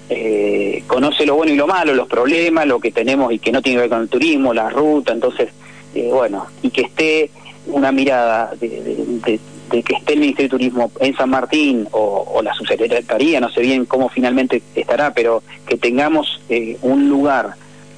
Eh, 0.10 0.84
conoce 0.88 1.26
lo 1.26 1.36
bueno 1.36 1.52
y 1.52 1.56
lo 1.56 1.68
malo, 1.68 1.94
los 1.94 2.08
problemas, 2.08 2.66
lo 2.66 2.80
que 2.80 2.92
tenemos 2.92 3.32
y 3.34 3.40
que 3.40 3.52
no 3.52 3.62
tiene 3.62 3.78
que 3.78 3.82
ver 3.82 3.90
con 3.90 4.02
el 4.02 4.10
turismo, 4.10 4.54
la 4.54 4.70
ruta, 4.70 5.12
entonces, 5.12 5.50
eh, 5.94 6.10
bueno, 6.12 6.46
y 6.62 6.70
que 6.70 6.84
esté 6.84 7.30
una 7.68 7.92
mirada 7.92 8.54
de, 8.58 9.40
que 9.70 9.94
esté 9.94 10.14
el 10.14 10.20
Ministerio 10.22 10.48
de 10.48 10.58
Turismo 10.58 10.92
en 11.02 11.14
San 11.18 11.30
Martín 11.30 11.90
o, 11.92 12.40
la 12.42 12.54
subsecretaría, 12.54 13.42
no 13.42 13.50
sé 13.50 13.60
bien 13.60 13.86
cómo 13.86 14.08
finalmente 14.08 14.62
estará, 14.76 15.14
pero 15.14 15.44
que 15.68 15.78
tengamos 15.78 16.42
eh, 16.48 16.78
un 16.82 17.10
lugar 17.10 17.56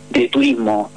de 0.10 0.28
turismo 0.30 0.90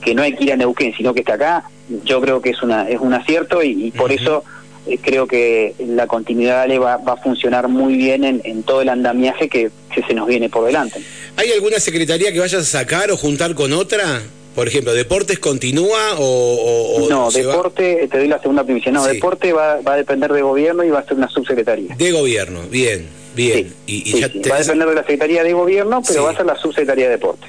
que 0.00 0.14
no 0.14 0.22
hay 0.22 0.36
que 0.36 0.44
ir 0.44 0.52
a 0.52 0.56
Neuquén, 0.56 0.94
sino 0.96 1.12
que 1.12 1.20
está 1.20 1.34
acá, 1.34 1.64
yo 2.04 2.20
creo 2.20 2.40
que 2.40 2.50
es 2.50 2.62
una 2.62 2.88
es 2.88 3.00
un 3.00 3.12
acierto 3.12 3.62
y, 3.62 3.90
por 3.90 4.12
eso 4.12 4.44
eh, 4.44 4.59
creo 4.98 5.26
que 5.26 5.74
la 5.78 6.06
continuidad 6.06 6.66
le 6.68 6.78
va, 6.78 6.96
va 6.96 7.14
a 7.14 7.16
funcionar 7.16 7.68
muy 7.68 7.96
bien 7.96 8.24
en, 8.24 8.62
todo 8.62 8.82
el 8.82 8.88
andamiaje 8.88 9.48
que, 9.48 9.70
se 10.06 10.14
nos 10.14 10.28
viene 10.28 10.48
por 10.48 10.64
delante. 10.64 11.00
¿Hay 11.36 11.50
alguna 11.52 11.78
secretaría 11.80 12.32
que 12.32 12.38
vayas 12.38 12.62
a 12.62 12.64
sacar 12.64 13.10
o 13.10 13.16
juntar 13.16 13.54
con 13.54 13.72
otra? 13.72 14.22
Por 14.54 14.68
ejemplo, 14.68 14.92
¿deportes 14.94 15.38
continúa 15.38 16.14
o...? 16.18 17.06
no, 17.08 17.30
deporte, 17.30 18.08
te 18.10 18.18
doy 18.18 18.28
la 18.28 18.40
segunda 18.40 18.64
primicia, 18.64 18.90
no, 18.90 19.04
deporte 19.04 19.52
va, 19.52 19.80
va, 19.80 19.94
a 19.94 19.96
depender 19.96 20.32
de 20.32 20.42
gobierno 20.42 20.84
y 20.84 20.90
va 20.90 21.00
a 21.00 21.04
ser 21.04 21.14
una 21.14 21.28
subsecretaría. 21.28 21.94
De 21.96 22.12
gobierno, 22.12 22.62
bien, 22.68 23.06
bien. 23.34 23.72
y, 23.86 24.18
ya 24.20 24.28
Va 24.50 24.56
a 24.56 24.60
depender 24.60 24.88
de 24.88 24.94
la 24.94 25.02
Secretaría 25.02 25.44
de 25.44 25.52
Gobierno, 25.52 26.02
pero 26.06 26.24
va 26.24 26.30
a 26.30 26.36
ser 26.36 26.46
la 26.46 26.56
subsecretaría 26.56 27.06
de 27.06 27.12
deporte. 27.12 27.46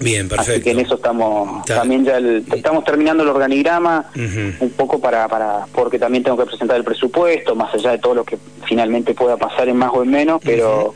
Bien, 0.00 0.28
perfecto. 0.28 0.52
Así 0.52 0.62
que 0.62 0.70
en 0.70 0.80
eso 0.80 0.94
estamos 0.94 1.64
también 1.64 2.04
ya 2.04 2.18
estamos 2.54 2.84
terminando 2.84 3.22
el 3.22 3.28
organigrama 3.30 4.06
un 4.14 4.72
poco 4.76 5.00
para 5.00 5.28
para 5.28 5.66
porque 5.72 5.98
también 5.98 6.22
tengo 6.24 6.36
que 6.36 6.46
presentar 6.46 6.76
el 6.76 6.84
presupuesto 6.84 7.54
más 7.54 7.72
allá 7.74 7.92
de 7.92 7.98
todo 7.98 8.14
lo 8.14 8.24
que 8.24 8.38
finalmente 8.66 9.14
pueda 9.14 9.36
pasar 9.36 9.68
en 9.68 9.76
más 9.76 9.90
o 9.92 10.02
en 10.02 10.10
menos, 10.10 10.40
pero 10.44 10.94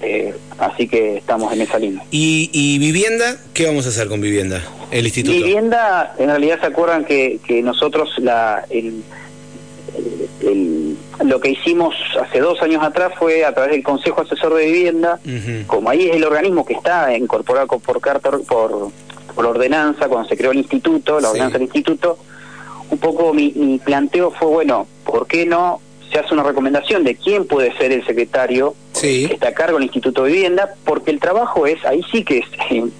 eh, 0.00 0.34
así 0.58 0.88
que 0.88 1.18
estamos 1.18 1.52
en 1.52 1.60
esa 1.62 1.78
línea. 1.78 2.02
¿Y, 2.10 2.50
¿Y 2.52 2.78
vivienda? 2.78 3.36
¿Qué 3.52 3.66
vamos 3.66 3.86
a 3.86 3.90
hacer 3.90 4.08
con 4.08 4.20
vivienda? 4.20 4.62
El 4.90 5.04
instituto. 5.04 5.36
Vivienda, 5.36 6.14
en 6.18 6.26
realidad 6.26 6.60
se 6.60 6.66
acuerdan 6.66 7.04
que, 7.04 7.40
que 7.46 7.62
nosotros 7.62 8.10
la 8.18 8.64
el, 8.70 9.02
lo 11.24 11.40
que 11.40 11.50
hicimos 11.50 11.94
hace 12.20 12.40
dos 12.40 12.60
años 12.62 12.82
atrás 12.82 13.12
fue 13.18 13.44
a 13.44 13.52
través 13.52 13.72
del 13.72 13.82
Consejo 13.82 14.22
Asesor 14.22 14.54
de 14.54 14.66
Vivienda, 14.66 15.20
como 15.66 15.90
ahí 15.90 16.08
es 16.08 16.16
el 16.16 16.24
organismo 16.24 16.64
que 16.64 16.74
está 16.74 17.16
incorporado 17.16 17.66
por 17.66 18.00
carta, 18.00 18.30
por, 18.30 18.90
por 19.34 19.46
ordenanza, 19.46 20.08
cuando 20.08 20.28
se 20.28 20.36
creó 20.36 20.52
el 20.52 20.58
instituto, 20.58 21.20
la 21.20 21.30
ordenanza 21.30 21.54
del 21.54 21.62
instituto, 21.62 22.18
un 22.90 22.98
poco 22.98 23.32
mi, 23.32 23.80
planteo 23.84 24.30
fue, 24.30 24.48
bueno, 24.48 24.86
¿por 25.04 25.26
qué 25.26 25.46
no 25.46 25.80
se 26.10 26.18
hace 26.18 26.34
una 26.34 26.42
recomendación 26.42 27.04
de 27.04 27.16
quién 27.16 27.46
puede 27.46 27.76
ser 27.78 27.90
el 27.92 28.04
secretario 28.04 28.74
que 29.00 29.24
está 29.24 29.48
a 29.48 29.54
cargo 29.54 29.78
del 29.78 29.84
Instituto 29.84 30.24
de 30.24 30.32
Vivienda? 30.32 30.74
Porque 30.84 31.10
el 31.10 31.18
trabajo 31.18 31.66
es, 31.66 31.84
ahí 31.84 32.02
sí 32.10 32.24
que 32.24 32.38
es... 32.38 32.46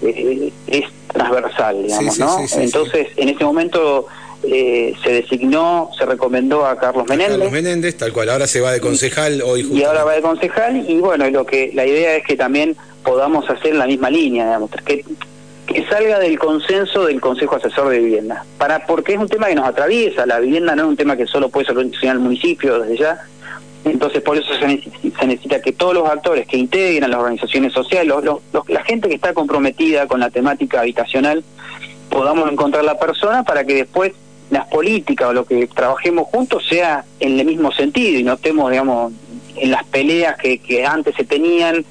Eh, 0.00 0.52
es 0.68 0.84
transversal, 1.08 1.82
digamos, 1.82 2.18
¿no? 2.20 2.38
Entonces, 2.56 3.08
en 3.16 3.30
ese 3.30 3.44
momento 3.44 4.06
eh, 4.44 4.94
se 5.02 5.12
designó, 5.12 5.90
se 5.98 6.06
recomendó 6.06 6.64
a 6.66 6.78
Carlos 6.78 7.06
Menéndez. 7.08 7.36
Carlos 7.36 7.52
Menéndez, 7.52 7.96
tal 7.96 8.12
cual, 8.12 8.30
ahora 8.30 8.46
se 8.46 8.60
va 8.60 8.72
de 8.72 8.80
concejal 8.80 9.42
hoy 9.42 9.68
Y 9.72 9.82
ahora 9.82 10.04
va 10.04 10.14
de 10.14 10.22
concejal 10.22 10.88
y 10.88 10.98
bueno, 10.98 11.28
lo 11.30 11.44
que 11.44 11.70
la 11.74 11.86
idea 11.86 12.16
es 12.16 12.24
que 12.24 12.36
también 12.36 12.76
podamos 13.02 13.48
hacer 13.50 13.74
la 13.74 13.86
misma 13.86 14.10
línea, 14.10 14.46
digamos, 14.46 14.70
que, 14.84 15.04
que 15.66 15.86
salga 15.88 16.18
del 16.18 16.38
consenso 16.38 17.06
del 17.06 17.20
Consejo 17.20 17.56
Asesor 17.56 17.88
de 17.88 17.98
Vivienda. 17.98 18.44
Para, 18.58 18.86
porque 18.86 19.14
es 19.14 19.18
un 19.18 19.28
tema 19.28 19.48
que 19.48 19.54
nos 19.54 19.66
atraviesa, 19.66 20.24
la 20.24 20.38
vivienda 20.38 20.76
no 20.76 20.84
es 20.84 20.88
un 20.88 20.96
tema 20.96 21.16
que 21.16 21.26
solo 21.26 21.48
puede 21.48 21.66
solucionar 21.66 22.16
el 22.16 22.22
municipio 22.22 22.78
desde 22.78 22.96
ya, 22.96 23.18
entonces 23.84 24.22
por 24.22 24.36
eso 24.36 24.52
se 24.58 24.66
necesita, 25.26 25.60
que 25.60 25.72
todos 25.72 25.94
los 25.94 26.08
actores 26.08 26.46
que 26.46 26.56
integran 26.56 27.10
las 27.10 27.20
organizaciones 27.20 27.72
sociales, 27.72 28.14
la 28.68 28.84
gente 28.84 29.08
que 29.08 29.14
está 29.14 29.32
comprometida 29.32 30.06
con 30.06 30.20
la 30.20 30.30
temática 30.30 30.80
habitacional, 30.80 31.42
podamos 32.10 32.50
encontrar 32.50 32.84
la 32.84 32.98
persona 32.98 33.44
para 33.44 33.64
que 33.64 33.74
después 33.74 34.12
las 34.50 34.66
políticas 34.68 35.28
o 35.28 35.32
lo 35.32 35.44
que 35.44 35.66
trabajemos 35.66 36.28
juntos 36.28 36.66
sea 36.68 37.04
en 37.20 37.38
el 37.38 37.46
mismo 37.46 37.72
sentido 37.72 38.18
y 38.18 38.22
no 38.22 38.34
estemos, 38.34 38.70
digamos, 38.70 39.12
en 39.56 39.70
las 39.70 39.84
peleas 39.84 40.36
que, 40.38 40.58
que 40.58 40.86
antes 40.86 41.14
se 41.16 41.24
tenían 41.24 41.84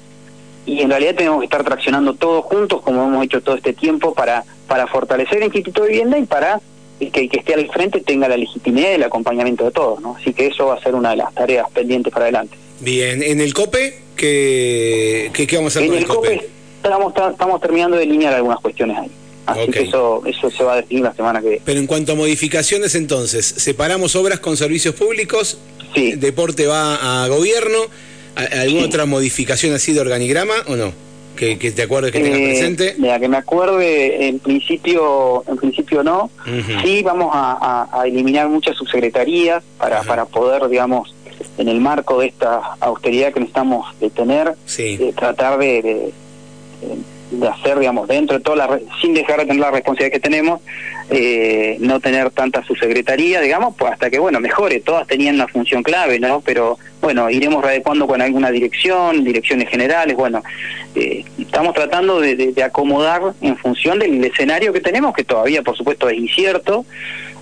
y 0.66 0.82
en 0.82 0.90
realidad 0.90 1.14
tenemos 1.14 1.38
que 1.40 1.44
estar 1.46 1.64
traccionando 1.64 2.14
todos 2.14 2.44
juntos 2.44 2.82
como 2.82 3.04
hemos 3.04 3.24
hecho 3.24 3.40
todo 3.40 3.56
este 3.56 3.72
tiempo 3.72 4.12
para, 4.12 4.44
para 4.66 4.86
fortalecer 4.86 5.38
el 5.38 5.44
Instituto 5.44 5.82
de 5.82 5.90
Vivienda 5.90 6.18
y 6.18 6.24
para 6.24 6.60
que 6.98 7.20
el 7.20 7.30
que 7.30 7.38
esté 7.38 7.54
al 7.54 7.70
frente 7.70 8.00
tenga 8.00 8.28
la 8.28 8.36
legitimidad 8.36 8.90
y 8.90 8.94
el 8.94 9.02
acompañamiento 9.04 9.64
de 9.64 9.70
todos, 9.70 10.00
¿no? 10.00 10.16
Así 10.20 10.32
que 10.32 10.48
eso 10.48 10.66
va 10.66 10.74
a 10.74 10.82
ser 10.82 10.94
una 10.94 11.10
de 11.10 11.16
las 11.16 11.32
tareas 11.32 11.70
pendientes 11.70 12.12
para 12.12 12.26
adelante. 12.26 12.56
Bien, 12.80 13.22
¿en 13.22 13.40
el 13.40 13.54
COPE 13.54 13.98
qué, 14.16 15.30
qué, 15.32 15.56
vamos 15.56 15.76
a 15.76 15.78
hacer 15.78 15.90
en 15.90 15.98
el, 15.98 16.06
COPE? 16.06 16.48
estamos, 16.82 17.14
estamos 17.30 17.60
terminando 17.60 17.96
de 17.96 18.02
alinear 18.02 18.34
algunas 18.34 18.60
cuestiones 18.60 18.98
ahí. 18.98 19.10
Así 19.48 19.70
que 19.70 19.80
eso, 19.80 20.22
eso 20.26 20.50
se 20.50 20.62
va 20.62 20.74
a 20.74 20.76
definir 20.76 21.04
la 21.04 21.14
semana 21.14 21.40
que 21.40 21.48
viene. 21.48 21.62
Pero 21.64 21.80
en 21.80 21.86
cuanto 21.86 22.12
a 22.12 22.14
modificaciones, 22.14 22.94
entonces, 22.94 23.46
separamos 23.46 24.14
obras 24.14 24.40
con 24.40 24.58
servicios 24.58 24.94
públicos, 24.94 25.58
sí. 25.94 26.12
deporte 26.12 26.66
va 26.66 27.24
a 27.24 27.28
gobierno, 27.28 27.78
¿alguna 28.36 28.84
otra 28.84 29.06
modificación 29.06 29.74
así 29.74 29.94
de 29.94 30.00
organigrama 30.00 30.52
o 30.66 30.76
no? 30.76 30.92
Que, 31.34 31.56
te 31.56 31.82
acuerdes 31.82 32.12
que 32.12 32.20
tengas 32.20 32.40
eh, 32.40 32.44
presente. 32.46 32.96
Mira, 32.98 33.18
que 33.20 33.28
me 33.28 33.36
acuerde, 33.36 34.26
en 34.26 34.40
principio 34.40 35.44
en 35.46 35.56
principio 35.56 36.02
no. 36.02 36.30
Sí, 36.82 37.02
vamos 37.02 37.30
a, 37.32 38.02
eliminar 38.04 38.48
muchas 38.48 38.76
subsecretarías 38.76 39.62
para, 39.78 40.02
para 40.02 40.26
poder, 40.26 40.68
digamos, 40.68 41.14
en 41.56 41.68
el 41.68 41.80
marco 41.80 42.20
de 42.20 42.26
esta 42.26 42.74
austeridad 42.80 43.32
que 43.32 43.40
necesitamos 43.40 43.86
de 44.00 44.10
tener, 44.10 44.56
eh, 44.78 45.12
tratar 45.16 45.58
de 45.58 46.12
de 46.80 46.96
hacer, 47.50 47.78
digamos, 47.78 48.08
dentro 48.08 48.38
de 48.38 48.44
toda 48.44 48.56
la, 48.56 48.80
sin 49.00 49.14
dejar 49.14 49.40
de 49.40 49.46
tener 49.46 49.60
la 49.60 49.70
responsabilidad 49.70 50.12
que 50.12 50.20
tenemos, 50.20 50.60
eh, 51.10 51.76
no 51.80 52.00
tener 52.00 52.30
tanta 52.30 52.62
subsecretaría, 52.64 53.40
digamos, 53.40 53.74
pues 53.76 53.92
hasta 53.92 54.10
que, 54.10 54.18
bueno, 54.18 54.40
mejore, 54.40 54.80
todas 54.80 55.06
tenían 55.06 55.36
una 55.36 55.48
función 55.48 55.82
clave, 55.82 56.18
¿no? 56.18 56.40
Pero, 56.40 56.78
bueno, 57.00 57.30
iremos 57.30 57.62
readecuando 57.62 58.06
con 58.06 58.20
alguna 58.20 58.50
dirección, 58.50 59.24
direcciones 59.24 59.68
generales, 59.68 60.16
bueno, 60.16 60.42
eh, 60.94 61.24
estamos 61.38 61.74
tratando 61.74 62.20
de, 62.20 62.54
acomodar 62.62 63.22
en 63.40 63.56
función 63.56 63.98
del 63.98 64.24
escenario 64.24 64.72
que 64.72 64.80
tenemos, 64.80 65.14
que 65.14 65.24
todavía, 65.24 65.62
por 65.62 65.76
supuesto, 65.76 66.08
es 66.08 66.18
incierto 66.18 66.84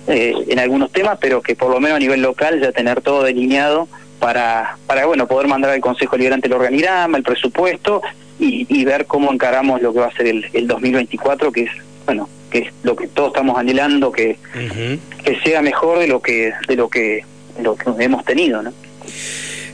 eh, 0.07 0.33
en 0.47 0.59
algunos 0.59 0.91
temas, 0.91 1.17
pero 1.19 1.41
que 1.41 1.55
por 1.55 1.69
lo 1.71 1.79
menos 1.79 1.97
a 1.97 1.99
nivel 1.99 2.21
local 2.21 2.61
ya 2.61 2.71
tener 2.71 3.01
todo 3.01 3.23
delineado 3.23 3.87
para, 4.19 4.77
para 4.87 5.05
bueno, 5.05 5.27
poder 5.27 5.47
mandar 5.47 5.71
al 5.71 5.81
Consejo 5.81 6.17
Liberante 6.17 6.47
el 6.47 6.53
organigrama, 6.53 7.17
el 7.17 7.23
presupuesto 7.23 8.01
y, 8.39 8.85
ver 8.85 9.05
cómo 9.05 9.31
encaramos 9.33 9.81
lo 9.81 9.93
que 9.93 9.99
va 9.99 10.07
a 10.07 10.15
ser 10.15 10.27
el, 10.27 10.45
el 10.53 10.67
2024, 10.67 11.51
que 11.51 11.63
es, 11.63 11.71
bueno, 12.05 12.29
que 12.49 12.59
es 12.59 12.73
lo 12.83 12.95
que 12.95 13.07
todos 13.07 13.29
estamos 13.29 13.57
anhelando, 13.57 14.11
que, 14.11 14.37
que 15.23 15.39
sea 15.43 15.61
mejor 15.61 15.99
de 15.99 16.07
lo 16.07 16.21
que, 16.21 16.53
de 16.67 16.75
lo 16.75 16.89
que, 16.89 17.23
lo 17.61 17.75
que 17.75 18.03
hemos 18.03 18.23
tenido, 18.25 18.61
¿no? 18.61 18.73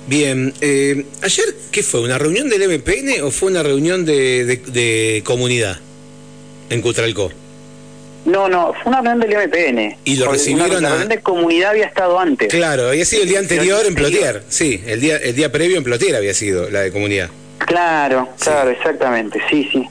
Bien, 0.07 0.53
eh, 0.59 1.05
ayer, 1.22 1.45
¿qué 1.72 1.82
fue? 1.82 2.01
¿Una 2.01 2.18
reunión 2.18 2.49
del 2.49 2.68
MPN 2.68 3.24
o 3.24 3.32
fue 3.32 3.49
una 3.49 3.64
reunión 3.64 4.05
de, 4.05 4.61
de, 4.68 5.22
comunidad 5.26 5.78
en 6.70 6.82
Cutralcó? 6.82 7.32
No, 8.26 8.49
no, 8.49 8.74
fue 8.82 8.91
una 8.91 9.01
reunión 9.01 9.30
del 9.30 9.47
MPN. 9.47 9.97
¿Y 10.03 10.16
lo 10.18 10.32
recibieron 10.32 10.82
La 10.82 10.89
reunión 10.89 11.09
de 11.09 11.20
comunidad 11.20 11.72
había 11.72 11.86
estado 11.86 12.20
antes. 12.20 12.49
Claro, 12.49 12.89
había 12.89 13.05
sido 13.05 13.24
el 13.24 13.30
día 13.30 13.39
anterior 13.39 13.86
en 13.86 13.95
Plotier. 13.95 14.43
Sí, 14.49 14.82
el 14.86 14.99
día, 14.99 15.18
el 15.18 15.36
día 15.36 15.51
previo 15.51 15.78
en 15.78 15.84
Plotier 15.84 16.16
había 16.16 16.34
sido 16.34 16.70
la 16.70 16.82
de 16.82 16.91
comunidad. 16.91 17.30
Claro, 17.66 18.30
claro, 18.39 18.70
exactamente, 18.70 19.41
sí, 19.49 19.68
sí. 19.72 19.88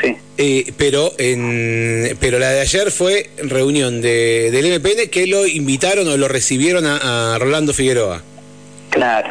Sí. 0.00 0.16
Eh, 0.38 0.72
pero 0.78 1.12
en, 1.18 2.16
pero 2.20 2.38
la 2.38 2.50
de 2.50 2.60
ayer 2.60 2.90
fue 2.90 3.28
reunión 3.42 4.00
de, 4.00 4.50
del 4.50 4.80
MPN 4.80 5.10
que 5.10 5.26
lo 5.26 5.46
invitaron 5.46 6.08
o 6.08 6.16
lo 6.16 6.26
recibieron 6.26 6.86
a 6.86 7.36
Rolando 7.38 7.74
Figueroa. 7.74 8.22
Claro, 8.90 9.28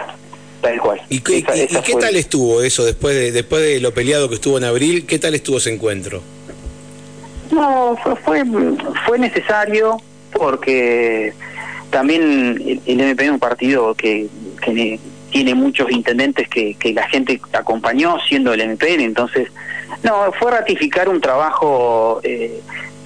tal 0.61 0.79
cual. 0.79 1.01
¿Y, 1.09 1.19
qué 1.19 1.43
tal 1.99 2.15
estuvo 2.15 2.63
eso 2.63 2.85
después 2.85 3.15
de, 3.15 3.31
después 3.31 3.61
de 3.61 3.79
lo 3.79 3.93
peleado 3.93 4.29
que 4.29 4.35
estuvo 4.35 4.57
en 4.57 4.63
abril? 4.63 5.05
¿Qué 5.05 5.19
tal 5.19 5.35
estuvo 5.35 5.57
ese 5.57 5.73
encuentro? 5.73 6.21
No, 7.51 7.97
fue, 8.23 8.43
fue, 9.05 9.19
necesario 9.19 10.01
porque 10.33 11.33
también 11.89 12.81
el, 12.85 13.01
MP 13.01 13.25
es 13.25 13.31
un 13.31 13.39
partido 13.39 13.95
que, 13.95 14.27
tiene 15.31 15.55
muchos 15.55 15.91
intendentes 15.91 16.47
que, 16.47 16.75
que 16.75 16.93
la 16.93 17.07
gente 17.07 17.39
acompañó 17.53 18.17
siendo 18.27 18.53
el 18.53 18.67
MPN, 18.67 19.01
entonces, 19.01 19.49
no, 20.03 20.31
fue 20.33 20.51
ratificar 20.51 21.09
un 21.09 21.19
trabajo 21.19 22.19
eh, 22.23 22.61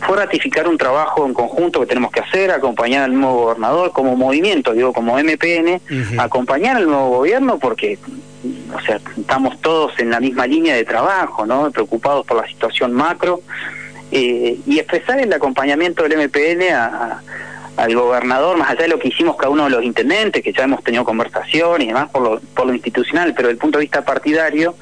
fue 0.05 0.17
ratificar 0.17 0.67
un 0.67 0.77
trabajo 0.77 1.25
en 1.25 1.33
conjunto 1.33 1.79
que 1.79 1.85
tenemos 1.85 2.11
que 2.11 2.19
hacer, 2.19 2.51
acompañar 2.51 3.03
al 3.03 3.19
nuevo 3.19 3.43
gobernador 3.43 3.91
como 3.91 4.15
movimiento, 4.15 4.73
digo, 4.73 4.93
como 4.93 5.17
MPN, 5.17 5.81
acompañar 6.17 6.77
al 6.77 6.85
nuevo 6.85 7.09
gobierno 7.09 7.57
porque, 7.57 7.97
o 8.75 8.81
sea, 8.81 8.99
estamos 9.17 9.59
todos 9.61 9.97
en 9.99 10.09
la 10.09 10.19
misma 10.19 10.45
línea 10.45 10.75
de 10.75 10.83
trabajo, 10.83 11.45
¿no? 11.45 11.71
Preocupados 11.71 12.25
por 12.25 12.37
la 12.37 12.47
situación 12.47 12.91
macro 12.91 13.41
eh, 14.11 14.59
y 14.65 14.79
expresar 14.79 15.19
el 15.19 15.31
acompañamiento 15.31 16.03
del 16.03 16.27
MPN 16.27 16.61
al 17.77 17.95
gobernador, 17.95 18.57
más 18.57 18.69
allá 18.69 18.83
de 18.83 18.87
lo 18.89 18.99
que 18.99 19.07
hicimos 19.07 19.35
cada 19.35 19.49
uno 19.49 19.65
de 19.65 19.71
los 19.71 19.83
intendentes, 19.83 20.43
que 20.43 20.53
ya 20.53 20.63
hemos 20.63 20.83
tenido 20.83 21.03
conversación 21.03 21.81
y 21.81 21.87
demás 21.87 22.09
por 22.09 22.21
lo, 22.21 22.39
por 22.55 22.67
lo 22.67 22.73
institucional, 22.73 23.33
pero 23.35 23.47
desde 23.47 23.53
el 23.53 23.59
punto 23.59 23.79
de 23.79 23.85
vista 23.85 24.05
partidario, 24.05 24.75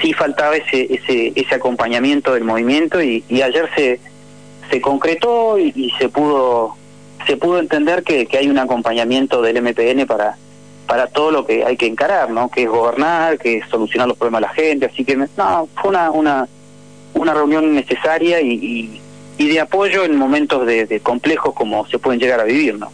sí 0.00 0.12
faltaba 0.12 0.56
ese, 0.56 0.86
ese, 0.94 1.32
ese 1.34 1.54
acompañamiento 1.54 2.34
del 2.34 2.44
movimiento 2.44 3.02
y 3.02 3.24
ayer 3.42 3.68
se 3.74 4.00
se 4.70 4.80
concretó 4.80 5.58
y, 5.58 5.92
se 5.98 6.08
pudo 6.08 6.76
se 7.26 7.36
pudo 7.36 7.58
entender 7.58 8.04
que, 8.04 8.26
que, 8.26 8.38
hay 8.38 8.48
un 8.48 8.58
acompañamiento 8.58 9.42
del 9.42 9.60
MPN 9.62 10.06
para 10.06 10.36
para 10.86 11.06
todo 11.06 11.30
lo 11.30 11.44
que 11.44 11.66
hay 11.66 11.76
que 11.76 11.84
encarar, 11.84 12.30
¿no? 12.30 12.48
Que 12.50 12.62
es 12.62 12.68
gobernar, 12.68 13.36
que 13.36 13.58
es 13.58 13.68
solucionar 13.68 14.08
los 14.08 14.16
problemas 14.16 14.40
de 14.40 14.46
la 14.46 14.54
gente, 14.54 14.86
así 14.86 15.04
que 15.04 15.16
no, 15.16 15.68
fue 15.74 15.90
una 15.90 16.10
una, 16.10 16.48
una 17.14 17.34
reunión 17.34 17.74
necesaria 17.74 18.40
y, 18.40 18.52
y, 18.52 19.00
de 19.46 19.60
apoyo 19.60 20.04
en 20.04 20.16
momentos 20.16 20.66
de, 20.66 21.00
complejos 21.02 21.54
como 21.54 21.86
se 21.88 21.98
pueden 21.98 22.20
llegar 22.20 22.40
a 22.40 22.44
vivir, 22.44 22.78
¿no? 22.78 22.90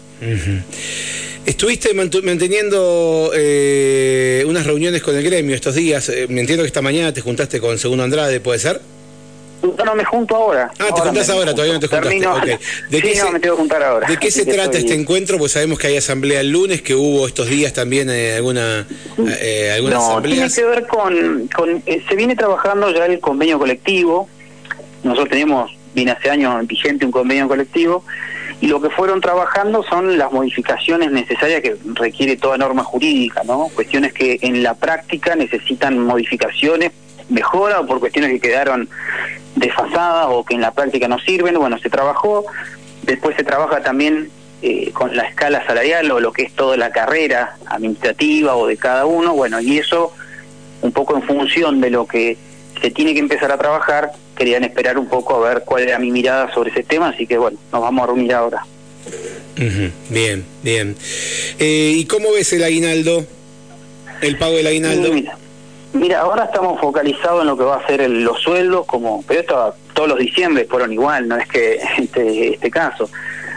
Estuviste 1.46 1.92
manteniendo 1.94 3.30
eh, 3.34 4.44
unas 4.46 4.66
reuniones 4.66 5.02
con 5.02 5.14
el 5.14 5.22
gremio 5.22 5.54
estos 5.54 5.74
días. 5.74 6.08
Eh, 6.08 6.26
me 6.28 6.40
entiendo 6.40 6.62
que 6.62 6.68
esta 6.68 6.82
mañana 6.82 7.12
te 7.12 7.20
juntaste 7.20 7.60
con 7.60 7.78
Segundo 7.78 8.04
Andrade, 8.04 8.40
¿puede 8.40 8.58
ser? 8.58 8.80
No, 9.84 9.94
me 9.94 10.04
junto 10.04 10.36
ahora. 10.36 10.70
Ah, 10.78 10.88
te 10.94 11.00
juntás 11.00 11.30
ahora, 11.30 11.52
todavía 11.52 11.74
no 11.74 11.80
te 11.80 11.88
juntaste. 11.88 12.58
¿De 12.90 12.96
sí, 12.98 13.02
qué 13.02 13.14
no, 13.16 13.26
se, 13.26 13.32
me 13.32 13.40
tengo 13.40 13.56
que 13.56 13.60
juntar 13.60 13.82
ahora. 13.82 14.08
¿De 14.08 14.18
qué 14.18 14.30
se 14.30 14.44
trata 14.44 14.76
este 14.76 14.94
encuentro? 14.94 15.38
Pues 15.38 15.52
sabemos 15.52 15.78
que 15.78 15.86
hay 15.86 15.96
asamblea 15.96 16.40
el 16.40 16.50
lunes, 16.50 16.82
que 16.82 16.94
hubo 16.94 17.26
estos 17.26 17.48
días 17.48 17.72
también 17.72 18.10
eh, 18.10 18.34
alguna, 18.34 18.86
eh, 19.40 19.72
alguna 19.74 19.94
no, 19.96 20.22
tiene 20.22 20.50
que 20.50 20.64
ver 20.64 20.86
con... 20.86 21.48
con 21.48 21.82
eh, 21.86 22.02
se 22.06 22.14
viene 22.14 22.36
trabajando 22.36 22.90
ya 22.90 23.06
el 23.06 23.20
convenio 23.20 23.58
colectivo. 23.58 24.28
Nosotros 25.02 25.30
tenemos, 25.30 25.70
viene 25.94 26.12
hace 26.12 26.30
años 26.30 26.66
vigente 26.66 27.06
un 27.06 27.12
convenio 27.12 27.48
colectivo, 27.48 28.04
y 28.60 28.66
lo 28.66 28.80
que 28.80 28.90
fueron 28.90 29.20
trabajando 29.20 29.82
son 29.82 30.16
las 30.16 30.32
modificaciones 30.32 31.10
necesarias 31.10 31.60
que 31.60 31.76
requiere 31.94 32.36
toda 32.36 32.56
norma 32.56 32.82
jurídica, 32.82 33.42
¿no? 33.44 33.68
Cuestiones 33.74 34.12
que 34.12 34.38
en 34.42 34.62
la 34.62 34.74
práctica 34.74 35.34
necesitan 35.34 35.98
modificaciones 35.98 36.92
mejora 37.28 37.80
o 37.80 37.86
por 37.86 38.00
cuestiones 38.00 38.30
que 38.30 38.40
quedaron 38.40 38.88
desfasadas 39.56 40.26
o 40.30 40.44
que 40.44 40.54
en 40.54 40.60
la 40.60 40.72
práctica 40.72 41.08
no 41.08 41.18
sirven. 41.18 41.58
Bueno, 41.58 41.78
se 41.78 41.90
trabajó, 41.90 42.44
después 43.02 43.36
se 43.36 43.44
trabaja 43.44 43.82
también 43.82 44.30
eh, 44.62 44.92
con 44.92 45.14
la 45.16 45.24
escala 45.24 45.66
salarial 45.66 46.10
o 46.10 46.20
lo 46.20 46.32
que 46.32 46.42
es 46.42 46.52
toda 46.54 46.76
la 46.76 46.90
carrera 46.90 47.56
administrativa 47.66 48.56
o 48.56 48.66
de 48.66 48.76
cada 48.76 49.06
uno. 49.06 49.34
Bueno, 49.34 49.60
y 49.60 49.78
eso 49.78 50.12
un 50.82 50.92
poco 50.92 51.16
en 51.16 51.22
función 51.22 51.80
de 51.80 51.90
lo 51.90 52.06
que 52.06 52.36
se 52.80 52.90
tiene 52.90 53.14
que 53.14 53.20
empezar 53.20 53.50
a 53.52 53.58
trabajar, 53.58 54.12
querían 54.36 54.64
esperar 54.64 54.98
un 54.98 55.06
poco 55.06 55.36
a 55.36 55.48
ver 55.48 55.62
cuál 55.64 55.84
era 55.84 55.98
mi 55.98 56.10
mirada 56.10 56.52
sobre 56.52 56.70
ese 56.70 56.82
tema, 56.82 57.08
así 57.08 57.26
que 57.26 57.38
bueno, 57.38 57.58
nos 57.72 57.80
vamos 57.80 58.02
a 58.02 58.06
reunir 58.06 58.34
ahora. 58.34 58.64
Bien, 60.08 60.44
bien. 60.62 60.96
Eh, 61.58 61.92
¿Y 61.96 62.04
cómo 62.06 62.32
ves 62.32 62.52
el 62.52 62.64
aguinaldo? 62.64 63.24
El 64.20 64.36
pago 64.38 64.56
del 64.56 64.66
aguinaldo. 64.66 65.10
Mira, 65.92 66.20
ahora 66.20 66.44
estamos 66.44 66.80
focalizados 66.80 67.42
en 67.42 67.46
lo 67.46 67.56
que 67.56 67.62
va 67.62 67.76
a 67.76 67.86
ser 67.86 68.08
los 68.10 68.40
sueldos, 68.40 68.84
como 68.86 69.22
pero 69.28 69.40
esto 69.40 69.74
todos 69.92 70.08
los 70.08 70.18
diciembre 70.18 70.66
fueron 70.68 70.92
igual, 70.92 71.28
no 71.28 71.36
es 71.36 71.46
que 71.46 71.78
este, 71.98 72.54
este 72.54 72.70
caso. 72.70 73.08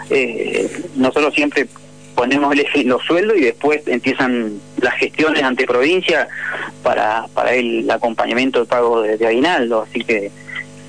Eh, 0.09 0.69
nosotros 0.95 1.33
siempre 1.33 1.67
ponemos 2.17 2.55
los 2.83 3.03
sueldos 3.03 3.37
y 3.37 3.41
después 3.41 3.81
empiezan 3.85 4.59
las 4.81 4.95
gestiones 4.95 5.43
ante 5.43 5.67
provincia 5.67 6.27
para, 6.81 7.27
para 7.31 7.53
el 7.53 7.89
acompañamiento 7.91 8.57
del 8.57 8.67
pago 8.67 9.03
de, 9.03 9.23
aguinaldo, 9.25 9.85
así 9.87 10.03
que 10.03 10.31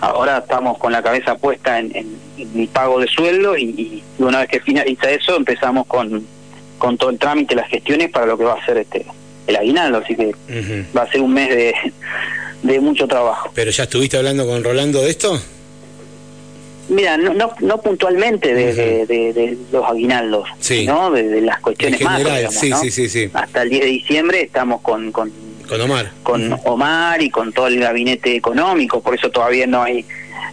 ahora 0.01 0.39
estamos 0.39 0.79
con 0.79 0.91
la 0.91 1.03
cabeza 1.03 1.37
puesta 1.37 1.79
en, 1.79 1.93
el 2.39 2.69
pago 2.69 2.99
de 2.99 3.07
sueldo 3.09 3.59
y, 3.59 4.03
una 4.19 4.41
vez 4.41 4.49
que 4.49 4.61
finaliza 4.61 5.11
eso 5.11 5.37
empezamos 5.37 5.87
con, 5.87 6.27
con 6.79 6.97
todo 6.97 7.11
el 7.11 7.19
trámite, 7.19 7.55
las 7.55 7.69
gestiones 7.69 8.09
para 8.11 8.25
lo 8.25 8.39
que 8.39 8.45
va 8.45 8.55
a 8.55 8.65
ser 8.65 8.79
este 8.79 9.05
el 9.47 9.57
aguinaldo, 9.57 9.99
así 9.99 10.17
que 10.17 10.35
va 10.97 11.03
a 11.03 11.11
ser 11.11 11.21
un 11.21 11.33
mes 11.33 11.51
de, 11.51 11.75
de 12.63 12.81
mucho 12.81 13.07
trabajo. 13.07 13.51
¿Pero 13.55 13.71
ya 13.71 13.83
estuviste 13.83 14.17
hablando 14.17 14.47
con 14.47 14.65
Rolando 14.65 15.03
de 15.03 15.11
esto? 15.11 15.39
Mira, 16.89 17.19
no, 17.19 17.35
no, 17.35 17.53
no 17.61 17.79
puntualmente 17.83 18.55
de, 18.55 19.07
de, 19.07 19.59
los 19.71 19.85
aguinaldos, 19.85 20.49
¿no? 20.87 21.11
De, 21.11 21.41
las 21.41 21.61
cuestiones 21.61 22.01
más. 22.01 22.23
sí, 22.51 22.73
sí, 22.81 22.91
sí, 22.91 23.09
sí. 23.09 23.31
Hasta 23.35 23.63
el 23.63 23.71
10 23.71 23.83
de 23.83 23.91
diciembre 23.91 24.43
estamos 24.43 24.81
con, 24.81 25.13
con, 25.13 25.31
con 25.69 25.81
Omar. 25.81 26.11
Con 26.23 26.59
Omar 26.65 27.23
y 27.23 27.31
con 27.31 27.53
todo 27.53 27.67
el 27.67 27.79
gabinete 27.79 28.35
económico, 28.35 29.01
por 29.03 29.15
eso 29.15 29.31
todavía 29.31 29.67
no 29.67 29.83
hay 29.83 30.05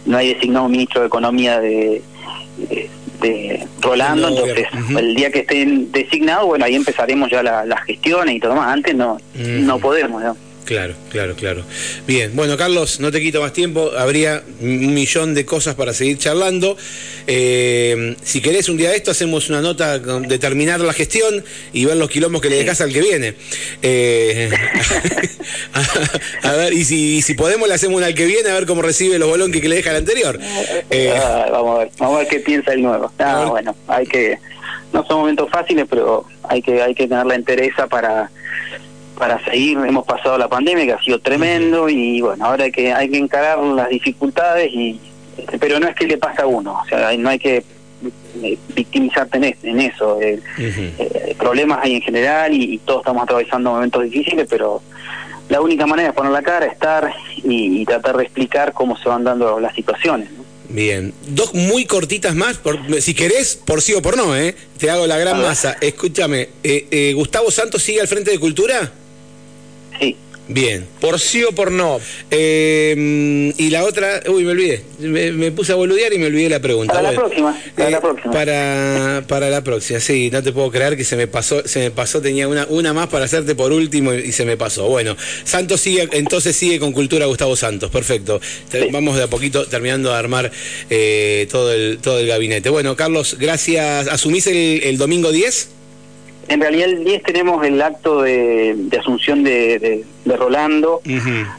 no 0.04 0.18
hay 0.18 0.34
designado 0.34 0.68
ministro 0.68 1.00
de 1.00 1.06
Economía 1.08 1.60
de, 1.60 2.02
de 3.20 3.66
Rolando, 3.80 4.28
entonces 4.28 4.66
el 4.96 5.14
día 5.14 5.30
que 5.30 5.40
estén 5.40 5.90
designados, 5.90 6.46
bueno, 6.46 6.64
ahí 6.64 6.74
empezaremos 6.74 7.30
ya 7.30 7.42
las 7.42 7.82
gestiones 7.84 8.36
y 8.36 8.40
todo 8.40 8.54
más, 8.54 8.72
antes 8.72 8.94
no, 8.94 9.18
no 9.34 9.78
podemos, 9.78 10.22
¿no? 10.22 10.36
Claro, 10.66 10.94
claro, 11.10 11.36
claro. 11.36 11.62
Bien, 12.08 12.34
bueno, 12.34 12.56
Carlos, 12.56 12.98
no 12.98 13.12
te 13.12 13.20
quito 13.20 13.40
más 13.40 13.52
tiempo, 13.52 13.92
habría 13.96 14.42
un 14.60 14.94
millón 14.94 15.32
de 15.32 15.46
cosas 15.46 15.76
para 15.76 15.94
seguir 15.94 16.18
charlando. 16.18 16.76
Eh, 17.28 18.16
si 18.24 18.40
querés 18.40 18.68
un 18.68 18.76
día 18.76 18.90
de 18.90 18.96
esto, 18.96 19.12
hacemos 19.12 19.48
una 19.48 19.60
nota 19.60 20.00
de 20.00 20.38
terminar 20.40 20.80
la 20.80 20.92
gestión 20.92 21.44
y 21.72 21.84
ver 21.84 21.96
los 21.96 22.10
quilombos 22.10 22.42
que 22.42 22.50
le 22.50 22.56
dejas 22.56 22.80
al 22.80 22.92
que 22.92 23.00
viene. 23.00 23.36
Eh, 23.80 24.50
a, 26.42 26.52
ver, 26.54 26.72
y 26.72 26.84
si, 26.84 27.22
si 27.22 27.34
podemos, 27.34 27.68
le 27.68 27.74
hacemos 27.74 27.96
una 27.96 28.06
al 28.06 28.14
que 28.14 28.26
viene, 28.26 28.50
a 28.50 28.54
ver 28.54 28.66
cómo 28.66 28.82
recibe 28.82 29.20
los 29.20 29.28
bolonques 29.28 29.62
que 29.62 29.68
le 29.68 29.76
deja 29.76 29.90
el 29.90 29.98
anterior. 29.98 30.36
Eh, 30.90 31.14
ah, 31.16 31.46
vamos 31.52 31.76
a 31.76 31.78
ver, 31.78 31.90
vamos 31.96 32.16
a 32.16 32.18
ver 32.18 32.28
qué 32.28 32.40
piensa 32.40 32.72
el 32.72 32.82
nuevo. 32.82 33.12
Ah, 33.20 33.46
bueno, 33.48 33.76
hay 33.86 34.04
que, 34.04 34.36
no 34.92 35.06
son 35.06 35.20
momentos 35.20 35.48
fáciles, 35.48 35.86
pero 35.88 36.24
hay 36.42 36.60
que, 36.60 36.82
hay 36.82 36.96
que 36.96 37.06
tener 37.06 37.24
la 37.24 37.36
entereza 37.36 37.86
para 37.86 38.32
para 39.18 39.42
seguir, 39.44 39.78
hemos 39.78 40.04
pasado 40.06 40.38
la 40.38 40.48
pandemia 40.48 40.84
que 40.86 40.92
ha 40.92 41.02
sido 41.02 41.18
tremendo 41.20 41.88
y 41.88 42.20
bueno, 42.20 42.44
ahora 42.44 42.64
hay 42.64 42.72
que, 42.72 42.92
hay 42.92 43.08
que 43.08 43.18
encarar 43.18 43.58
las 43.58 43.88
dificultades 43.88 44.70
y 44.72 45.00
este, 45.36 45.58
pero 45.58 45.78
no 45.80 45.88
es 45.88 45.94
que 45.94 46.06
le 46.06 46.18
pasa 46.18 46.42
a 46.42 46.46
uno, 46.46 46.80
o 46.82 46.88
sea, 46.88 47.14
no 47.16 47.28
hay 47.28 47.38
que 47.38 47.62
eh, 48.42 48.58
victimizarte 48.74 49.56
en, 49.62 49.80
eso. 49.80 50.20
Eh, 50.20 50.40
eh, 50.58 51.34
problemas 51.38 51.80
hay 51.82 51.94
en 51.94 52.02
general 52.02 52.54
y, 52.54 52.78
todos 52.78 53.00
estamos 53.00 53.22
atravesando 53.22 53.70
momentos 53.70 54.04
difíciles, 54.04 54.46
pero 54.48 54.82
la 55.48 55.60
única 55.60 55.86
manera 55.86 56.10
es 56.10 56.14
poner 56.14 56.32
la 56.32 56.42
cara, 56.42 56.66
estar 56.66 57.12
y, 57.36 57.84
tratar 57.84 58.16
de 58.16 58.24
explicar 58.24 58.72
cómo 58.72 58.96
se 58.96 59.08
van 59.08 59.24
dando 59.24 59.60
las 59.60 59.74
situaciones. 59.74 60.28
Bien. 60.68 61.14
Dos 61.28 61.54
muy 61.54 61.84
cortitas 61.84 62.34
más, 62.34 62.58
por, 62.58 62.78
si 63.00 63.14
querés, 63.14 63.56
por 63.56 63.82
sí 63.82 63.94
o 63.94 64.02
por 64.02 64.16
no, 64.16 64.36
¿eh? 64.36 64.54
Te 64.78 64.90
hago 64.90 65.06
la 65.06 65.16
gran 65.18 65.40
masa. 65.40 65.76
Escúchame, 65.80 66.48
eh, 66.64 66.86
eh, 66.90 67.12
¿Gustavo 67.14 67.50
Santos 67.50 67.82
sigue 67.82 68.00
al 68.00 68.08
frente 68.08 68.32
de 68.32 68.40
Cultura? 68.40 68.92
Sí. 70.00 70.16
Bien. 70.48 70.86
¿Por 71.00 71.18
sí 71.18 71.42
o 71.42 71.52
por 71.52 71.72
no? 71.72 71.98
Eh, 72.30 73.52
y 73.56 73.70
la 73.70 73.84
otra, 73.84 74.22
uy, 74.28 74.44
me 74.44 74.52
olvidé. 74.52 74.84
Me, 75.00 75.50
puse 75.50 75.72
a 75.72 75.74
boludear 75.74 76.12
y 76.12 76.18
me 76.18 76.26
olvidé 76.26 76.48
la 76.48 76.60
pregunta. 76.60 76.94
Para 76.94 77.10
la 77.10 77.18
próxima. 77.18 77.60
Para 77.76 77.90
la 77.90 78.00
próxima. 78.00 78.32
Para, 79.26 79.50
la 79.50 79.64
próxima, 79.64 80.00
sí. 80.00 80.30
No 80.30 80.42
te 80.42 80.52
puedo 80.52 80.70
creer 80.70 80.96
que 80.96 81.04
se 81.04 81.16
me 81.16 81.26
pasó, 81.26 81.66
se 81.66 81.80
me 81.80 81.90
pasó, 81.90 82.20
tenía 82.20 82.46
una, 82.46 82.66
una 82.70 82.92
más 82.92 83.08
para 83.08 83.24
hacerte 83.24 83.54
por 83.54 83.72
último 83.72 84.14
y, 84.14 84.30
se 84.30 84.44
me 84.44 84.56
pasó. 84.56 84.88
Bueno, 84.88 85.16
Santos 85.44 85.80
sigue, 85.80 86.08
entonces 86.12 86.54
sigue 86.54 86.78
con 86.78 86.92
Cultura 86.92 87.26
Gustavo 87.26 87.56
Santos. 87.56 87.90
Perfecto. 87.90 88.40
Vamos 88.92 89.16
de 89.16 89.24
a 89.24 89.28
poquito 89.28 89.66
terminando 89.66 90.10
de 90.10 90.16
armar 90.16 90.52
eh, 90.90 91.48
todo, 91.50 91.72
el, 91.72 91.98
todo 92.00 92.20
el 92.20 92.28
gabinete. 92.28 92.70
Bueno, 92.70 92.94
Carlos, 92.94 93.36
gracias. 93.38 94.06
¿Asumís 94.08 94.46
el, 94.46 94.82
el 94.84 94.96
domingo 94.96 95.32
10? 95.32 95.70
En 96.48 96.60
realidad 96.60 96.88
el 96.88 97.04
10 97.04 97.22
tenemos 97.22 97.64
el 97.66 97.80
acto 97.82 98.22
de, 98.22 98.76
asunción 98.98 99.42
de, 99.42 100.04
Rolando, 100.24 101.00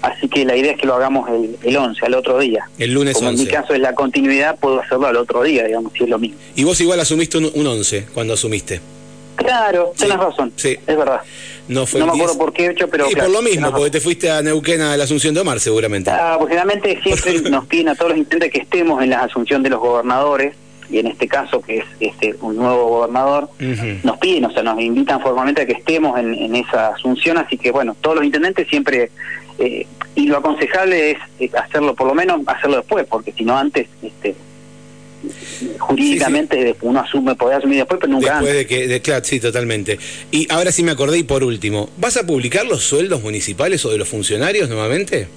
así 0.01 0.27
que 0.27 0.45
la 0.45 0.55
idea 0.55 0.73
es 0.73 0.77
que 0.77 0.87
lo 0.87 0.95
hagamos 0.95 1.29
el, 1.29 1.57
el 1.63 1.77
11, 1.77 2.05
al 2.05 2.13
otro 2.13 2.39
día. 2.39 2.69
El 2.77 2.93
lunes 2.93 3.15
Como 3.15 3.29
en 3.29 3.37
mi 3.37 3.47
caso 3.47 3.73
es 3.73 3.79
la 3.79 3.93
continuidad, 3.95 4.57
puedo 4.59 4.79
hacerlo 4.79 5.07
al 5.07 5.17
otro 5.17 5.43
día, 5.43 5.63
digamos, 5.65 5.93
si 5.93 6.03
es 6.03 6.09
lo 6.09 6.19
mismo. 6.19 6.37
Y 6.55 6.63
vos 6.63 6.79
igual 6.79 6.99
asumiste 6.99 7.37
un, 7.37 7.51
un 7.53 7.67
11 7.67 8.07
cuando 8.13 8.33
asumiste. 8.33 8.81
Claro, 9.37 9.93
tenés 9.97 10.17
razón, 10.17 10.51
sí. 10.55 10.77
es 10.85 10.97
verdad. 10.97 11.21
No, 11.67 11.85
fue 11.85 11.99
no 11.99 12.07
me 12.07 12.13
acuerdo 12.13 12.37
por 12.37 12.53
qué 12.53 12.65
he 12.65 12.71
hecho, 12.71 12.87
pero... 12.87 13.07
Sí, 13.07 13.15
por 13.15 13.29
lo 13.29 13.41
mismo, 13.41 13.71
porque 13.71 13.91
te 13.91 14.01
fuiste 14.01 14.31
a 14.31 14.41
Neuquén 14.41 14.81
a 14.81 14.97
la 14.97 15.03
Asunción 15.03 15.33
de 15.33 15.41
Omar, 15.41 15.59
seguramente. 15.59 16.09
Ah, 16.09 16.37
porque 16.39 16.55
generalmente 16.55 16.99
siempre 17.03 17.41
nos 17.49 17.65
piden 17.65 17.89
a 17.89 17.95
todos 17.95 18.11
los 18.11 18.17
intendentes 18.17 18.51
que 18.51 18.59
estemos 18.63 19.03
en 19.03 19.11
la 19.11 19.21
asunción 19.21 19.61
de 19.63 19.69
los 19.69 19.79
gobernadores, 19.79 20.55
y 20.89 20.99
en 20.99 21.07
este 21.07 21.27
caso 21.27 21.61
que 21.61 21.79
es 21.79 21.85
este 21.99 22.35
un 22.41 22.55
nuevo 22.55 22.87
gobernador, 22.87 23.49
nos 24.03 24.17
piden, 24.17 24.45
o 24.45 24.51
sea, 24.51 24.63
nos 24.63 24.79
invitan 24.81 25.21
formalmente 25.21 25.61
a 25.61 25.65
que 25.65 25.73
estemos 25.73 26.17
en, 26.19 26.55
esa 26.55 26.89
asunción, 26.89 27.37
así 27.37 27.57
que 27.57 27.71
bueno, 27.71 27.95
todos 27.99 28.17
los 28.17 28.25
intendentes 28.25 28.67
siempre, 28.67 29.11
eh, 29.59 29.85
y 30.15 30.27
lo 30.27 30.37
aconsejable 30.37 31.17
es 31.39 31.53
hacerlo, 31.55 31.93
por 31.95 32.07
lo 32.07 32.15
menos 32.15 32.41
hacerlo 32.47 32.77
después, 32.77 33.05
porque 33.07 33.31
si 33.31 33.43
no 33.43 33.57
antes, 33.57 33.87
este 34.01 34.35
jurídicamente 35.79 36.75
uno 36.81 36.99
asume, 36.99 37.35
puede 37.35 37.55
asumir 37.55 37.79
después, 37.79 37.99
pero 37.99 38.13
nunca 38.13 38.33
después 38.35 38.53
de 38.53 38.67
que, 38.67 38.87
de, 38.87 39.01
claro, 39.01 39.25
sí, 39.25 39.39
totalmente. 39.39 39.97
Y 40.31 40.51
ahora 40.51 40.71
sí 40.71 40.83
me 40.83 40.91
acordé, 40.91 41.17
y 41.17 41.23
por 41.23 41.43
último, 41.43 41.89
¿vas 41.97 42.17
a 42.17 42.25
publicar 42.25 42.65
los 42.65 42.83
sueldos 42.83 43.21
municipales 43.23 43.83
o 43.85 43.89
de 43.89 43.97
los 43.97 44.07
funcionarios 44.07 44.69
nuevamente? 44.69 45.27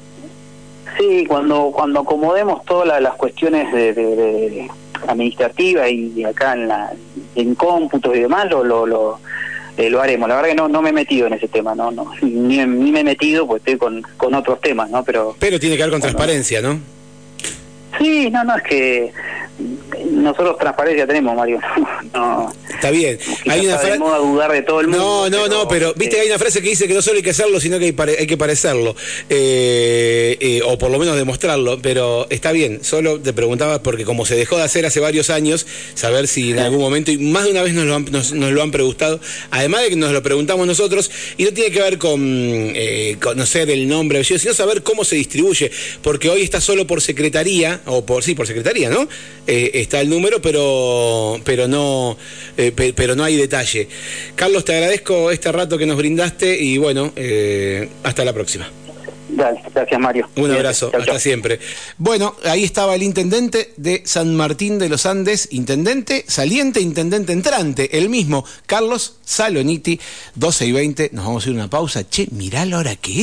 Sí, 0.98 1.24
cuando 1.26 1.72
cuando 1.74 2.00
acomodemos 2.00 2.64
todas 2.64 3.00
las 3.00 3.14
cuestiones 3.14 3.72
de 3.72 4.68
administrativa 5.06 5.88
y 5.88 6.24
acá 6.24 6.54
en, 6.54 6.68
la, 6.68 6.92
en 7.34 7.54
cómputos 7.54 8.16
y 8.16 8.20
demás 8.20 8.48
lo, 8.50 8.64
lo, 8.64 8.86
lo, 8.86 9.20
eh, 9.76 9.88
lo 9.88 10.00
haremos. 10.00 10.28
La 10.28 10.36
verdad 10.36 10.50
que 10.50 10.54
no, 10.54 10.68
no 10.68 10.82
me 10.82 10.90
he 10.90 10.92
metido 10.92 11.26
en 11.26 11.34
ese 11.34 11.48
tema, 11.48 11.74
no, 11.74 11.90
no 11.90 12.12
ni, 12.22 12.64
me 12.66 13.00
he 13.00 13.04
metido, 13.04 13.46
pues 13.46 13.60
estoy 13.60 13.78
con, 13.78 14.02
con 14.16 14.34
otros 14.34 14.60
temas, 14.60 14.90
¿no? 14.90 15.04
Pero, 15.04 15.36
Pero 15.38 15.58
tiene 15.58 15.76
que 15.76 15.82
ver 15.82 15.90
con 15.90 16.00
transparencia, 16.00 16.60
¿no? 16.60 16.78
Sí, 17.98 18.30
no, 18.30 18.44
no, 18.44 18.56
es 18.56 18.62
que 18.62 19.12
nosotros 20.10 20.58
transparencia 20.58 21.06
tenemos, 21.06 21.36
Mario. 21.36 21.60
no, 22.14 22.52
Está 22.68 22.90
bien. 22.90 23.18
Hay 23.48 23.66
una 23.66 23.78
frase. 23.78 23.98
dudar 23.98 24.52
de 24.52 24.62
todo 24.62 24.80
el 24.80 24.88
mundo. 24.88 25.28
No, 25.30 25.30
no, 25.30 25.48
no, 25.48 25.68
pero 25.68 25.92
viste 25.94 26.16
que 26.16 26.22
hay 26.22 26.28
una 26.28 26.38
frase 26.38 26.62
que 26.62 26.68
dice 26.68 26.88
que 26.88 26.94
no 26.94 27.02
solo 27.02 27.16
hay 27.16 27.22
que 27.22 27.30
hacerlo, 27.30 27.60
sino 27.60 27.78
que 27.78 27.94
hay, 28.18 28.26
que 28.26 28.36
parecerlo. 28.36 28.96
Eh, 29.28 30.36
eh, 30.40 30.62
o 30.64 30.78
por 30.78 30.90
lo 30.90 30.98
menos 30.98 31.16
demostrarlo. 31.16 31.78
Pero 31.82 32.26
está 32.30 32.52
bien. 32.52 32.82
Solo 32.82 33.20
te 33.20 33.32
preguntaba 33.32 33.82
porque 33.82 34.04
como 34.04 34.26
se 34.26 34.34
dejó 34.34 34.56
de 34.56 34.62
hacer 34.62 34.86
hace 34.86 35.00
varios 35.00 35.30
años, 35.30 35.66
saber 35.94 36.26
si 36.26 36.52
en 36.52 36.58
algún 36.60 36.80
momento, 36.80 37.10
y 37.10 37.18
más 37.18 37.44
de 37.44 37.50
una 37.50 37.62
vez 37.62 37.74
nos 37.74 37.84
lo 37.84 37.94
han, 37.94 38.04
nos, 38.10 38.32
lo 38.32 38.62
han 38.62 38.70
preguntado, 38.70 39.20
además 39.50 39.82
de 39.82 39.90
que 39.90 39.96
nos 39.96 40.12
lo 40.12 40.22
preguntamos 40.22 40.66
nosotros, 40.66 41.10
y 41.36 41.44
no 41.44 41.52
tiene 41.52 41.70
que 41.70 41.80
ver 41.80 41.98
con 41.98 42.20
eh, 42.22 43.16
conocer 43.20 43.70
el 43.70 43.88
nombre, 43.88 44.22
sino 44.24 44.54
saber 44.54 44.82
cómo 44.82 45.04
se 45.04 45.16
distribuye. 45.16 45.70
Porque 46.02 46.28
hoy 46.28 46.42
está 46.42 46.60
solo 46.60 46.86
por 46.86 47.00
secretaría, 47.00 47.80
o 47.86 48.04
por 48.04 48.22
sí, 48.24 48.34
por 48.34 48.46
secretaría, 48.46 48.90
¿no? 48.90 49.08
está 49.46 49.99
el 50.00 50.10
número, 50.10 50.40
pero, 50.40 51.40
pero 51.44 51.68
no 51.68 52.16
pero 52.96 53.16
no 53.16 53.24
hay 53.24 53.36
detalle. 53.36 53.88
Carlos, 54.34 54.64
te 54.64 54.74
agradezco 54.74 55.30
este 55.30 55.50
rato 55.52 55.78
que 55.78 55.86
nos 55.86 55.96
brindaste 55.96 56.60
y 56.60 56.78
bueno, 56.78 57.12
eh, 57.16 57.88
hasta 58.02 58.24
la 58.24 58.32
próxima. 58.32 58.70
Dale, 59.32 59.62
gracias 59.72 60.00
Mario. 60.00 60.28
Un 60.36 60.50
abrazo, 60.50 60.90
hasta 60.92 61.18
siempre. 61.18 61.60
Bueno, 61.98 62.34
ahí 62.44 62.64
estaba 62.64 62.94
el 62.94 63.02
intendente 63.02 63.72
de 63.76 64.02
San 64.04 64.34
Martín 64.34 64.78
de 64.78 64.88
los 64.88 65.06
Andes, 65.06 65.48
intendente 65.52 66.24
saliente, 66.26 66.80
intendente 66.80 67.32
entrante, 67.32 67.96
el 67.96 68.08
mismo, 68.08 68.44
Carlos 68.66 69.16
Saloniti, 69.24 70.00
12 70.34 70.66
y 70.66 70.72
20. 70.72 71.10
Nos 71.12 71.24
vamos 71.24 71.46
a 71.46 71.48
ir 71.48 71.54
a 71.54 71.58
una 71.58 71.70
pausa. 71.70 72.08
Che, 72.08 72.26
mirá 72.32 72.64
la 72.64 72.78
hora 72.78 72.96
que 72.96 73.12
es. 73.12 73.18